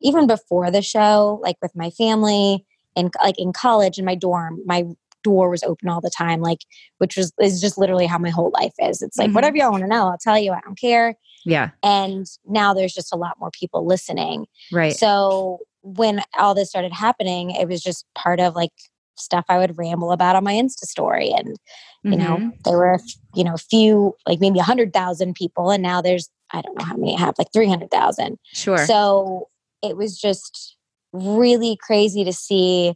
even 0.00 0.26
before 0.26 0.70
the 0.70 0.82
show 0.82 1.38
like 1.42 1.56
with 1.62 1.70
my 1.76 1.90
family 1.90 2.64
and 2.96 3.12
like 3.22 3.38
in 3.38 3.52
college 3.52 3.98
in 3.98 4.04
my 4.04 4.14
dorm 4.16 4.60
my 4.66 4.84
door 5.22 5.48
was 5.48 5.62
open 5.62 5.88
all 5.88 6.00
the 6.00 6.10
time 6.10 6.40
like 6.40 6.60
which 6.98 7.16
was 7.16 7.32
is 7.40 7.60
just 7.60 7.78
literally 7.78 8.06
how 8.06 8.18
my 8.18 8.30
whole 8.30 8.50
life 8.52 8.74
is 8.80 9.00
it's 9.00 9.16
like 9.16 9.30
Mhm. 9.30 9.34
whatever 9.34 9.56
y'all 9.56 9.70
want 9.70 9.84
to 9.84 9.88
know 9.88 10.08
i'll 10.08 10.18
tell 10.18 10.38
you 10.38 10.52
i 10.52 10.60
don't 10.64 10.78
care 10.78 11.14
Yeah, 11.44 11.70
and 11.82 12.26
now 12.46 12.74
there's 12.74 12.92
just 12.94 13.12
a 13.12 13.16
lot 13.16 13.38
more 13.40 13.50
people 13.52 13.86
listening 13.86 14.46
right. 14.72 14.94
so 14.94 15.60
when 15.82 16.20
all 16.38 16.54
this 16.54 16.68
started 16.68 16.92
happening 16.92 17.50
it 17.52 17.66
was 17.68 17.82
just 17.82 18.04
part 18.14 18.38
of 18.40 18.54
like 18.54 18.72
stuff 19.16 19.44
i 19.48 19.58
would 19.58 19.78
ramble 19.78 20.12
about 20.12 20.36
on 20.36 20.44
my 20.44 20.52
insta 20.52 20.84
story 20.84 21.30
and 21.30 21.56
you 22.04 22.16
know 22.16 22.38
Mhm. 22.38 22.52
there 22.64 22.76
were 22.78 22.98
you 23.34 23.44
know 23.44 23.54
a 23.54 23.58
few 23.58 24.14
like 24.26 24.40
maybe 24.40 24.58
a 24.58 24.62
hundred 24.64 24.92
thousand 24.92 25.34
people 25.34 25.70
and 25.70 25.82
now 25.82 26.00
there's 26.02 26.28
i 26.52 26.60
don't 26.60 26.76
know 26.78 26.84
how 26.84 26.96
many 26.96 27.16
I 27.16 27.20
have 27.20 27.34
like 27.38 27.52
300000 27.52 28.38
sure. 28.52 28.78
so 28.86 29.48
it 29.82 29.96
was 29.96 30.18
just 30.18 30.76
really 31.12 31.76
crazy 31.80 32.24
to 32.24 32.32
see 32.32 32.94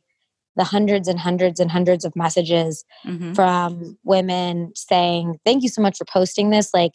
the 0.56 0.64
hundreds 0.64 1.08
and 1.08 1.18
hundreds 1.18 1.58
and 1.60 1.70
hundreds 1.70 2.04
of 2.04 2.14
messages 2.14 2.84
Mhm. 3.06 3.34
from 3.34 3.98
women 4.04 4.72
saying 4.74 5.38
thank 5.44 5.62
you 5.62 5.68
so 5.68 5.82
much 5.82 5.96
for 5.98 6.04
posting 6.04 6.50
this 6.50 6.72
like 6.74 6.92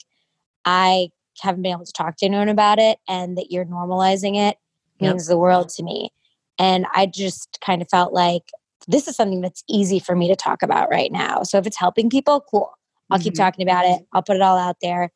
i 0.66 1.10
haven't 1.42 1.62
been 1.62 1.72
able 1.72 1.86
to 1.86 1.94
talk 1.94 2.18
to 2.18 2.26
anyone 2.26 2.50
about 2.50 2.80
it 2.80 3.00
and 3.08 3.38
that 3.38 3.52
you're 3.52 3.66
normalizing 3.66 4.38
it 4.38 4.58
Yep. 5.00 5.12
means 5.12 5.28
the 5.28 5.38
world 5.38 5.70
to 5.70 5.84
me. 5.84 6.12
And 6.58 6.86
I 6.94 7.06
just 7.06 7.60
kind 7.66 7.82
of 7.82 7.88
felt 7.90 8.12
like 8.14 8.44
this 8.88 9.08
is 9.08 9.16
something 9.16 9.42
that's 9.42 9.64
easy 9.70 10.00
for 10.00 10.16
me 10.16 10.28
to 10.28 10.36
talk 10.36 10.62
about 10.62 10.90
right 10.90 11.12
now. 11.12 11.44
So 11.44 11.58
if 11.58 11.66
it's 11.66 11.78
helping 11.78 12.10
people, 12.10 12.42
cool. 12.50 12.72
I'll 13.10 13.20
keep 13.20 13.34
Mhm. 13.34 13.38
talking 13.38 13.64
about 13.68 13.86
it. 13.86 14.06
I'll 14.14 14.24
put 14.24 14.36
it 14.36 14.42
all 14.42 14.58
out 14.58 14.78
there. 14.82 15.12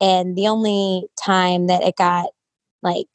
And 0.00 0.36
the 0.36 0.48
only 0.48 1.06
time 1.24 1.68
that 1.68 1.82
it 1.82 1.96
got 1.96 2.30
like, 2.82 3.06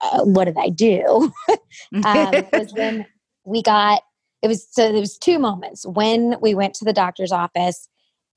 uh, 0.00 0.22
what 0.22 0.44
did 0.44 0.56
I 0.58 0.68
do? 0.68 1.32
um, 2.04 2.46
was 2.52 2.72
when 2.72 3.06
we 3.44 3.62
got 3.62 4.02
it 4.42 4.48
was 4.48 4.66
so 4.70 4.90
there 4.90 5.00
was 5.00 5.18
two 5.18 5.38
moments 5.38 5.86
when 5.86 6.36
we 6.40 6.54
went 6.54 6.74
to 6.74 6.84
the 6.84 6.92
doctor's 6.92 7.32
office 7.32 7.88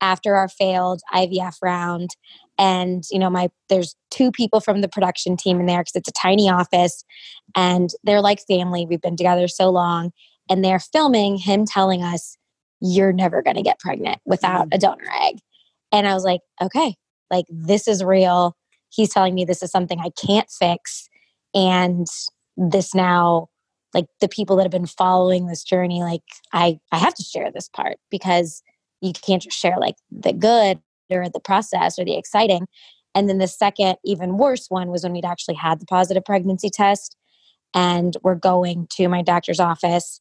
after 0.01 0.36
our 0.36 0.47
failed 0.47 1.01
IVF 1.13 1.58
round 1.62 2.15
and 2.57 3.03
you 3.11 3.19
know 3.19 3.29
my 3.29 3.49
there's 3.69 3.95
two 4.11 4.31
people 4.31 4.59
from 4.59 4.81
the 4.81 4.87
production 4.87 5.35
team 5.35 5.59
in 5.59 5.65
there 5.65 5.81
because 5.81 5.95
it's 5.95 6.09
a 6.09 6.13
tiny 6.13 6.49
office 6.49 7.03
and 7.55 7.89
they're 8.03 8.21
like 8.21 8.39
family 8.47 8.85
we've 8.85 9.01
been 9.01 9.17
together 9.17 9.47
so 9.47 9.69
long 9.69 10.11
and 10.49 10.63
they're 10.63 10.79
filming 10.79 11.37
him 11.37 11.65
telling 11.65 12.03
us 12.03 12.37
you're 12.81 13.13
never 13.13 13.41
going 13.41 13.55
to 13.55 13.63
get 13.63 13.79
pregnant 13.79 14.19
without 14.25 14.69
mm. 14.69 14.75
a 14.75 14.77
donor 14.77 15.09
egg. 15.23 15.37
And 15.91 16.07
I 16.07 16.13
was 16.13 16.23
like 16.23 16.41
okay 16.61 16.95
like 17.31 17.45
this 17.49 17.87
is 17.87 18.03
real. 18.03 18.55
He's 18.89 19.09
telling 19.09 19.33
me 19.33 19.45
this 19.45 19.63
is 19.63 19.71
something 19.71 19.99
I 19.99 20.11
can't 20.25 20.49
fix 20.49 21.09
and 21.53 22.07
this 22.57 22.93
now 22.93 23.47
like 23.93 24.05
the 24.19 24.27
people 24.27 24.57
that 24.57 24.63
have 24.63 24.71
been 24.71 24.85
following 24.85 25.47
this 25.47 25.63
journey 25.63 26.01
like 26.01 26.21
i 26.53 26.77
i 26.91 26.97
have 26.97 27.13
to 27.13 27.23
share 27.23 27.51
this 27.51 27.69
part 27.69 27.97
because 28.09 28.61
you 29.01 29.11
can't 29.13 29.41
just 29.41 29.57
share 29.57 29.77
like 29.79 29.95
the 30.11 30.33
good 30.33 30.79
or 31.11 31.29
the 31.29 31.39
process 31.39 31.99
or 31.99 32.05
the 32.05 32.17
exciting 32.17 32.67
and 33.13 33.29
then 33.29 33.37
the 33.37 33.47
second 33.47 33.95
even 34.03 34.37
worse 34.37 34.67
one 34.69 34.89
was 34.89 35.03
when 35.03 35.13
we'd 35.13 35.25
actually 35.25 35.55
had 35.55 35.79
the 35.79 35.85
positive 35.85 36.25
pregnancy 36.25 36.69
test 36.69 37.15
and 37.73 38.17
we're 38.23 38.35
going 38.35 38.87
to 38.91 39.07
my 39.07 39.21
doctor's 39.21 39.59
office 39.59 40.19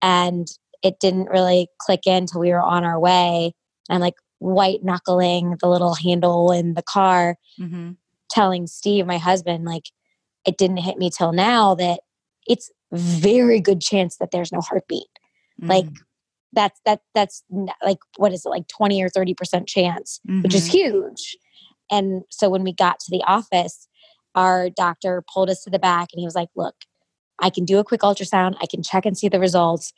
and 0.00 0.48
it 0.82 0.98
didn't 1.00 1.26
really 1.28 1.68
click 1.78 2.06
in 2.06 2.26
till 2.26 2.40
we 2.40 2.50
were 2.50 2.62
on 2.62 2.84
our 2.84 2.98
way 2.98 3.52
and 3.88 4.00
like 4.00 4.14
white 4.38 4.82
knuckling 4.82 5.56
the 5.60 5.68
little 5.68 5.94
handle 5.94 6.50
in 6.50 6.74
the 6.74 6.82
car 6.82 7.36
Mhm. 7.60 7.96
telling 8.30 8.66
Steve, 8.66 9.06
my 9.06 9.18
husband, 9.18 9.64
like 9.64 9.90
it 10.46 10.58
didn't 10.58 10.78
hit 10.78 10.98
me 10.98 11.10
till 11.10 11.32
now 11.32 11.74
that 11.76 12.00
it's 12.48 12.70
very 12.90 13.60
good 13.60 13.80
chance 13.80 14.16
that 14.16 14.30
there's 14.32 14.50
no 14.50 14.60
heartbeat. 14.60 15.06
Like 15.60 15.84
Mhm. 15.84 15.96
That's 16.52 16.80
that 16.84 17.00
that's 17.14 17.42
like 17.82 17.98
what 18.16 18.32
is 18.32 18.44
it 18.44 18.48
like 18.48 18.68
20 18.68 19.02
or 19.02 19.08
30% 19.08 19.66
chance, 19.66 20.20
which 20.42 20.54
is 20.54 20.68
Mhm. 20.68 20.72
huge. 20.72 21.36
And 21.90 22.22
so 22.30 22.48
when 22.48 22.62
we 22.62 22.72
got 22.72 23.00
to 23.00 23.10
the 23.10 23.22
office, 23.26 23.88
our 24.34 24.70
doctor 24.70 25.22
pulled 25.32 25.50
us 25.50 25.62
to 25.64 25.70
the 25.70 25.78
back 25.78 26.08
and 26.12 26.20
he 26.20 26.24
was 26.26 26.34
like, 26.34 26.48
"Look, 26.56 26.74
I 27.38 27.50
can 27.50 27.64
do 27.64 27.78
a 27.78 27.84
quick 27.84 28.00
ultrasound. 28.02 28.56
I 28.60 28.66
can 28.66 28.82
check 28.82 29.04
and 29.06 29.16
see 29.16 29.28
the 29.28 29.40
results 29.40 29.92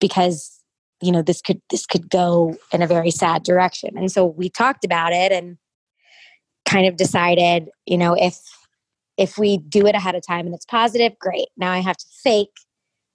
because 0.00 0.60
you 1.00 1.12
know 1.12 1.22
this 1.22 1.40
could 1.40 1.60
this 1.70 1.86
could 1.86 2.10
go 2.10 2.56
in 2.72 2.82
a 2.82 2.86
very 2.86 3.10
sad 3.10 3.42
direction." 3.42 3.96
And 3.96 4.10
so 4.10 4.24
we 4.26 4.48
talked 4.48 4.84
about 4.84 5.12
it 5.12 5.32
and 5.32 5.58
kind 6.66 6.86
of 6.86 6.96
decided, 6.96 7.68
you 7.86 7.98
know, 7.98 8.14
if 8.14 8.38
if 9.16 9.38
we 9.38 9.58
do 9.58 9.86
it 9.86 9.94
ahead 9.94 10.14
of 10.16 10.26
time 10.26 10.46
and 10.46 10.54
it's 10.54 10.64
positive, 10.66 11.16
great. 11.20 11.48
Now 11.56 11.70
I 11.70 11.78
have 11.78 11.96
to 11.96 12.06
fake 12.22 12.50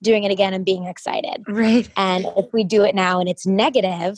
doing 0.01 0.23
it 0.23 0.31
again 0.31 0.53
and 0.53 0.65
being 0.65 0.85
excited. 0.85 1.43
Right. 1.47 1.89
And 1.97 2.25
if 2.38 2.45
we 2.53 2.63
do 2.63 2.83
it 2.83 2.95
now 2.95 3.19
and 3.19 3.27
it's 3.29 3.45
negative, 3.45 4.17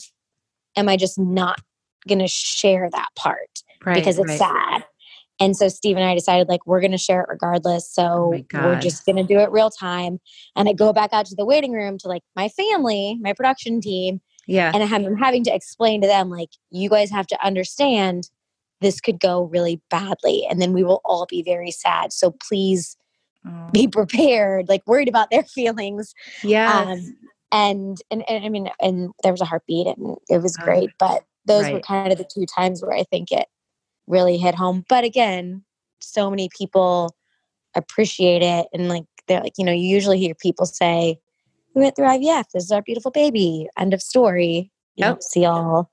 am 0.75 0.87
I 0.87 0.97
just 0.97 1.17
not 1.19 1.59
going 2.07 2.19
to 2.19 2.27
share 2.27 2.89
that 2.91 3.09
part 3.15 3.63
Right. 3.83 3.95
because 3.95 4.19
it's 4.19 4.29
right. 4.29 4.39
sad? 4.39 4.85
And 5.39 5.57
so 5.57 5.69
Steve 5.69 5.97
and 5.97 6.05
I 6.05 6.13
decided 6.13 6.47
like 6.47 6.67
we're 6.67 6.81
going 6.81 6.91
to 6.91 6.99
share 6.99 7.21
it 7.21 7.27
regardless. 7.27 7.91
So 7.91 8.03
oh 8.03 8.31
my 8.53 8.65
we're 8.65 8.79
just 8.79 9.05
going 9.07 9.15
to 9.15 9.23
do 9.23 9.39
it 9.39 9.49
real 9.51 9.71
time. 9.71 10.19
And 10.55 10.69
I 10.69 10.73
go 10.73 10.93
back 10.93 11.13
out 11.13 11.25
to 11.27 11.35
the 11.35 11.45
waiting 11.45 11.71
room 11.71 11.97
to 11.99 12.07
like 12.07 12.21
my 12.35 12.47
family, 12.47 13.17
my 13.21 13.33
production 13.33 13.81
team, 13.81 14.21
Yeah. 14.45 14.71
and 14.73 14.83
I'm 14.83 15.17
having 15.17 15.43
to 15.45 15.53
explain 15.55 16.01
to 16.01 16.07
them 16.07 16.29
like 16.29 16.49
you 16.69 16.89
guys 16.89 17.09
have 17.09 17.25
to 17.27 17.43
understand 17.45 18.29
this 18.81 18.99
could 19.01 19.19
go 19.19 19.43
really 19.43 19.81
badly 19.89 20.45
and 20.49 20.61
then 20.61 20.73
we 20.73 20.83
will 20.83 21.01
all 21.05 21.25
be 21.27 21.41
very 21.41 21.71
sad. 21.71 22.13
So 22.13 22.35
please 22.47 22.95
Oh. 23.47 23.69
be 23.71 23.87
prepared, 23.87 24.69
like 24.69 24.85
worried 24.85 25.07
about 25.09 25.31
their 25.31 25.43
feelings. 25.57 26.13
Yeah. 26.43 26.71
Um, 26.91 27.17
and, 27.51 27.97
and 28.11 28.23
and 28.29 28.45
I 28.45 28.49
mean, 28.49 28.69
and 28.79 29.11
there 29.23 29.31
was 29.31 29.41
a 29.41 29.45
heartbeat, 29.45 29.87
and 29.87 30.15
it 30.29 30.41
was 30.41 30.55
Oh, 30.61 30.63
great. 30.63 30.89
But 30.99 31.23
those 31.45 31.69
were 31.69 31.79
kind 31.81 32.11
of 32.11 32.17
the 32.17 32.23
two 32.31 32.45
times 32.45 32.81
where 32.83 32.95
I 32.95 33.03
think 33.03 33.31
it 33.31 33.47
really 34.07 34.37
hit 34.37 34.55
home. 34.55 34.85
But 34.87 35.03
again, 35.03 35.63
so 35.99 36.29
many 36.29 36.49
people 36.55 37.15
appreciate 37.75 38.41
it, 38.41 38.67
and 38.73 38.89
like 38.89 39.03
they're 39.27 39.41
like, 39.41 39.53
you 39.57 39.65
know, 39.65 39.71
you 39.71 39.87
usually 39.87 40.19
hear 40.19 40.33
people 40.35 40.65
say, 40.65 41.19
"We 41.73 41.81
went 41.81 41.95
through 41.95 42.05
IVF. 42.07 42.45
This 42.53 42.63
is 42.65 42.71
our 42.71 42.81
beautiful 42.81 43.11
baby." 43.11 43.67
End 43.77 43.93
of 43.93 44.01
story. 44.01 44.71
You 44.95 45.05
Yep. 45.05 45.09
don't 45.09 45.23
see 45.23 45.45
all 45.45 45.89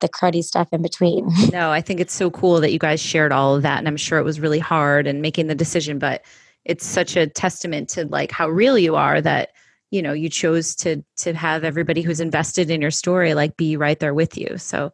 the 0.00 0.08
cruddy 0.08 0.42
stuff 0.42 0.68
in 0.72 0.82
between. 0.82 1.28
no, 1.52 1.70
I 1.70 1.80
think 1.82 2.00
it's 2.00 2.14
so 2.14 2.30
cool 2.30 2.60
that 2.60 2.72
you 2.72 2.78
guys 2.78 3.00
shared 3.00 3.32
all 3.32 3.54
of 3.54 3.62
that. 3.62 3.78
And 3.78 3.86
I'm 3.86 3.98
sure 3.98 4.18
it 4.18 4.24
was 4.24 4.40
really 4.40 4.58
hard 4.58 5.06
and 5.06 5.20
making 5.22 5.46
the 5.48 5.54
decision, 5.54 5.98
but 5.98 6.22
it's 6.64 6.86
such 6.86 7.16
a 7.16 7.26
testament 7.26 7.88
to 7.90 8.04
like 8.06 8.30
how 8.30 8.48
real 8.48 8.78
you 8.78 8.96
are 8.96 9.20
that, 9.20 9.50
you 9.90 10.02
know, 10.02 10.12
you 10.12 10.28
chose 10.28 10.74
to 10.76 11.02
to 11.16 11.34
have 11.34 11.64
everybody 11.64 12.02
who's 12.02 12.20
invested 12.20 12.70
in 12.70 12.80
your 12.80 12.90
story 12.90 13.34
like 13.34 13.56
be 13.56 13.76
right 13.76 13.98
there 13.98 14.14
with 14.14 14.36
you. 14.36 14.58
So 14.58 14.92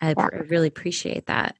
I, 0.00 0.14
Yeah. 0.16 0.28
Really 0.48 0.68
appreciate 0.68 1.26
that. 1.26 1.56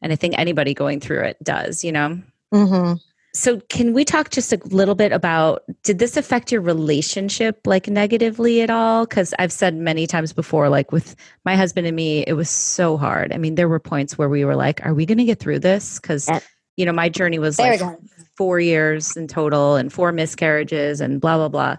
And 0.00 0.12
I 0.12 0.16
think 0.16 0.38
anybody 0.38 0.74
going 0.74 1.00
through 1.00 1.24
it 1.24 1.36
does, 1.42 1.84
you 1.84 1.92
know. 1.92 2.20
mm-hmm. 2.52 2.94
So 3.36 3.58
can 3.68 3.94
we 3.94 4.04
talk 4.04 4.30
just 4.30 4.52
a 4.52 4.60
little 4.66 4.94
bit 4.94 5.10
about 5.10 5.64
did 5.82 5.98
this 5.98 6.16
affect 6.16 6.52
your 6.52 6.60
relationship 6.60 7.66
like 7.66 7.88
negatively 7.88 8.62
at 8.62 8.70
all? 8.70 9.06
Cuz 9.06 9.34
I've 9.40 9.52
said 9.52 9.74
many 9.74 10.06
times 10.06 10.32
before 10.32 10.68
like 10.68 10.92
with 10.92 11.16
my 11.44 11.56
husband 11.56 11.86
and 11.88 11.96
me 11.96 12.22
it 12.26 12.34
was 12.34 12.48
so 12.48 12.96
hard. 12.96 13.32
I 13.32 13.38
mean 13.38 13.56
there 13.56 13.68
were 13.68 13.80
points 13.80 14.16
where 14.16 14.28
we 14.28 14.44
were 14.44 14.54
like 14.54 14.84
are 14.86 14.94
we 14.94 15.04
going 15.04 15.18
to 15.18 15.24
get 15.24 15.40
through 15.40 15.58
this 15.58 15.98
Yeah. 16.28 16.40
you 16.76 16.86
know 16.86 16.92
my 16.92 17.08
journey 17.08 17.40
was 17.40 17.56
There 17.56 17.76
like 17.76 17.98
4 18.36 18.60
years 18.60 19.16
in 19.16 19.28
total 19.28 19.76
and 19.76 19.92
four 19.92 20.12
miscarriages 20.12 21.00
and 21.00 21.20
blah 21.20 21.36
blah 21.36 21.48
blah. 21.48 21.76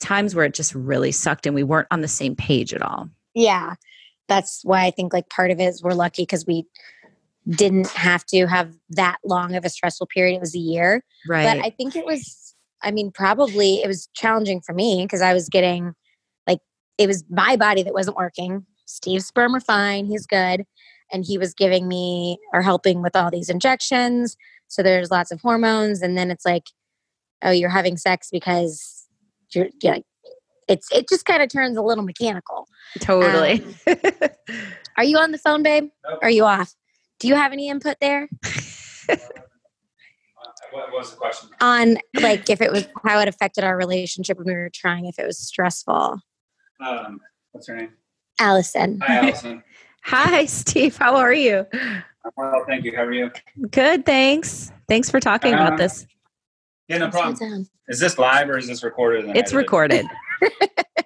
Times 0.00 0.34
where 0.34 0.46
it 0.46 0.54
just 0.54 0.74
really 0.74 1.12
sucked 1.12 1.46
and 1.46 1.54
we 1.54 1.62
weren't 1.62 1.88
on 1.90 2.00
the 2.00 2.08
same 2.08 2.34
page 2.34 2.74
at 2.74 2.82
all. 2.82 3.08
Yeah. 3.34 3.74
That's 4.28 4.60
why 4.64 4.84
I 4.84 4.90
think 4.90 5.12
like 5.12 5.28
part 5.30 5.50
of 5.50 5.60
it 5.60 5.64
is 5.64 5.82
we're 5.82 5.94
lucky 5.94 6.22
because 6.22 6.46
we 6.46 6.64
didn't 7.48 7.88
have 7.88 8.24
to 8.26 8.46
have 8.46 8.72
that 8.90 9.16
long 9.24 9.54
of 9.54 9.64
a 9.64 9.68
stressful 9.68 10.06
period. 10.06 10.36
It 10.36 10.40
was 10.40 10.54
a 10.54 10.60
year. 10.60 11.04
Right. 11.28 11.44
But 11.44 11.64
I 11.64 11.70
think 11.70 11.96
it 11.96 12.06
was, 12.06 12.54
I 12.82 12.90
mean, 12.92 13.10
probably 13.10 13.82
it 13.82 13.88
was 13.88 14.08
challenging 14.14 14.60
for 14.60 14.72
me 14.72 15.04
because 15.04 15.22
I 15.22 15.34
was 15.34 15.48
getting 15.48 15.92
like, 16.46 16.60
it 16.98 17.08
was 17.08 17.24
my 17.30 17.56
body 17.56 17.82
that 17.82 17.94
wasn't 17.94 18.16
working. 18.16 18.64
Steve's 18.86 19.26
sperm 19.26 19.52
were 19.52 19.60
fine. 19.60 20.06
He's 20.06 20.26
good. 20.26 20.64
And 21.12 21.24
he 21.24 21.36
was 21.36 21.52
giving 21.52 21.88
me 21.88 22.38
or 22.52 22.62
helping 22.62 23.02
with 23.02 23.16
all 23.16 23.30
these 23.30 23.50
injections. 23.50 24.36
So 24.72 24.82
there's 24.82 25.10
lots 25.10 25.30
of 25.30 25.40
hormones. 25.40 26.00
And 26.00 26.16
then 26.16 26.30
it's 26.30 26.46
like, 26.46 26.64
oh, 27.42 27.50
you're 27.50 27.68
having 27.68 27.96
sex 27.96 28.28
because 28.32 29.06
you're, 29.54 29.68
yeah, 29.82 29.98
it's, 30.68 30.90
it 30.92 31.08
just 31.08 31.26
kind 31.26 31.42
of 31.42 31.50
turns 31.50 31.76
a 31.76 31.82
little 31.82 32.04
mechanical. 32.04 32.66
totally. 33.00 33.62
Are 34.96 35.04
you 35.04 35.18
on 35.18 35.32
the 35.32 35.38
phone, 35.38 35.62
babe? 35.62 35.88
Nope. 36.08 36.18
Are 36.22 36.30
you 36.30 36.44
off? 36.44 36.74
Do 37.20 37.28
you 37.28 37.34
have 37.34 37.52
any 37.52 37.68
input 37.68 37.96
there 38.00 38.28
What 39.06 39.20
what 40.70 40.92
was 40.92 41.10
the 41.10 41.16
question? 41.16 41.50
on 41.60 41.98
like 42.20 42.48
if 42.50 42.60
it 42.60 42.72
was 42.72 42.86
how 43.04 43.20
it 43.20 43.28
affected 43.28 43.62
our 43.62 43.76
relationship 43.76 44.38
when 44.38 44.46
we 44.46 44.54
were 44.54 44.70
trying, 44.74 45.06
if 45.06 45.18
it 45.18 45.26
was 45.26 45.38
stressful? 45.38 46.18
Um, 46.80 47.20
what's 47.52 47.68
her 47.68 47.76
name? 47.76 47.90
Allison. 48.40 49.00
Hi, 49.02 49.18
Allison. 49.18 49.62
Hi 50.04 50.46
Steve, 50.46 50.96
how 50.96 51.16
are 51.16 51.32
you? 51.34 51.66
I'm 52.24 52.30
well, 52.36 52.64
thank 52.66 52.84
you. 52.84 52.94
How 52.96 53.02
are 53.02 53.12
you? 53.12 53.30
Good, 53.70 54.06
thanks. 54.06 54.70
Thanks 54.88 55.10
for 55.10 55.20
talking 55.20 55.54
about 55.54 55.72
Um, 55.72 55.78
this. 55.78 56.06
Yeah, 56.88 56.98
no 56.98 57.10
problem. 57.10 57.68
Is 57.88 57.98
this 58.00 58.18
live 58.18 58.48
or 58.48 58.58
is 58.58 58.66
this 58.68 58.82
recorded? 58.84 59.24
It's 59.30 59.52
edited? 59.52 59.54
recorded. 59.54 60.06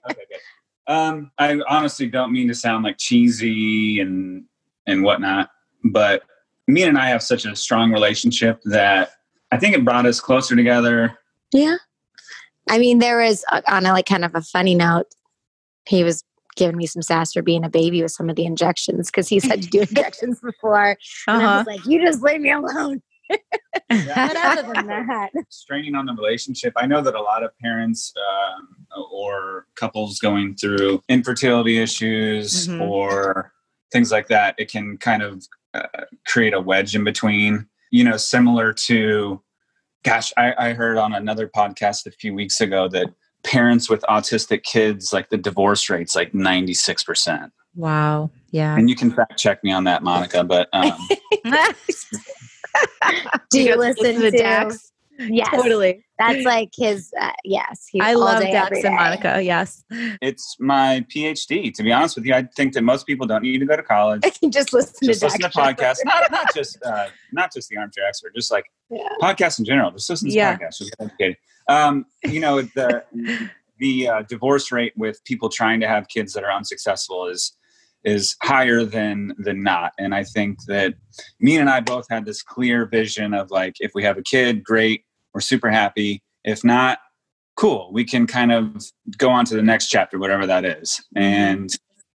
Okay, 0.09 0.23
good. 0.31 0.93
Um, 0.93 1.31
I 1.39 1.61
honestly 1.69 2.07
don't 2.07 2.33
mean 2.33 2.49
to 2.49 2.55
sound 2.55 2.85
like 2.85 2.97
cheesy 2.97 4.01
and 4.01 4.45
and 4.87 5.03
whatnot, 5.03 5.51
but 5.85 6.23
me 6.69 6.85
and 6.85 6.97
I 6.97 7.09
have 7.09 7.23
such 7.23 7.45
a 7.45 7.55
strong 7.57 7.91
relationship 7.93 8.61
that 8.67 9.11
I 9.51 9.59
think 9.59 9.75
it 9.75 9.85
brought 9.85 10.07
us 10.07 10.21
closer 10.21 10.55
together. 10.57 11.19
Yeah. 11.53 11.77
I 12.71 12.79
mean, 12.79 12.99
there 13.01 13.19
was 13.19 13.45
uh, 13.51 13.63
on 13.69 13.85
a 13.85 13.93
like 13.93 14.07
kind 14.07 14.25
of 14.25 14.35
a 14.35 14.41
funny 14.43 14.75
note, 14.75 15.07
he 15.89 16.03
was 16.05 16.23
giving 16.57 16.77
me 16.77 16.87
some 16.87 17.03
sass 17.03 17.33
for 17.33 17.43
being 17.43 17.65
a 17.65 17.69
baby 17.69 18.03
with 18.03 18.11
some 18.13 18.29
of 18.29 18.37
the 18.37 18.45
injections 18.45 19.11
because 19.11 19.29
he's 19.29 19.45
had 19.45 19.63
to 19.63 19.69
do 19.69 19.81
injections 19.91 20.41
before. 20.41 20.97
And 21.29 21.43
I 21.43 21.45
Uh-huh. 21.45 21.59
was 21.59 21.67
like, 21.67 21.87
you 21.87 22.05
just 22.05 22.23
leave 22.23 22.41
me 22.41 22.51
alone. 22.51 23.03
But 23.29 23.39
Uh-huh. 23.91 24.39
other 24.43 24.63
than 24.75 24.87
that, 24.87 25.31
straining 25.51 25.95
on 25.95 26.07
the 26.07 26.15
relationship. 26.15 26.73
I 26.77 26.87
know 26.87 27.01
that 27.03 27.15
a 27.15 27.21
lot 27.21 27.43
of 27.45 27.51
parents 27.59 28.13
um, 28.57 28.87
or 29.13 29.67
couples 29.77 30.19
going 30.19 30.57
through 30.57 31.03
infertility 31.09 31.79
issues 31.79 32.67
Mhm. 32.69 32.81
or 32.81 33.53
things 33.93 34.11
like 34.11 34.27
that, 34.29 34.55
it 34.59 34.71
can 34.71 34.97
kind 34.99 35.23
of 35.23 35.45
uh, 35.75 35.87
create 36.27 36.55
a 36.55 36.61
wedge 36.61 36.97
in 36.97 37.05
between. 37.05 37.67
You 37.91 38.05
know, 38.05 38.17
similar 38.17 38.73
to, 38.73 39.41
gosh, 40.05 40.33
I, 40.37 40.55
I 40.59 40.73
heard 40.73 40.97
on 40.99 41.13
another 41.15 41.47
podcast 41.49 42.07
a 42.07 42.11
few 42.11 42.35
weeks 42.35 42.61
ago 42.61 42.89
that 42.89 43.09
parents 43.43 43.89
with 43.89 44.03
autistic 44.03 44.63
kids, 44.63 45.13
like 45.13 45.29
the 45.31 45.39
divorce 45.39 45.89
rate's 45.89 46.15
like 46.15 46.35
ninety 46.35 46.75
six 46.75 47.05
percent. 47.05 47.53
Wow. 47.75 48.31
Yeah. 48.51 48.77
And 48.77 48.89
you 48.89 48.97
can 48.97 49.11
fact 49.11 49.39
check 49.39 49.63
me 49.63 49.71
on 49.71 49.85
that, 49.85 50.03
Monica. 50.03 50.43
But 50.43 50.69
um, 50.73 50.93
Do 53.51 53.61
you 53.61 53.77
guys 53.77 53.97
listen 53.99 54.21
to 54.23 54.31
Dax? 54.31 54.93
Yes, 55.19 55.49
Totally. 55.51 56.05
That's 56.19 56.45
like 56.45 56.71
his. 56.77 57.13
Uh, 57.21 57.31
yes, 57.45 57.87
he's 57.91 58.03
I 58.03 58.15
all 58.15 58.21
love 58.21 58.41
day, 58.43 58.53
Dax 58.53 58.83
and. 58.85 58.95
Monica. 58.95 59.43
Yes. 59.43 59.85
it's 60.23 60.57
my 60.59 61.05
PhD. 61.15 61.73
To 61.75 61.83
be 61.83 61.93
honest 61.93 62.17
with 62.17 62.25
you, 62.25 62.35
I 62.35 62.45
think 62.57 62.73
that 62.75 62.83
most 62.83 63.07
people 63.07 63.27
don't 63.27 63.43
need 63.43 63.59
to 63.59 63.67
go 63.67 63.77
to 63.77 63.83
college. 63.83 64.23
just 64.51 64.73
listen 64.73 65.07
just 65.07 65.21
to 65.21 65.27
listen 65.27 65.41
to 65.43 65.49
Dax. 65.49 65.57
podcasts, 65.57 66.05
not 66.05 66.31
not 66.31 66.47
just 66.55 66.79
uh, 66.85 67.07
not 67.33 67.53
just 67.53 67.69
the 67.69 67.77
armchair 67.77 68.07
expert, 68.07 68.35
just 68.35 68.51
like 68.51 68.65
Yeah. 68.91 69.09
podcasts 69.21 69.59
in 69.59 69.65
general. 69.65 69.91
Just 69.91 70.09
listen 70.09 70.29
to 70.31 70.35
Yeah. 70.35 70.57
podcasts. 70.57 70.79
Just 70.79 70.97
educated. 71.01 71.37
Um, 71.69 72.07
you 72.25 72.41
know 72.41 72.63
the 72.63 73.05
the 73.79 74.09
uh, 74.09 74.23
divorce 74.23 74.73
rate 74.73 74.93
with 74.97 75.23
people 75.25 75.49
trying 75.51 75.81
to 75.81 75.89
have 75.89 76.09
kids 76.09 76.33
that 76.33 76.45
are 76.45 76.53
unsuccessful 76.53 77.27
is 77.27 77.53
is 78.05 78.37
higher 78.43 78.85
than 78.85 79.35
than 79.39 79.63
not, 79.63 79.93
and 79.99 80.15
I 80.15 80.23
think 80.23 80.59
that 80.69 80.95
me 81.41 81.57
and 81.57 81.69
I 81.69 81.81
both 81.81 82.07
had 82.09 82.25
this 82.25 82.41
clear 82.41 82.87
vision 82.87 83.35
of 83.35 83.51
like 83.51 83.75
if 83.81 83.91
we 83.95 84.05
have 84.05 84.17
a 84.17 84.23
kid, 84.23 84.63
great, 84.63 85.03
we're 85.37 85.41
super 85.41 85.71
happy. 85.71 86.23
If 86.45 86.65
not, 86.65 86.99
cool, 87.57 87.91
we 87.93 88.05
can 88.05 88.27
kind 88.27 88.51
of 88.53 88.83
go 89.19 89.29
on 89.29 89.45
to 89.45 89.55
the 89.55 89.63
next 89.63 89.89
chapter, 89.89 90.19
whatever 90.19 90.47
that 90.47 90.65
is, 90.65 91.01
and. 91.15 91.71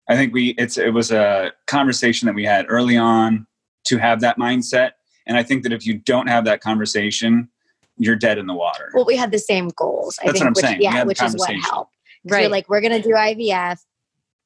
I 0.10 0.16
think 0.16 0.34
we 0.34 0.50
it's 0.58 0.78
it 0.78 0.94
was 0.94 1.10
a 1.12 1.54
conversation 1.68 2.26
that 2.26 2.34
we 2.34 2.44
had 2.44 2.66
early 2.68 2.98
on 2.98 3.48
to 3.86 3.98
have 3.98 4.20
that 4.22 4.38
mindset. 4.38 4.92
And 5.26 5.38
I 5.38 5.44
think 5.44 5.64
that 5.64 5.72
if 5.72 5.86
you 5.86 6.00
don't 6.00 6.28
have 6.28 6.44
that 6.46 6.60
conversation, 6.60 7.48
you're 7.96 8.18
dead 8.18 8.38
in 8.38 8.46
the 8.46 8.54
water. 8.54 8.92
Well, 8.94 9.06
we 9.06 9.16
had 9.16 9.32
the 9.32 9.40
same 9.40 9.70
goals. 9.70 10.20
I 10.22 10.26
That's 10.26 10.40
think, 10.40 10.42
what 10.42 10.48
I'm 10.48 10.54
which, 10.54 10.66
saying. 10.66 10.82
Yeah, 10.82 11.04
which 11.04 11.22
is 11.22 11.34
what 11.36 11.48
conversation. 11.48 11.62
helped. 11.62 11.94
'Cause 12.28 12.32
Right. 12.32 12.44
We're 12.46 12.50
like, 12.50 12.68
we're 12.68 12.82
gonna 12.82 13.02
do 13.02 13.12
IVF. 13.16 13.80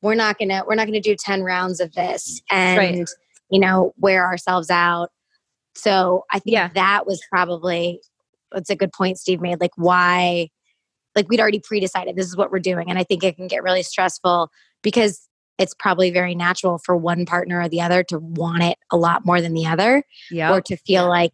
We're 0.04 0.14
not 0.14 0.38
gonna 0.38 0.64
we're 0.68 0.76
not 0.76 0.86
gonna 0.86 1.02
do 1.02 1.16
ten 1.16 1.42
rounds 1.42 1.80
of 1.80 1.94
this 1.94 2.42
and 2.52 2.78
Right. 2.78 3.10
you 3.50 3.60
know 3.60 3.94
wear 3.98 4.24
ourselves 4.28 4.70
out. 4.70 5.10
So 5.74 6.26
I 6.32 6.38
think 6.40 6.54
Yeah. 6.54 6.68
that 6.76 7.08
was 7.08 7.24
probably 7.32 8.02
that's 8.56 8.72
a 8.72 8.76
good 8.76 8.92
point 8.92 9.20
Steve 9.20 9.42
made. 9.42 9.62
Like 9.62 9.72
why, 9.76 10.50
like 11.16 11.30
we'd 11.30 11.40
already 11.40 11.60
pre-decided 11.60 12.16
this 12.16 12.26
is 12.26 12.36
what 12.36 12.52
we're 12.52 12.60
doing, 12.60 12.90
and 12.90 12.98
I 12.98 13.04
think 13.04 13.24
it 13.24 13.36
can 13.36 13.48
get 13.48 13.62
really 13.62 13.84
stressful 13.84 14.50
because 14.82 15.28
it's 15.58 15.74
probably 15.78 16.12
very 16.12 16.36
natural 16.36 16.78
for 16.78 16.96
one 16.98 17.26
partner 17.26 17.62
or 17.62 17.70
the 17.70 17.82
other 17.82 18.04
to 18.04 18.20
want 18.20 18.64
it 18.64 18.78
a 18.92 18.98
lot 18.98 19.26
more 19.26 19.42
than 19.42 19.54
the 19.54 19.66
other 19.66 20.04
Yeah. 20.32 20.52
or 20.52 20.62
to 20.62 20.76
feel 20.78 21.08
like 21.08 21.34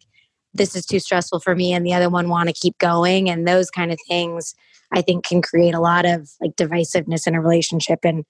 this 0.54 0.76
is 0.76 0.84
too 0.86 0.98
stressful 0.98 1.40
for 1.40 1.54
me 1.54 1.72
and 1.72 1.84
the 1.84 1.94
other 1.94 2.10
one 2.10 2.28
want 2.28 2.48
to 2.48 2.52
keep 2.52 2.78
going 2.78 3.28
and 3.30 3.48
those 3.48 3.70
kind 3.70 3.90
of 3.90 3.98
things 4.06 4.54
i 4.92 5.00
think 5.00 5.24
can 5.24 5.40
create 5.42 5.74
a 5.74 5.80
lot 5.80 6.04
of 6.04 6.30
like 6.40 6.54
divisiveness 6.56 7.26
in 7.26 7.34
a 7.34 7.40
relationship 7.40 8.00
and 8.04 8.24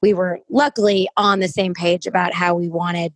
we 0.00 0.14
were 0.14 0.40
luckily 0.50 1.08
on 1.16 1.40
the 1.40 1.48
same 1.48 1.74
page 1.74 2.06
about 2.06 2.32
how 2.32 2.54
we 2.54 2.68
wanted 2.68 3.12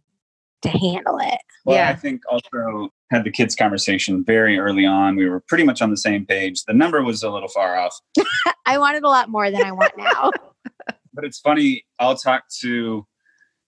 to 0.63 0.69
handle 0.69 1.19
it 1.19 1.39
Well, 1.65 1.77
Yeah. 1.77 1.91
I 1.91 1.95
think 1.95 2.23
also 2.31 2.91
had 3.11 3.25
the 3.25 3.31
kids 3.31 3.55
conversation 3.55 4.25
very 4.25 4.59
early 4.59 4.87
on. 4.87 5.17
We 5.17 5.29
were 5.29 5.41
pretty 5.41 5.65
much 5.65 5.83
on 5.83 5.91
the 5.91 5.97
same 5.97 6.25
page. 6.25 6.65
The 6.65 6.73
number 6.73 7.03
was 7.03 7.23
a 7.23 7.31
little 7.31 7.49
far 7.49 7.77
off, 7.77 7.99
i 8.67 8.79
wanted 8.79 9.03
a 9.03 9.09
lot 9.09 9.29
more 9.29 9.51
than 9.51 9.63
i 9.63 9.73
want 9.73 9.93
now 9.99 10.31
but 11.15 11.25
it's 11.25 11.39
funny. 11.41 11.85
I'll 11.99 12.17
talk 12.17 12.45
to 12.61 13.07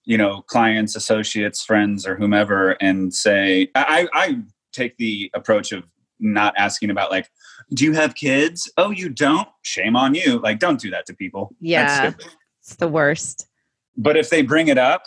you 0.05 0.17
know 0.17 0.41
clients, 0.43 0.95
associates, 0.95 1.63
friends, 1.63 2.05
or 2.05 2.15
whomever, 2.15 2.71
and 2.81 3.13
say 3.13 3.69
I, 3.75 4.07
I 4.13 4.41
take 4.73 4.97
the 4.97 5.31
approach 5.33 5.71
of 5.71 5.83
not 6.19 6.53
asking 6.57 6.89
about 6.89 7.11
like, 7.11 7.29
do 7.73 7.83
you 7.85 7.93
have 7.93 8.15
kids? 8.15 8.71
Oh, 8.77 8.91
you 8.91 9.09
don't? 9.09 9.47
Shame 9.63 9.95
on 9.95 10.15
you. 10.15 10.39
Like, 10.39 10.59
don't 10.59 10.79
do 10.79 10.89
that 10.91 11.05
to 11.07 11.13
people. 11.13 11.53
Yeah. 11.59 12.11
stupid. 12.11 12.33
It's 12.61 12.75
the 12.75 12.87
worst. 12.87 13.47
But 13.97 14.17
if 14.17 14.29
they 14.29 14.41
bring 14.41 14.67
it 14.67 14.77
up, 14.77 15.03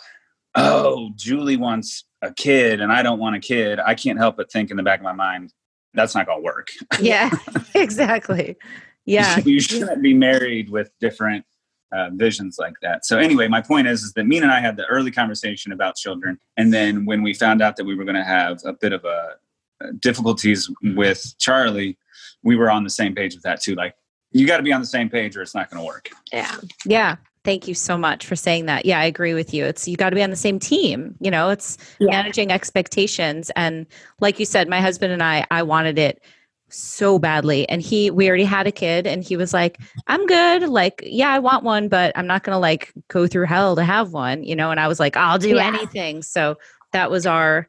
oh, 0.55 1.11
Julie 1.15 1.57
wants 1.57 2.05
a 2.21 2.33
kid 2.33 2.81
and 2.81 2.91
I 2.91 3.01
don't 3.01 3.19
want 3.19 3.35
a 3.35 3.39
kid, 3.39 3.79
I 3.79 3.95
can't 3.95 4.17
help 4.17 4.37
but 4.37 4.51
think 4.51 4.71
in 4.71 4.77
the 4.77 4.83
back 4.83 4.99
of 4.99 5.03
my 5.03 5.13
mind, 5.13 5.53
that's 5.93 6.15
not 6.15 6.25
going 6.25 6.39
to 6.39 6.43
work. 6.43 6.69
Yeah. 6.99 7.29
exactly. 7.75 8.57
Yeah. 9.05 9.39
you 9.45 9.59
shouldn't 9.59 10.01
be 10.01 10.13
married 10.13 10.69
with 10.69 10.91
different 10.99 11.45
uh, 11.91 12.09
visions 12.13 12.57
like 12.59 12.73
that. 12.81 13.05
So 13.05 13.17
anyway, 13.17 13.47
my 13.47 13.61
point 13.61 13.87
is, 13.87 14.03
is 14.03 14.13
that 14.13 14.25
Mina 14.25 14.43
and 14.43 14.51
I 14.51 14.59
had 14.59 14.77
the 14.77 14.85
early 14.85 15.11
conversation 15.11 15.71
about 15.71 15.95
children, 15.95 16.37
and 16.55 16.71
then 16.71 17.05
when 17.05 17.23
we 17.23 17.33
found 17.33 17.61
out 17.63 17.77
that 17.77 17.85
we 17.85 17.95
were 17.95 18.03
going 18.03 18.15
to 18.15 18.23
have 18.23 18.59
a 18.63 18.73
bit 18.73 18.93
of 18.93 19.03
a 19.05 19.37
uh, 19.81 19.87
difficulties 19.99 20.69
with 20.83 21.33
Charlie, 21.39 21.97
we 22.43 22.55
were 22.55 22.69
on 22.69 22.83
the 22.83 22.89
same 22.89 23.15
page 23.15 23.33
with 23.33 23.43
that 23.43 23.61
too. 23.61 23.75
Like, 23.75 23.95
you 24.31 24.45
got 24.45 24.57
to 24.57 24.63
be 24.63 24.73
on 24.73 24.81
the 24.81 24.87
same 24.87 25.09
page, 25.09 25.35
or 25.35 25.41
it's 25.41 25.55
not 25.55 25.71
going 25.71 25.81
to 25.81 25.87
work. 25.87 26.09
yeah 26.31 26.57
Yeah. 26.85 27.15
Thank 27.49 27.67
you 27.67 27.73
so 27.73 27.97
much 27.97 28.27
for 28.27 28.35
saying 28.35 28.67
that. 28.67 28.85
Yeah, 28.85 28.99
I 28.99 29.05
agree 29.05 29.33
with 29.33 29.55
you. 29.55 29.65
It's 29.65 29.87
you 29.87 29.97
got 29.97 30.11
to 30.11 30.15
be 30.15 30.21
on 30.21 30.29
the 30.29 30.35
same 30.35 30.59
team. 30.59 31.15
You 31.19 31.31
know, 31.31 31.49
it's 31.49 31.79
Yeah. 31.97 32.11
managing 32.11 32.51
expectations 32.51 33.49
and 33.55 33.87
like 34.19 34.37
you 34.37 34.45
said, 34.45 34.69
my 34.69 34.79
husband 34.79 35.11
and 35.13 35.23
I 35.23 35.47
I 35.49 35.63
wanted 35.63 35.97
it 35.97 36.21
so 36.69 37.17
badly 37.17 37.67
and 37.67 37.81
he 37.81 38.11
we 38.11 38.27
already 38.29 38.43
had 38.43 38.67
a 38.67 38.71
kid 38.71 39.07
and 39.07 39.23
he 39.23 39.35
was 39.35 39.51
like, 39.51 39.79
"I'm 40.05 40.27
good. 40.27 40.69
Like, 40.69 41.01
yeah, 41.03 41.31
I 41.31 41.39
want 41.39 41.63
one, 41.63 41.87
but 41.87 42.15
I'm 42.15 42.27
not 42.27 42.43
going 42.43 42.53
to 42.55 42.59
like 42.59 42.93
go 43.07 43.25
through 43.25 43.45
hell 43.47 43.75
to 43.75 43.83
have 43.83 44.13
one." 44.13 44.43
You 44.43 44.55
know, 44.55 44.69
and 44.69 44.79
I 44.79 44.87
was 44.87 44.99
like, 44.99 45.17
"I'll 45.17 45.39
do 45.39 45.55
Yeah. 45.55 45.65
anything." 45.69 46.21
So 46.21 46.59
that 46.91 47.09
was 47.09 47.25
our 47.25 47.67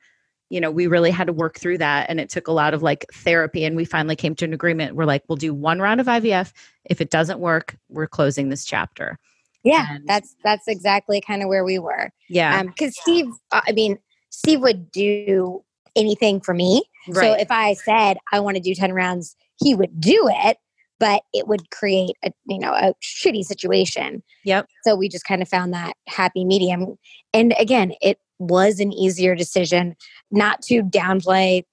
you 0.51 0.61
know, 0.61 0.71
we 0.71 0.89
really 0.89 1.13
had 1.13 1.29
to 1.29 1.33
work 1.33 1.59
through 1.59 1.79
that 1.79 2.11
and 2.11 2.19
it 2.21 2.29
took 2.29 2.49
a 2.49 2.53
lot 2.53 2.75
of 2.75 2.83
like 2.83 3.07
therapy 3.15 3.65
and 3.65 3.77
we 3.77 3.85
finally 3.85 4.17
came 4.17 4.35
to 4.35 4.45
an 4.45 4.53
agreement. 4.53 4.97
We're 4.97 5.05
like, 5.05 5.23
we'll 5.29 5.37
do 5.37 5.55
one 5.55 5.79
round 5.79 6.01
of 6.01 6.09
IVF. 6.09 6.53
If 6.85 7.01
it 7.01 7.09
doesn't 7.09 7.39
work, 7.39 7.77
we're 7.89 8.09
closing 8.09 8.49
this 8.49 8.65
chapter. 8.65 9.17
Yeah 9.65 9.87
And- 9.91 10.09
that's 10.09 10.37
that's 10.45 10.69
exactly 10.69 11.21
kind 11.21 11.43
of 11.43 11.49
where 11.49 11.65
we 11.65 11.79
were 11.79 12.11
Yeah. 12.29 12.59
um 12.61 12.67
because 12.69 12.99
steve 13.01 13.27
uh, 13.53 13.61
i 13.67 13.73
mean 13.73 13.99
steve 14.31 14.61
would 14.61 14.91
do 14.91 15.63
anything 15.97 16.41
for 16.41 16.55
me 16.55 16.83
So 17.15 17.33
if 17.33 17.51
I 17.51 17.75
said 17.75 18.19
I 18.33 18.39
want 18.41 18.57
to 18.57 18.63
do 18.63 18.75
10 18.75 18.93
rounds, 18.93 19.35
he 19.59 19.75
would 19.75 20.01
do 20.01 20.29
it, 20.31 20.59
but 21.01 21.23
it 21.33 21.49
would 21.49 21.71
create 21.71 22.15
a 22.25 22.31
you 22.47 22.59
know 22.59 22.73
a 22.73 22.93
shitty 23.03 23.43
situation. 23.43 24.23
Yep. 24.45 24.67
So 24.85 24.95
we 24.95 25.09
just 25.09 25.25
kind 25.25 25.43
of 25.43 25.49
found 25.49 25.73
that 25.73 25.95
happy 26.09 26.45
medium. 26.45 26.97
And 27.33 27.55
again, 27.59 27.95
it 28.01 28.19
was 28.39 28.79
an 28.81 28.93
easier 28.93 29.35
decision 29.35 29.97
not 30.31 30.63
to 30.63 30.83
downplay 30.83 31.65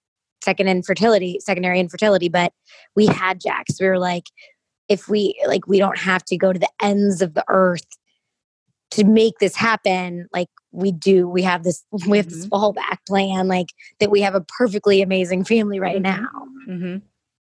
second 0.43 0.67
infertility, 0.69 1.39
secondary 1.41 1.79
infertility, 1.79 2.29
but 2.29 2.53
we 2.95 3.05
had 3.05 3.39
Jack. 3.41 3.65
So 3.69 3.83
we 3.85 3.89
were 3.89 3.99
like, 3.99 4.23
if 4.89 5.07
we 5.07 5.39
like 5.47 5.67
we 5.67 5.79
don't 5.79 5.97
have 5.97 6.23
to 6.25 6.37
go 6.37 6.53
to 6.53 6.59
the 6.59 6.69
ends 6.81 7.21
of 7.21 7.33
the 7.33 7.43
earth 7.49 7.85
to 8.91 9.03
make 9.03 9.37
this 9.39 9.55
happen, 9.55 10.27
like 10.31 10.47
we 10.71 10.91
do, 10.91 11.27
we 11.27 11.41
have 11.43 11.63
this 11.63 11.83
we 12.07 12.17
have 12.17 12.29
this 12.29 12.47
fallback 12.47 12.97
plan, 13.07 13.47
like 13.47 13.67
that 13.99 14.09
we 14.11 14.21
have 14.21 14.35
a 14.35 14.41
perfectly 14.41 15.01
amazing 15.01 15.43
family 15.43 15.79
right 15.79 15.97
Mhm. 15.97 16.01
now. 16.03 16.27
hmm 16.65 16.97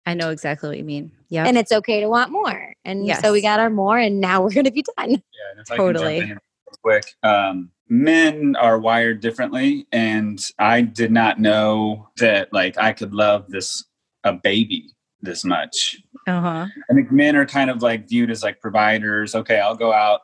I 0.06 0.16
know 0.16 0.30
exactly 0.32 0.68
what 0.68 0.78
you 0.80 0.84
mean. 0.84 1.12
Yeah. 1.30 1.46
And 1.46 1.58
it's 1.60 1.72
okay 1.72 2.00
to 2.02 2.08
want 2.10 2.32
more. 2.32 2.74
And 2.84 3.08
so 3.18 3.32
we 3.32 3.40
got 3.40 3.60
our 3.60 3.70
more 3.70 4.00
and 4.00 4.20
now 4.20 4.42
we're 4.42 4.52
gonna 4.54 4.72
be 4.72 4.84
done. 4.98 5.10
Yeah, 5.12 5.52
and 5.52 5.60
if 5.62 5.72
I 5.72 5.76
can 5.78 5.86
jump 5.86 5.98
Totally. 5.98 6.18
in 6.18 6.40
quick, 6.82 7.06
um, 7.24 7.70
men 7.88 8.56
are 8.56 8.80
wired 8.80 9.20
differently, 9.22 9.86
and 9.92 10.44
I 10.58 10.82
did 10.82 11.12
not 11.12 11.40
know 11.40 12.08
that 12.18 12.52
like 12.54 12.78
I 12.78 12.94
could 12.94 13.14
love 13.14 13.50
this 13.50 13.86
a 14.24 14.34
baby 14.34 14.88
this 15.22 15.44
much. 15.44 15.98
Uh 16.28 16.42
huh. 16.42 16.68
I 16.90 16.94
think 16.94 17.12
men 17.12 17.36
are 17.36 17.46
kind 17.46 17.70
of 17.70 17.82
like 17.82 18.08
viewed 18.08 18.30
as 18.32 18.44
like 18.44 18.60
providers. 18.60 19.36
Okay, 19.36 19.60
I'll 19.60 19.76
go 19.76 19.92
out 19.94 20.22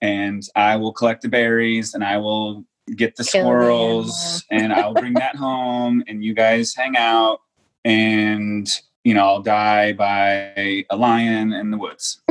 and 0.00 0.42
I 0.56 0.76
will 0.76 0.92
collect 0.92 1.22
the 1.22 1.28
berries 1.28 1.94
and 1.94 2.04
I 2.04 2.18
will 2.18 2.64
get 2.96 3.16
the 3.16 3.24
Kill 3.24 3.44
the 3.44 3.48
squirrels 3.48 4.44
and 4.50 4.72
I'll 4.72 4.94
bring 4.94 5.14
that 5.14 5.36
home 5.36 6.02
and 6.08 6.24
you 6.24 6.34
guys 6.34 6.74
hang 6.74 6.96
out 6.96 7.40
and 7.84 8.68
you 9.04 9.14
know 9.14 9.26
I'll 9.26 9.42
die 9.42 9.92
by 9.92 10.84
a 10.90 10.96
lion 10.96 11.52
in 11.52 11.70
the 11.70 11.78
woods. 11.78 12.20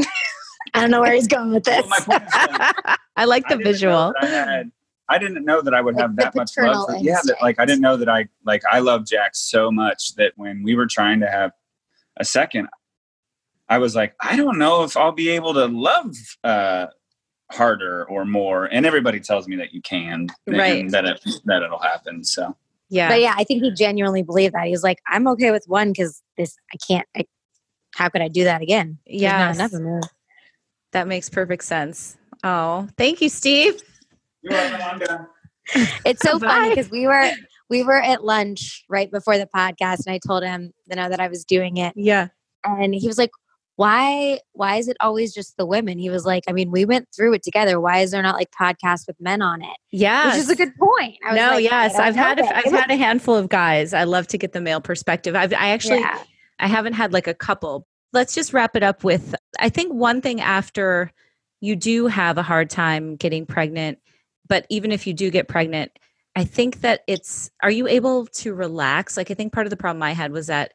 I 0.74 0.80
don't 0.80 0.92
know 0.92 1.02
where 1.02 1.14
he's 1.14 1.28
going 1.28 1.52
with 1.52 1.66
this. 1.66 1.82
Well, 1.82 1.90
my 1.90 2.00
point 2.00 2.24
is, 2.24 2.34
like, 2.34 3.00
I 3.18 3.26
like 3.26 3.44
the 3.50 3.58
didn't 3.58 3.64
visual. 3.66 4.14
I, 4.22 5.18
didn't 5.20 5.44
know 5.44 5.62
that 5.62 5.74
I 5.74 5.82
would 5.82 5.96
Like 5.96 6.02
have 6.02 6.16
that 6.16 6.34
much 6.34 6.52
love. 6.58 6.88
For, 6.88 6.96
yeah, 6.98 7.20
that, 7.26 7.42
like 7.42 7.60
I 7.60 7.66
didn't 7.66 7.82
know 7.82 7.98
that 7.98 8.08
I 8.08 8.30
like 8.46 8.64
I 8.72 8.80
love 8.80 9.06
Jack 9.06 9.36
so 9.36 9.70
much 9.70 10.16
that 10.16 10.32
when 10.38 10.64
we 10.64 10.76
were 10.76 10.88
trying 10.88 11.20
to 11.20 11.28
have 11.28 11.52
a 12.18 12.26
second, 12.26 12.68
I 13.70 13.78
was 13.78 13.96
like, 13.96 14.16
I 14.22 14.36
don't 14.36 14.58
know 14.58 14.84
if 14.84 14.98
I'll 14.98 15.12
be 15.14 15.30
able 15.30 15.54
to 15.54 15.66
love 15.66 16.14
uh, 16.44 16.88
harder 17.52 18.06
or 18.10 18.26
more. 18.26 18.66
And 18.66 18.86
everybody 18.86 19.20
tells 19.20 19.48
me 19.48 19.56
that 19.58 19.74
you 19.74 19.82
can, 19.82 20.28
and 20.48 20.58
Right. 20.58 20.90
that 20.92 21.06
it 21.06 21.22
that 21.46 21.64
it'll 21.64 21.80
happen. 21.80 22.24
So 22.24 22.56
Yeah. 22.90 23.08
But 23.10 23.22
yeah, 23.22 23.34
I 23.38 23.44
think 23.46 23.64
he 23.64 23.72
genuinely 23.72 24.24
believed 24.24 24.54
that. 24.56 24.66
He 24.66 24.72
was 24.72 24.84
like, 24.84 25.00
I'm 25.08 25.28
okay 25.30 25.52
with 25.52 25.64
one 25.68 25.92
because 25.92 26.22
this 26.38 26.56
I 26.74 26.78
can't 26.86 27.08
I, 27.16 27.26
how 27.96 28.10
could 28.10 28.22
I 28.22 28.28
do 28.28 28.44
that 28.46 28.62
again? 28.62 28.98
Yeah, 29.06 29.38
not 29.38 29.48
Yes. 29.50 29.56
enough 29.60 29.74
of 29.74 29.82
me. 29.82 30.02
That 30.94 31.08
makes 31.08 31.30
perfect 31.30 31.64
sense. 31.64 32.18
Oh, 32.44 32.88
thank 32.98 33.22
you, 33.22 33.30
Steve. 33.30 33.82
you're 34.42 34.54
welcome. 34.54 34.82
I'm 34.84 35.00
done. 35.00 35.28
it's 36.04 36.22
so 36.22 36.40
funny 36.40 36.70
because 36.70 36.90
we 36.90 37.06
were 37.08 37.30
we 37.72 37.84
were 37.84 38.00
at 38.02 38.24
lunch 38.24 38.84
right 38.90 39.10
before 39.10 39.38
the 39.38 39.48
podcast, 39.48 40.06
and 40.06 40.14
I 40.14 40.20
told 40.20 40.44
him 40.44 40.74
you 40.88 40.96
know 40.96 41.10
that 41.10 41.20
I 41.22 41.30
was 41.30 41.46
doing 41.46 41.78
it, 41.78 41.94
Yeah. 41.96 42.28
and 42.64 42.94
he 42.94 43.08
was 43.08 43.18
like, 43.18 43.32
"Why? 43.78 44.42
Why 44.52 44.76
is 44.76 44.90
it 44.90 44.98
always 45.00 45.34
just 45.34 45.56
the 45.58 45.66
women?" 45.66 45.98
He 45.98 46.10
was 46.10 46.26
like, 46.26 46.44
"I 46.50 46.52
mean, 46.52 46.70
we 46.70 46.84
went 46.84 47.08
through 47.16 47.34
it 47.34 47.44
together. 47.44 47.80
Why 47.80 48.00
is 48.00 48.12
there 48.12 48.22
not 48.22 48.36
like 48.36 48.52
podcasts 48.52 49.08
with 49.08 49.16
men 49.22 49.42
on 49.42 49.62
it?" 49.64 49.78
Yeah. 49.90 50.28
Which 50.28 50.40
is 50.40 50.50
a 50.50 50.56
good 50.56 50.76
point. 50.76 51.16
I 51.26 51.32
was 51.32 51.38
no, 51.38 51.48
like, 51.52 51.64
yes, 51.64 51.96
i've 51.96 52.16
had 52.16 52.40
a, 52.40 52.58
I've 52.58 52.74
had 52.74 52.92
a 52.92 52.98
handful 52.98 53.36
of 53.36 53.48
guys. 53.48 53.94
I 53.94 54.04
love 54.04 54.28
to 54.28 54.38
get 54.38 54.52
the 54.52 54.62
male 54.62 54.82
perspective. 54.82 55.34
I've 55.36 55.54
I 55.54 55.70
actually 55.70 56.02
yeah. 56.02 56.22
I 56.60 56.68
haven't 56.68 56.94
had 56.94 57.14
like 57.14 57.28
a 57.28 57.34
couple. 57.34 57.88
Let's 58.12 58.36
just 58.36 58.52
wrap 58.52 58.76
it 58.76 58.84
up 58.84 59.06
with 59.06 59.34
I 59.60 59.70
think 59.70 59.94
one 59.94 60.20
thing 60.20 60.42
after 60.42 61.10
you 61.62 61.78
do 61.78 62.08
have 62.08 62.38
a 62.38 62.44
hard 62.44 62.70
time 62.70 63.16
getting 63.16 63.46
pregnant, 63.46 64.00
but 64.50 64.66
even 64.70 64.92
if 64.92 65.08
you 65.08 65.14
do 65.14 65.30
get 65.30 65.48
pregnant, 65.48 65.92
I 66.36 66.44
think 66.46 66.82
that 66.82 67.02
it's 67.08 67.50
are 67.62 67.72
you 67.72 67.88
able 67.88 68.26
to 68.28 68.54
relax? 68.54 69.18
Like 69.18 69.32
I 69.32 69.34
think 69.34 69.54
part 69.54 69.66
of 69.68 69.72
the 69.72 69.78
problem 69.78 70.02
I 70.04 70.14
had 70.14 70.32
was 70.32 70.48
that 70.48 70.74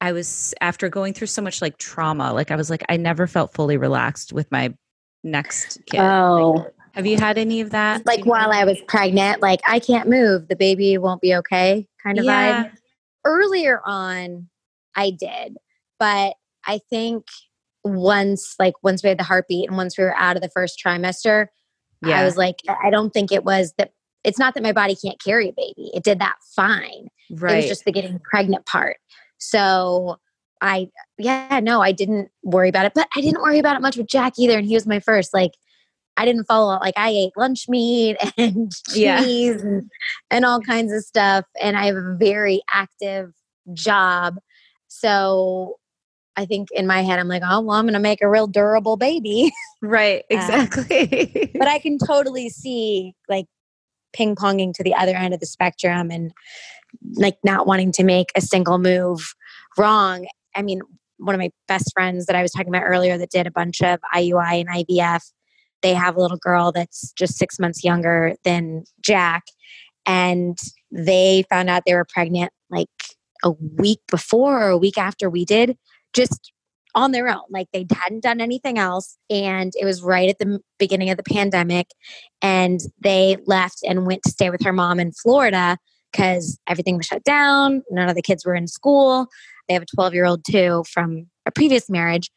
I 0.00 0.12
was 0.12 0.52
after 0.60 0.88
going 0.88 1.14
through 1.14 1.28
so 1.28 1.42
much 1.42 1.62
like 1.62 1.78
trauma, 1.78 2.32
like 2.32 2.50
I 2.50 2.56
was 2.56 2.70
like 2.70 2.84
I 2.88 2.96
never 2.96 3.26
felt 3.26 3.54
fully 3.54 3.76
relaxed 3.76 4.32
with 4.32 4.50
my 4.50 4.74
next 5.22 5.78
kid. 5.86 6.00
Oh, 6.00 6.66
Have 6.92 7.06
you 7.06 7.16
had 7.16 7.38
any 7.38 7.60
of 7.60 7.70
that? 7.70 8.04
like 8.04 8.26
while 8.26 8.50
I 8.52 8.64
was 8.64 8.78
pregnant, 8.88 9.40
like 9.40 9.60
I 9.66 9.78
can't 9.78 10.08
move, 10.08 10.48
the 10.48 10.56
baby 10.56 10.98
won't 10.98 11.20
be 11.22 11.34
okay, 11.36 11.86
kind 12.02 12.18
of 12.18 12.24
Yeah. 12.24 12.64
vibe. 12.64 12.70
Earlier 13.24 13.80
on, 13.86 14.48
I 14.96 15.10
did, 15.10 15.56
but 15.98 16.34
I 16.66 16.80
think 16.90 17.24
once, 17.84 18.56
like 18.58 18.74
once 18.82 19.02
we 19.02 19.08
had 19.08 19.18
the 19.18 19.24
heartbeat 19.24 19.68
and 19.68 19.76
once 19.76 19.96
we 19.96 20.04
were 20.04 20.16
out 20.16 20.36
of 20.36 20.42
the 20.42 20.50
first 20.50 20.82
trimester, 20.84 21.46
Yeah. 22.04 22.20
I 22.20 22.24
was 22.24 22.36
like, 22.36 22.56
I 22.68 22.90
don't 22.90 23.10
think 23.14 23.30
it 23.32 23.44
was 23.44 23.72
that. 23.78 23.92
It's 24.24 24.38
not 24.38 24.54
that 24.54 24.62
my 24.62 24.72
body 24.72 24.96
can't 24.96 25.22
carry 25.22 25.48
a 25.48 25.52
baby; 25.52 25.90
it 25.94 26.02
did 26.02 26.18
that 26.18 26.36
fine. 26.56 27.08
right. 27.30 27.52
It 27.52 27.56
was 27.56 27.68
just 27.68 27.84
the 27.84 27.92
getting 27.92 28.18
pregnant 28.20 28.66
part. 28.66 28.96
So 29.38 30.16
I, 30.60 30.88
yeah, 31.18 31.60
no, 31.62 31.80
I 31.82 31.92
didn't 31.92 32.30
worry 32.42 32.68
about 32.70 32.86
it, 32.86 32.92
but 32.94 33.06
I 33.14 33.20
didn't 33.20 33.42
worry 33.42 33.58
about 33.58 33.76
it 33.76 33.82
much 33.82 33.96
with 33.96 34.06
Jack 34.06 34.34
either. 34.38 34.56
And 34.58 34.66
he 34.66 34.74
was 34.74 34.86
my 34.86 34.98
first. 35.00 35.34
Like, 35.34 35.52
I 36.16 36.24
didn't 36.24 36.44
follow, 36.44 36.78
like, 36.80 36.94
I 36.96 37.10
ate 37.10 37.32
lunch 37.36 37.68
meat 37.68 38.16
and 38.38 38.72
Yeah. 38.94 39.20
cheese 39.20 39.62
and, 39.62 39.90
and 40.30 40.44
all 40.44 40.60
kinds 40.60 40.92
of 40.92 41.02
stuff. 41.02 41.44
And 41.60 41.76
I 41.76 41.86
have 41.86 41.96
a 41.96 42.16
very 42.18 42.62
active 42.72 43.34
job. 43.74 44.36
So 44.88 45.76
I 46.36 46.46
think 46.46 46.68
in 46.72 46.86
my 46.86 47.02
head, 47.02 47.18
I'm 47.18 47.28
like, 47.28 47.42
oh, 47.44 47.60
well, 47.60 47.76
I'm 47.76 47.84
going 47.84 47.94
to 47.94 48.00
make 48.00 48.22
a 48.22 48.28
real 48.28 48.46
durable 48.46 48.96
baby. 48.96 49.52
right, 49.82 50.20
Uh, 50.20 50.24
exactly. 50.30 51.50
but 51.58 51.68
I 51.68 51.78
can 51.82 51.98
totally 51.98 52.48
see 52.48 53.14
like 53.28 53.46
ping 54.14 54.34
ponging 54.34 54.72
to 54.74 54.82
the 54.82 54.94
other 54.94 55.14
end 55.14 55.34
of 55.34 55.40
the 55.40 55.46
spectrum 55.46 56.10
and 56.10 56.32
like 57.14 57.36
not 57.44 57.66
wanting 57.66 57.92
to 57.92 58.04
make 58.04 58.28
a 58.36 58.40
single 58.40 58.78
move 58.78 59.34
wrong. 59.76 60.26
I 60.54 60.62
mean, 60.62 60.80
one 61.18 61.34
of 61.34 61.38
my 61.38 61.50
best 61.68 61.92
friends 61.92 62.26
that 62.26 62.36
I 62.36 62.42
was 62.42 62.52
talking 62.52 62.68
about 62.68 62.84
earlier 62.84 63.18
that 63.18 63.30
did 63.30 63.46
a 63.46 63.52
bunch 63.52 63.82
of 63.82 64.00
IUI 64.14 64.60
and 64.60 64.68
IVF, 64.68 65.22
they 65.82 65.94
have 65.94 66.16
a 66.16 66.20
little 66.20 66.38
girl 66.38 66.72
that's 66.72 67.12
just 67.12 67.36
six 67.36 67.58
months 67.58 67.84
younger 67.84 68.34
than 68.44 68.84
Jack. 69.02 69.44
And 70.06 70.58
they 70.90 71.44
found 71.50 71.70
out 71.70 71.82
they 71.86 71.94
were 71.94 72.06
pregnant 72.08 72.52
like 72.70 72.88
a 73.42 73.50
week 73.50 74.00
before 74.10 74.62
or 74.62 74.68
a 74.70 74.78
week 74.78 74.98
after 74.98 75.28
we 75.28 75.44
did, 75.44 75.76
just 76.12 76.52
on 76.94 77.12
their 77.12 77.28
own. 77.28 77.42
Like 77.50 77.68
they 77.72 77.86
hadn't 77.92 78.22
done 78.22 78.40
anything 78.40 78.78
else. 78.78 79.16
And 79.28 79.72
it 79.80 79.84
was 79.84 80.02
right 80.02 80.28
at 80.28 80.38
the 80.38 80.60
beginning 80.78 81.10
of 81.10 81.16
the 81.16 81.22
pandemic. 81.24 81.88
And 82.40 82.80
they 83.00 83.36
left 83.46 83.80
and 83.86 84.06
went 84.06 84.22
to 84.24 84.30
stay 84.30 84.50
with 84.50 84.62
her 84.62 84.72
mom 84.72 85.00
in 85.00 85.12
Florida 85.12 85.78
because 86.12 86.58
everything 86.68 86.96
was 86.96 87.06
shut 87.06 87.24
down. 87.24 87.82
None 87.90 88.08
of 88.08 88.14
the 88.14 88.22
kids 88.22 88.44
were 88.44 88.54
in 88.54 88.68
school. 88.68 89.26
They 89.68 89.74
have 89.74 89.82
a 89.82 89.86
12 89.94 90.14
year 90.14 90.26
old 90.26 90.44
too 90.44 90.84
from 90.92 91.26
a 91.46 91.50
previous 91.50 91.90
marriage. 91.90 92.30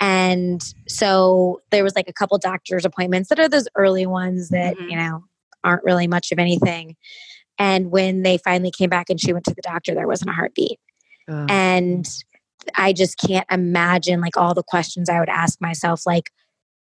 And 0.00 0.62
so 0.88 1.60
there 1.70 1.84
was 1.84 1.94
like 1.94 2.08
a 2.08 2.12
couple 2.12 2.36
doctor's 2.38 2.84
appointments 2.84 3.28
that 3.28 3.38
are 3.38 3.48
those 3.48 3.68
early 3.76 4.06
ones 4.06 4.48
that, 4.48 4.76
Mhm. 4.76 4.90
you 4.90 4.96
know, 4.96 5.24
aren't 5.62 5.84
really 5.84 6.06
much 6.06 6.32
of 6.32 6.38
anything. 6.38 6.96
And 7.58 7.90
when 7.90 8.22
they 8.22 8.38
finally 8.38 8.70
came 8.70 8.88
back 8.88 9.10
and 9.10 9.20
she 9.20 9.34
went 9.34 9.44
to 9.44 9.54
the 9.54 9.62
doctor, 9.62 9.94
there 9.94 10.06
wasn't 10.08 10.30
a 10.30 10.32
heartbeat. 10.32 10.80
And 11.50 12.08
I 12.74 12.92
just 12.92 13.18
can't 13.18 13.46
imagine 13.50 14.20
like 14.20 14.36
all 14.36 14.54
the 14.54 14.62
questions 14.62 15.08
I 15.08 15.18
would 15.18 15.28
ask 15.28 15.60
myself, 15.60 16.02
like, 16.06 16.30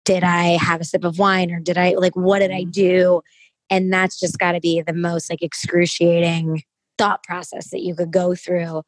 did 0.04 0.22
I 0.22 0.56
have 0.56 0.80
a 0.80 0.84
sip 0.84 1.04
of 1.04 1.18
wine 1.18 1.50
or 1.50 1.60
did 1.60 1.76
I 1.76 1.94
like 1.94 2.14
what 2.14 2.38
did 2.38 2.52
I 2.52 2.64
mm. 2.64 2.72
do? 2.72 3.22
And 3.70 3.92
that's 3.92 4.18
just 4.18 4.38
got 4.38 4.52
to 4.52 4.60
be 4.60 4.80
the 4.80 4.92
most 4.92 5.28
like 5.28 5.42
excruciating 5.42 6.62
thought 6.98 7.22
process 7.24 7.70
that 7.70 7.82
you 7.82 7.94
could 7.94 8.12
go 8.12 8.34
through. 8.34 8.82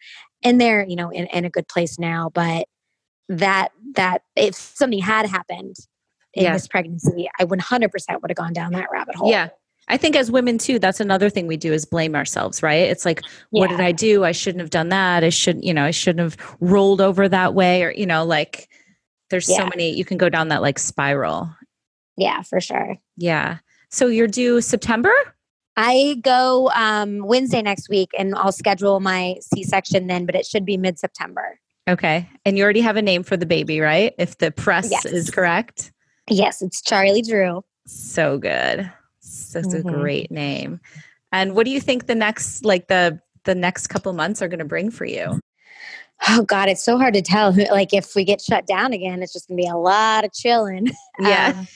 And 0.45 0.61
they're, 0.61 0.87
you 0.87 0.97
know, 0.97 1.11
in, 1.11 1.27
in 1.27 1.45
a 1.45 1.51
good 1.51 1.69
place 1.69 1.99
now. 1.99 2.31
But 2.33 2.67
that 3.29 3.73
that 3.95 4.23
if 4.37 4.55
something 4.55 5.01
had 5.01 5.27
happened 5.27 5.77
in 6.35 6.45
Yeah. 6.45 6.53
this 6.53 6.69
pregnancy, 6.69 7.29
I 7.39 7.45
100% 7.45 7.91
would 8.23 8.31
have 8.31 8.37
gone 8.37 8.53
down 8.53 8.73
that 8.73 8.89
rabbit 8.93 9.17
hole. 9.17 9.31
Yeah. 9.31 9.49
I 9.89 9.97
think 9.97 10.17
as 10.17 10.31
women 10.31 10.59
too, 10.59 10.79
that's 10.79 11.01
another 11.01 11.31
thing 11.31 11.47
we 11.47 11.57
do 11.57 11.73
is 11.73 11.85
blame 11.85 12.15
ourselves, 12.15 12.63
right? 12.63 12.89
It's 12.89 13.05
like, 13.05 13.23
what 13.51 13.71
did 13.71 13.81
I 13.81 13.93
do? 13.93 14.25
I 14.25 14.33
shouldn't 14.33 14.61
have 14.61 14.71
done 14.71 14.91
that. 14.91 15.25
I 15.25 15.31
shouldn't, 15.31 15.65
you 15.65 15.73
know, 15.73 15.85
I 15.85 15.91
shouldn't 15.91 16.21
have 16.21 16.57
rolled 16.61 17.01
over 17.01 17.29
that 17.29 17.55
way 17.55 17.83
or, 17.83 17.93
you 17.93 18.07
know, 18.07 18.25
like 18.25 18.69
there's 19.31 19.47
so 19.47 19.65
many, 19.67 19.95
you 19.95 20.05
can 20.05 20.19
go 20.19 20.29
down 20.29 20.49
that 20.49 20.63
like 20.63 20.79
spiral. 20.79 21.51
Yeah, 22.17 22.43
for 22.43 22.61
sure. 22.61 22.97
Yeah. 23.17 23.59
So 23.91 24.09
you're 24.09 24.27
due 24.27 24.61
September? 24.61 25.13
I 25.77 26.17
go 26.23 26.71
um, 26.75 27.21
Wednesday 27.21 27.63
next 27.63 27.89
week 27.89 28.11
and 28.19 28.35
I'll 28.35 28.53
schedule 28.53 29.01
my 29.01 29.37
C 29.41 29.63
section 29.63 30.07
then, 30.09 30.27
but 30.27 30.35
it 30.35 30.45
should 30.45 30.65
be 30.65 30.77
mid 30.77 30.99
September. 30.99 31.59
Okay. 31.89 32.29
And 32.45 32.59
you 32.59 32.65
already 32.65 32.81
have 32.81 32.97
a 32.97 33.03
name 33.03 33.23
for 33.23 33.37
the 33.37 33.47
baby, 33.47 33.81
right? 33.81 34.13
If 34.19 34.39
the 34.39 34.51
press 34.51 34.91
Yes. 34.91 35.07
is 35.07 35.31
correct. 35.31 35.93
Yes, 36.29 36.61
it's 36.61 36.83
Charlie 36.83 37.23
Drew. 37.23 37.65
So 37.87 38.37
good. 38.39 38.91
That's 39.53 39.75
a 39.75 39.83
Mhm. 39.83 39.87
great 39.91 40.31
name. 40.31 40.81
And 41.33 41.55
what 41.55 41.65
do 41.65 41.71
you 41.71 41.81
think 41.81 42.07
the 42.07 42.15
next, 42.15 42.65
like 42.65 42.89
the, 42.89 43.21
the 43.45 43.55
next 43.55 43.89
couple 43.89 44.13
months 44.13 44.41
are 44.43 44.49
going 44.49 44.59
to 44.59 44.65
bring 44.65 44.91
for 44.91 45.05
you? 45.05 45.41
Oh 46.29 46.43
God, 46.43 46.69
it's 46.69 46.83
so 46.83 46.99
hard 46.99 47.15
to 47.15 47.23
tell. 47.23 47.53
Like 47.71 47.93
if 47.93 48.15
we 48.17 48.25
get 48.25 48.41
shut 48.41 48.67
down 48.67 48.93
again, 48.93 49.23
it's 49.23 49.33
just 49.33 49.47
gonna 49.49 49.57
be 49.57 49.69
a 49.69 49.77
lot 49.77 50.25
of 50.25 50.33
chilling. 50.33 50.89
Yeah. 51.21 51.51
Um, 51.59 51.69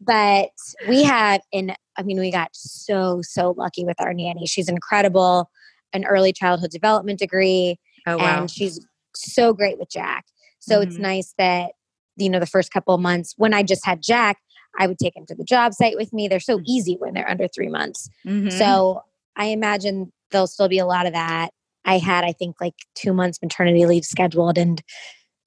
but 0.00 0.50
we 0.86 1.02
have, 1.04 1.40
and 1.52 1.74
I 1.96 2.02
mean, 2.02 2.18
we 2.18 2.30
got 2.30 2.50
so 2.52 3.20
so 3.22 3.54
lucky 3.56 3.84
with 3.84 4.00
our 4.00 4.12
nanny. 4.12 4.46
She's 4.46 4.68
incredible, 4.68 5.50
an 5.92 6.04
early 6.04 6.32
childhood 6.32 6.70
development 6.70 7.18
degree, 7.18 7.78
Oh, 8.06 8.18
wow. 8.18 8.40
and 8.40 8.50
she's 8.50 8.84
so 9.14 9.52
great 9.52 9.78
with 9.78 9.88
Jack. 9.90 10.24
So 10.58 10.80
it's 10.80 10.96
Mhm. 10.96 11.00
nice 11.00 11.34
that 11.38 11.72
you 12.16 12.28
know 12.28 12.40
the 12.40 12.46
first 12.46 12.72
couple 12.72 12.94
of 12.94 13.00
months 13.00 13.34
when 13.36 13.54
I 13.54 13.62
just 13.62 13.86
had 13.86 14.02
Jack, 14.02 14.38
I 14.78 14.86
would 14.86 14.98
take 14.98 15.16
him 15.16 15.26
to 15.26 15.34
the 15.34 15.44
job 15.44 15.74
site 15.74 15.96
with 15.96 16.12
me. 16.12 16.28
They're 16.28 16.40
so 16.40 16.58
Mm. 16.58 16.64
easy 16.66 16.96
when 16.98 17.14
they're 17.14 17.28
under 17.28 17.48
three 17.48 17.68
months. 17.68 18.08
Mhm. 18.26 18.50
So 18.52 19.02
I 19.36 19.46
imagine 19.46 20.12
there'll 20.30 20.46
still 20.46 20.68
be 20.68 20.78
a 20.78 20.86
lot 20.86 21.06
of 21.06 21.12
that. 21.12 21.50
I 21.84 21.98
had, 21.98 22.24
I 22.24 22.32
think, 22.32 22.56
like 22.60 22.74
two 22.94 23.12
months 23.12 23.38
maternity 23.42 23.84
leave 23.86 24.04
scheduled. 24.04 24.56
And 24.56 24.82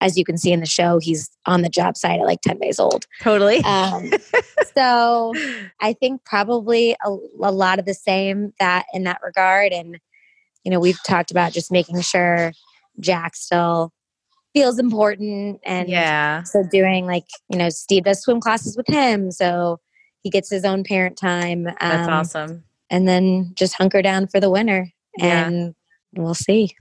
as 0.02 0.18
you 0.18 0.26
can 0.26 0.38
see 0.38 0.52
in 0.52 0.60
the 0.60 0.66
show, 0.66 1.00
he's 1.00 1.30
on 1.46 1.62
the 1.62 1.70
job 1.70 1.98
site 1.98 2.20
at 2.20 2.26
like 2.26 2.42
10 2.42 2.60
days 2.60 2.80
old. 2.80 3.06
totally. 3.22 3.64
Um, 3.64 4.12
so 4.76 5.34
I 5.82 5.94
think 5.94 6.24
probably 6.26 6.96
a, 7.06 7.10
a 7.42 7.52
lot 7.52 7.80
of 7.80 7.86
the 7.86 7.94
same 7.94 8.54
that 8.60 8.86
in 8.94 9.04
that 9.06 9.22
regard. 9.24 9.72
And, 9.72 9.98
you 10.64 10.72
know, 10.72 10.80
we've 10.80 11.02
talked 11.04 11.32
about 11.32 11.54
just 11.54 11.72
making 11.72 12.02
sure 12.02 12.52
Jack 13.00 13.36
still 13.36 13.92
feels 14.56 14.80
important. 14.80 15.60
And 15.66 15.90
yeah. 15.90 16.44
so 16.44 16.64
doing 16.64 17.06
like, 17.06 17.26
you 17.52 17.58
know, 17.60 17.70
Steve 17.70 18.06
does 18.06 18.22
swim 18.22 18.40
classes 18.40 18.78
with 18.78 18.88
him. 18.88 19.30
So 19.32 19.80
he 20.24 20.30
gets 20.30 20.50
his 20.50 20.64
own 20.64 20.84
parent 20.86 21.18
time. 21.18 21.66
That's 21.66 22.08
Um, 22.08 22.14
awesome. 22.14 22.64
and 22.90 23.08
then 23.08 23.52
just 23.56 23.76
hunker 23.76 24.02
down 24.02 24.28
for 24.28 24.40
the 24.40 24.50
winter 24.50 24.90
Yeah. 25.18 25.46
and 25.48 25.76
we'll 26.16 26.34
see. 26.34 26.74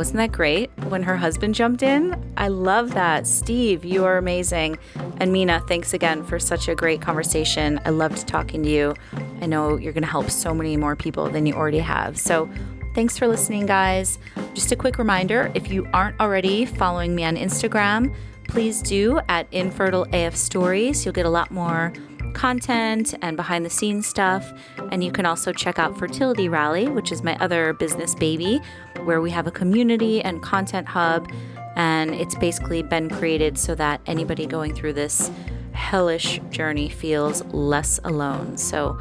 Wasn't 0.00 0.16
that 0.16 0.32
great 0.32 0.70
when 0.88 1.02
her 1.02 1.18
husband 1.18 1.54
jumped 1.54 1.82
in? 1.82 2.16
I 2.38 2.48
love 2.48 2.94
that. 2.94 3.26
Steve, 3.26 3.84
you 3.84 4.06
are 4.06 4.16
amazing. 4.16 4.78
And 5.18 5.30
Mina, 5.30 5.62
thanks 5.68 5.92
again 5.92 6.24
for 6.24 6.38
such 6.38 6.68
a 6.68 6.74
great 6.74 7.02
conversation. 7.02 7.78
I 7.84 7.90
loved 7.90 8.26
talking 8.26 8.62
to 8.62 8.70
you. 8.70 8.94
I 9.42 9.44
know 9.44 9.76
you're 9.76 9.92
going 9.92 10.02
to 10.02 10.08
help 10.08 10.30
so 10.30 10.54
many 10.54 10.78
more 10.78 10.96
people 10.96 11.28
than 11.28 11.44
you 11.44 11.52
already 11.52 11.80
have. 11.80 12.16
So 12.16 12.48
thanks 12.94 13.18
for 13.18 13.28
listening, 13.28 13.66
guys. 13.66 14.18
Just 14.54 14.72
a 14.72 14.76
quick 14.76 14.96
reminder 14.96 15.52
if 15.54 15.70
you 15.70 15.86
aren't 15.92 16.18
already 16.18 16.64
following 16.64 17.14
me 17.14 17.24
on 17.24 17.36
Instagram, 17.36 18.14
please 18.48 18.80
do 18.80 19.20
at 19.28 19.52
Infertile 19.52 20.06
AF 20.14 20.34
Stories. 20.34 21.04
You'll 21.04 21.12
get 21.12 21.26
a 21.26 21.30
lot 21.30 21.50
more 21.50 21.92
content 22.30 23.14
and 23.22 23.36
behind 23.36 23.64
the 23.64 23.70
scenes 23.70 24.06
stuff. 24.06 24.52
And 24.90 25.02
you 25.04 25.12
can 25.12 25.26
also 25.26 25.52
check 25.52 25.78
out 25.78 25.98
Fertility 25.98 26.48
Rally, 26.48 26.88
which 26.88 27.12
is 27.12 27.22
my 27.22 27.36
other 27.38 27.72
business 27.74 28.14
baby, 28.14 28.60
where 29.04 29.20
we 29.20 29.30
have 29.30 29.46
a 29.46 29.50
community 29.50 30.22
and 30.22 30.42
content 30.42 30.86
hub. 30.86 31.30
And 31.76 32.14
it's 32.14 32.34
basically 32.34 32.82
been 32.82 33.08
created 33.08 33.58
so 33.58 33.74
that 33.76 34.00
anybody 34.06 34.46
going 34.46 34.74
through 34.74 34.94
this 34.94 35.30
hellish 35.72 36.40
journey 36.50 36.88
feels 36.88 37.44
less 37.46 38.00
alone. 38.04 38.56
So 38.56 38.98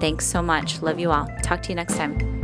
thanks 0.00 0.26
so 0.26 0.42
much. 0.42 0.80
Love 0.82 0.98
you 0.98 1.10
all. 1.10 1.28
Talk 1.42 1.62
to 1.62 1.68
you 1.70 1.74
next 1.74 1.96
time. 1.96 2.43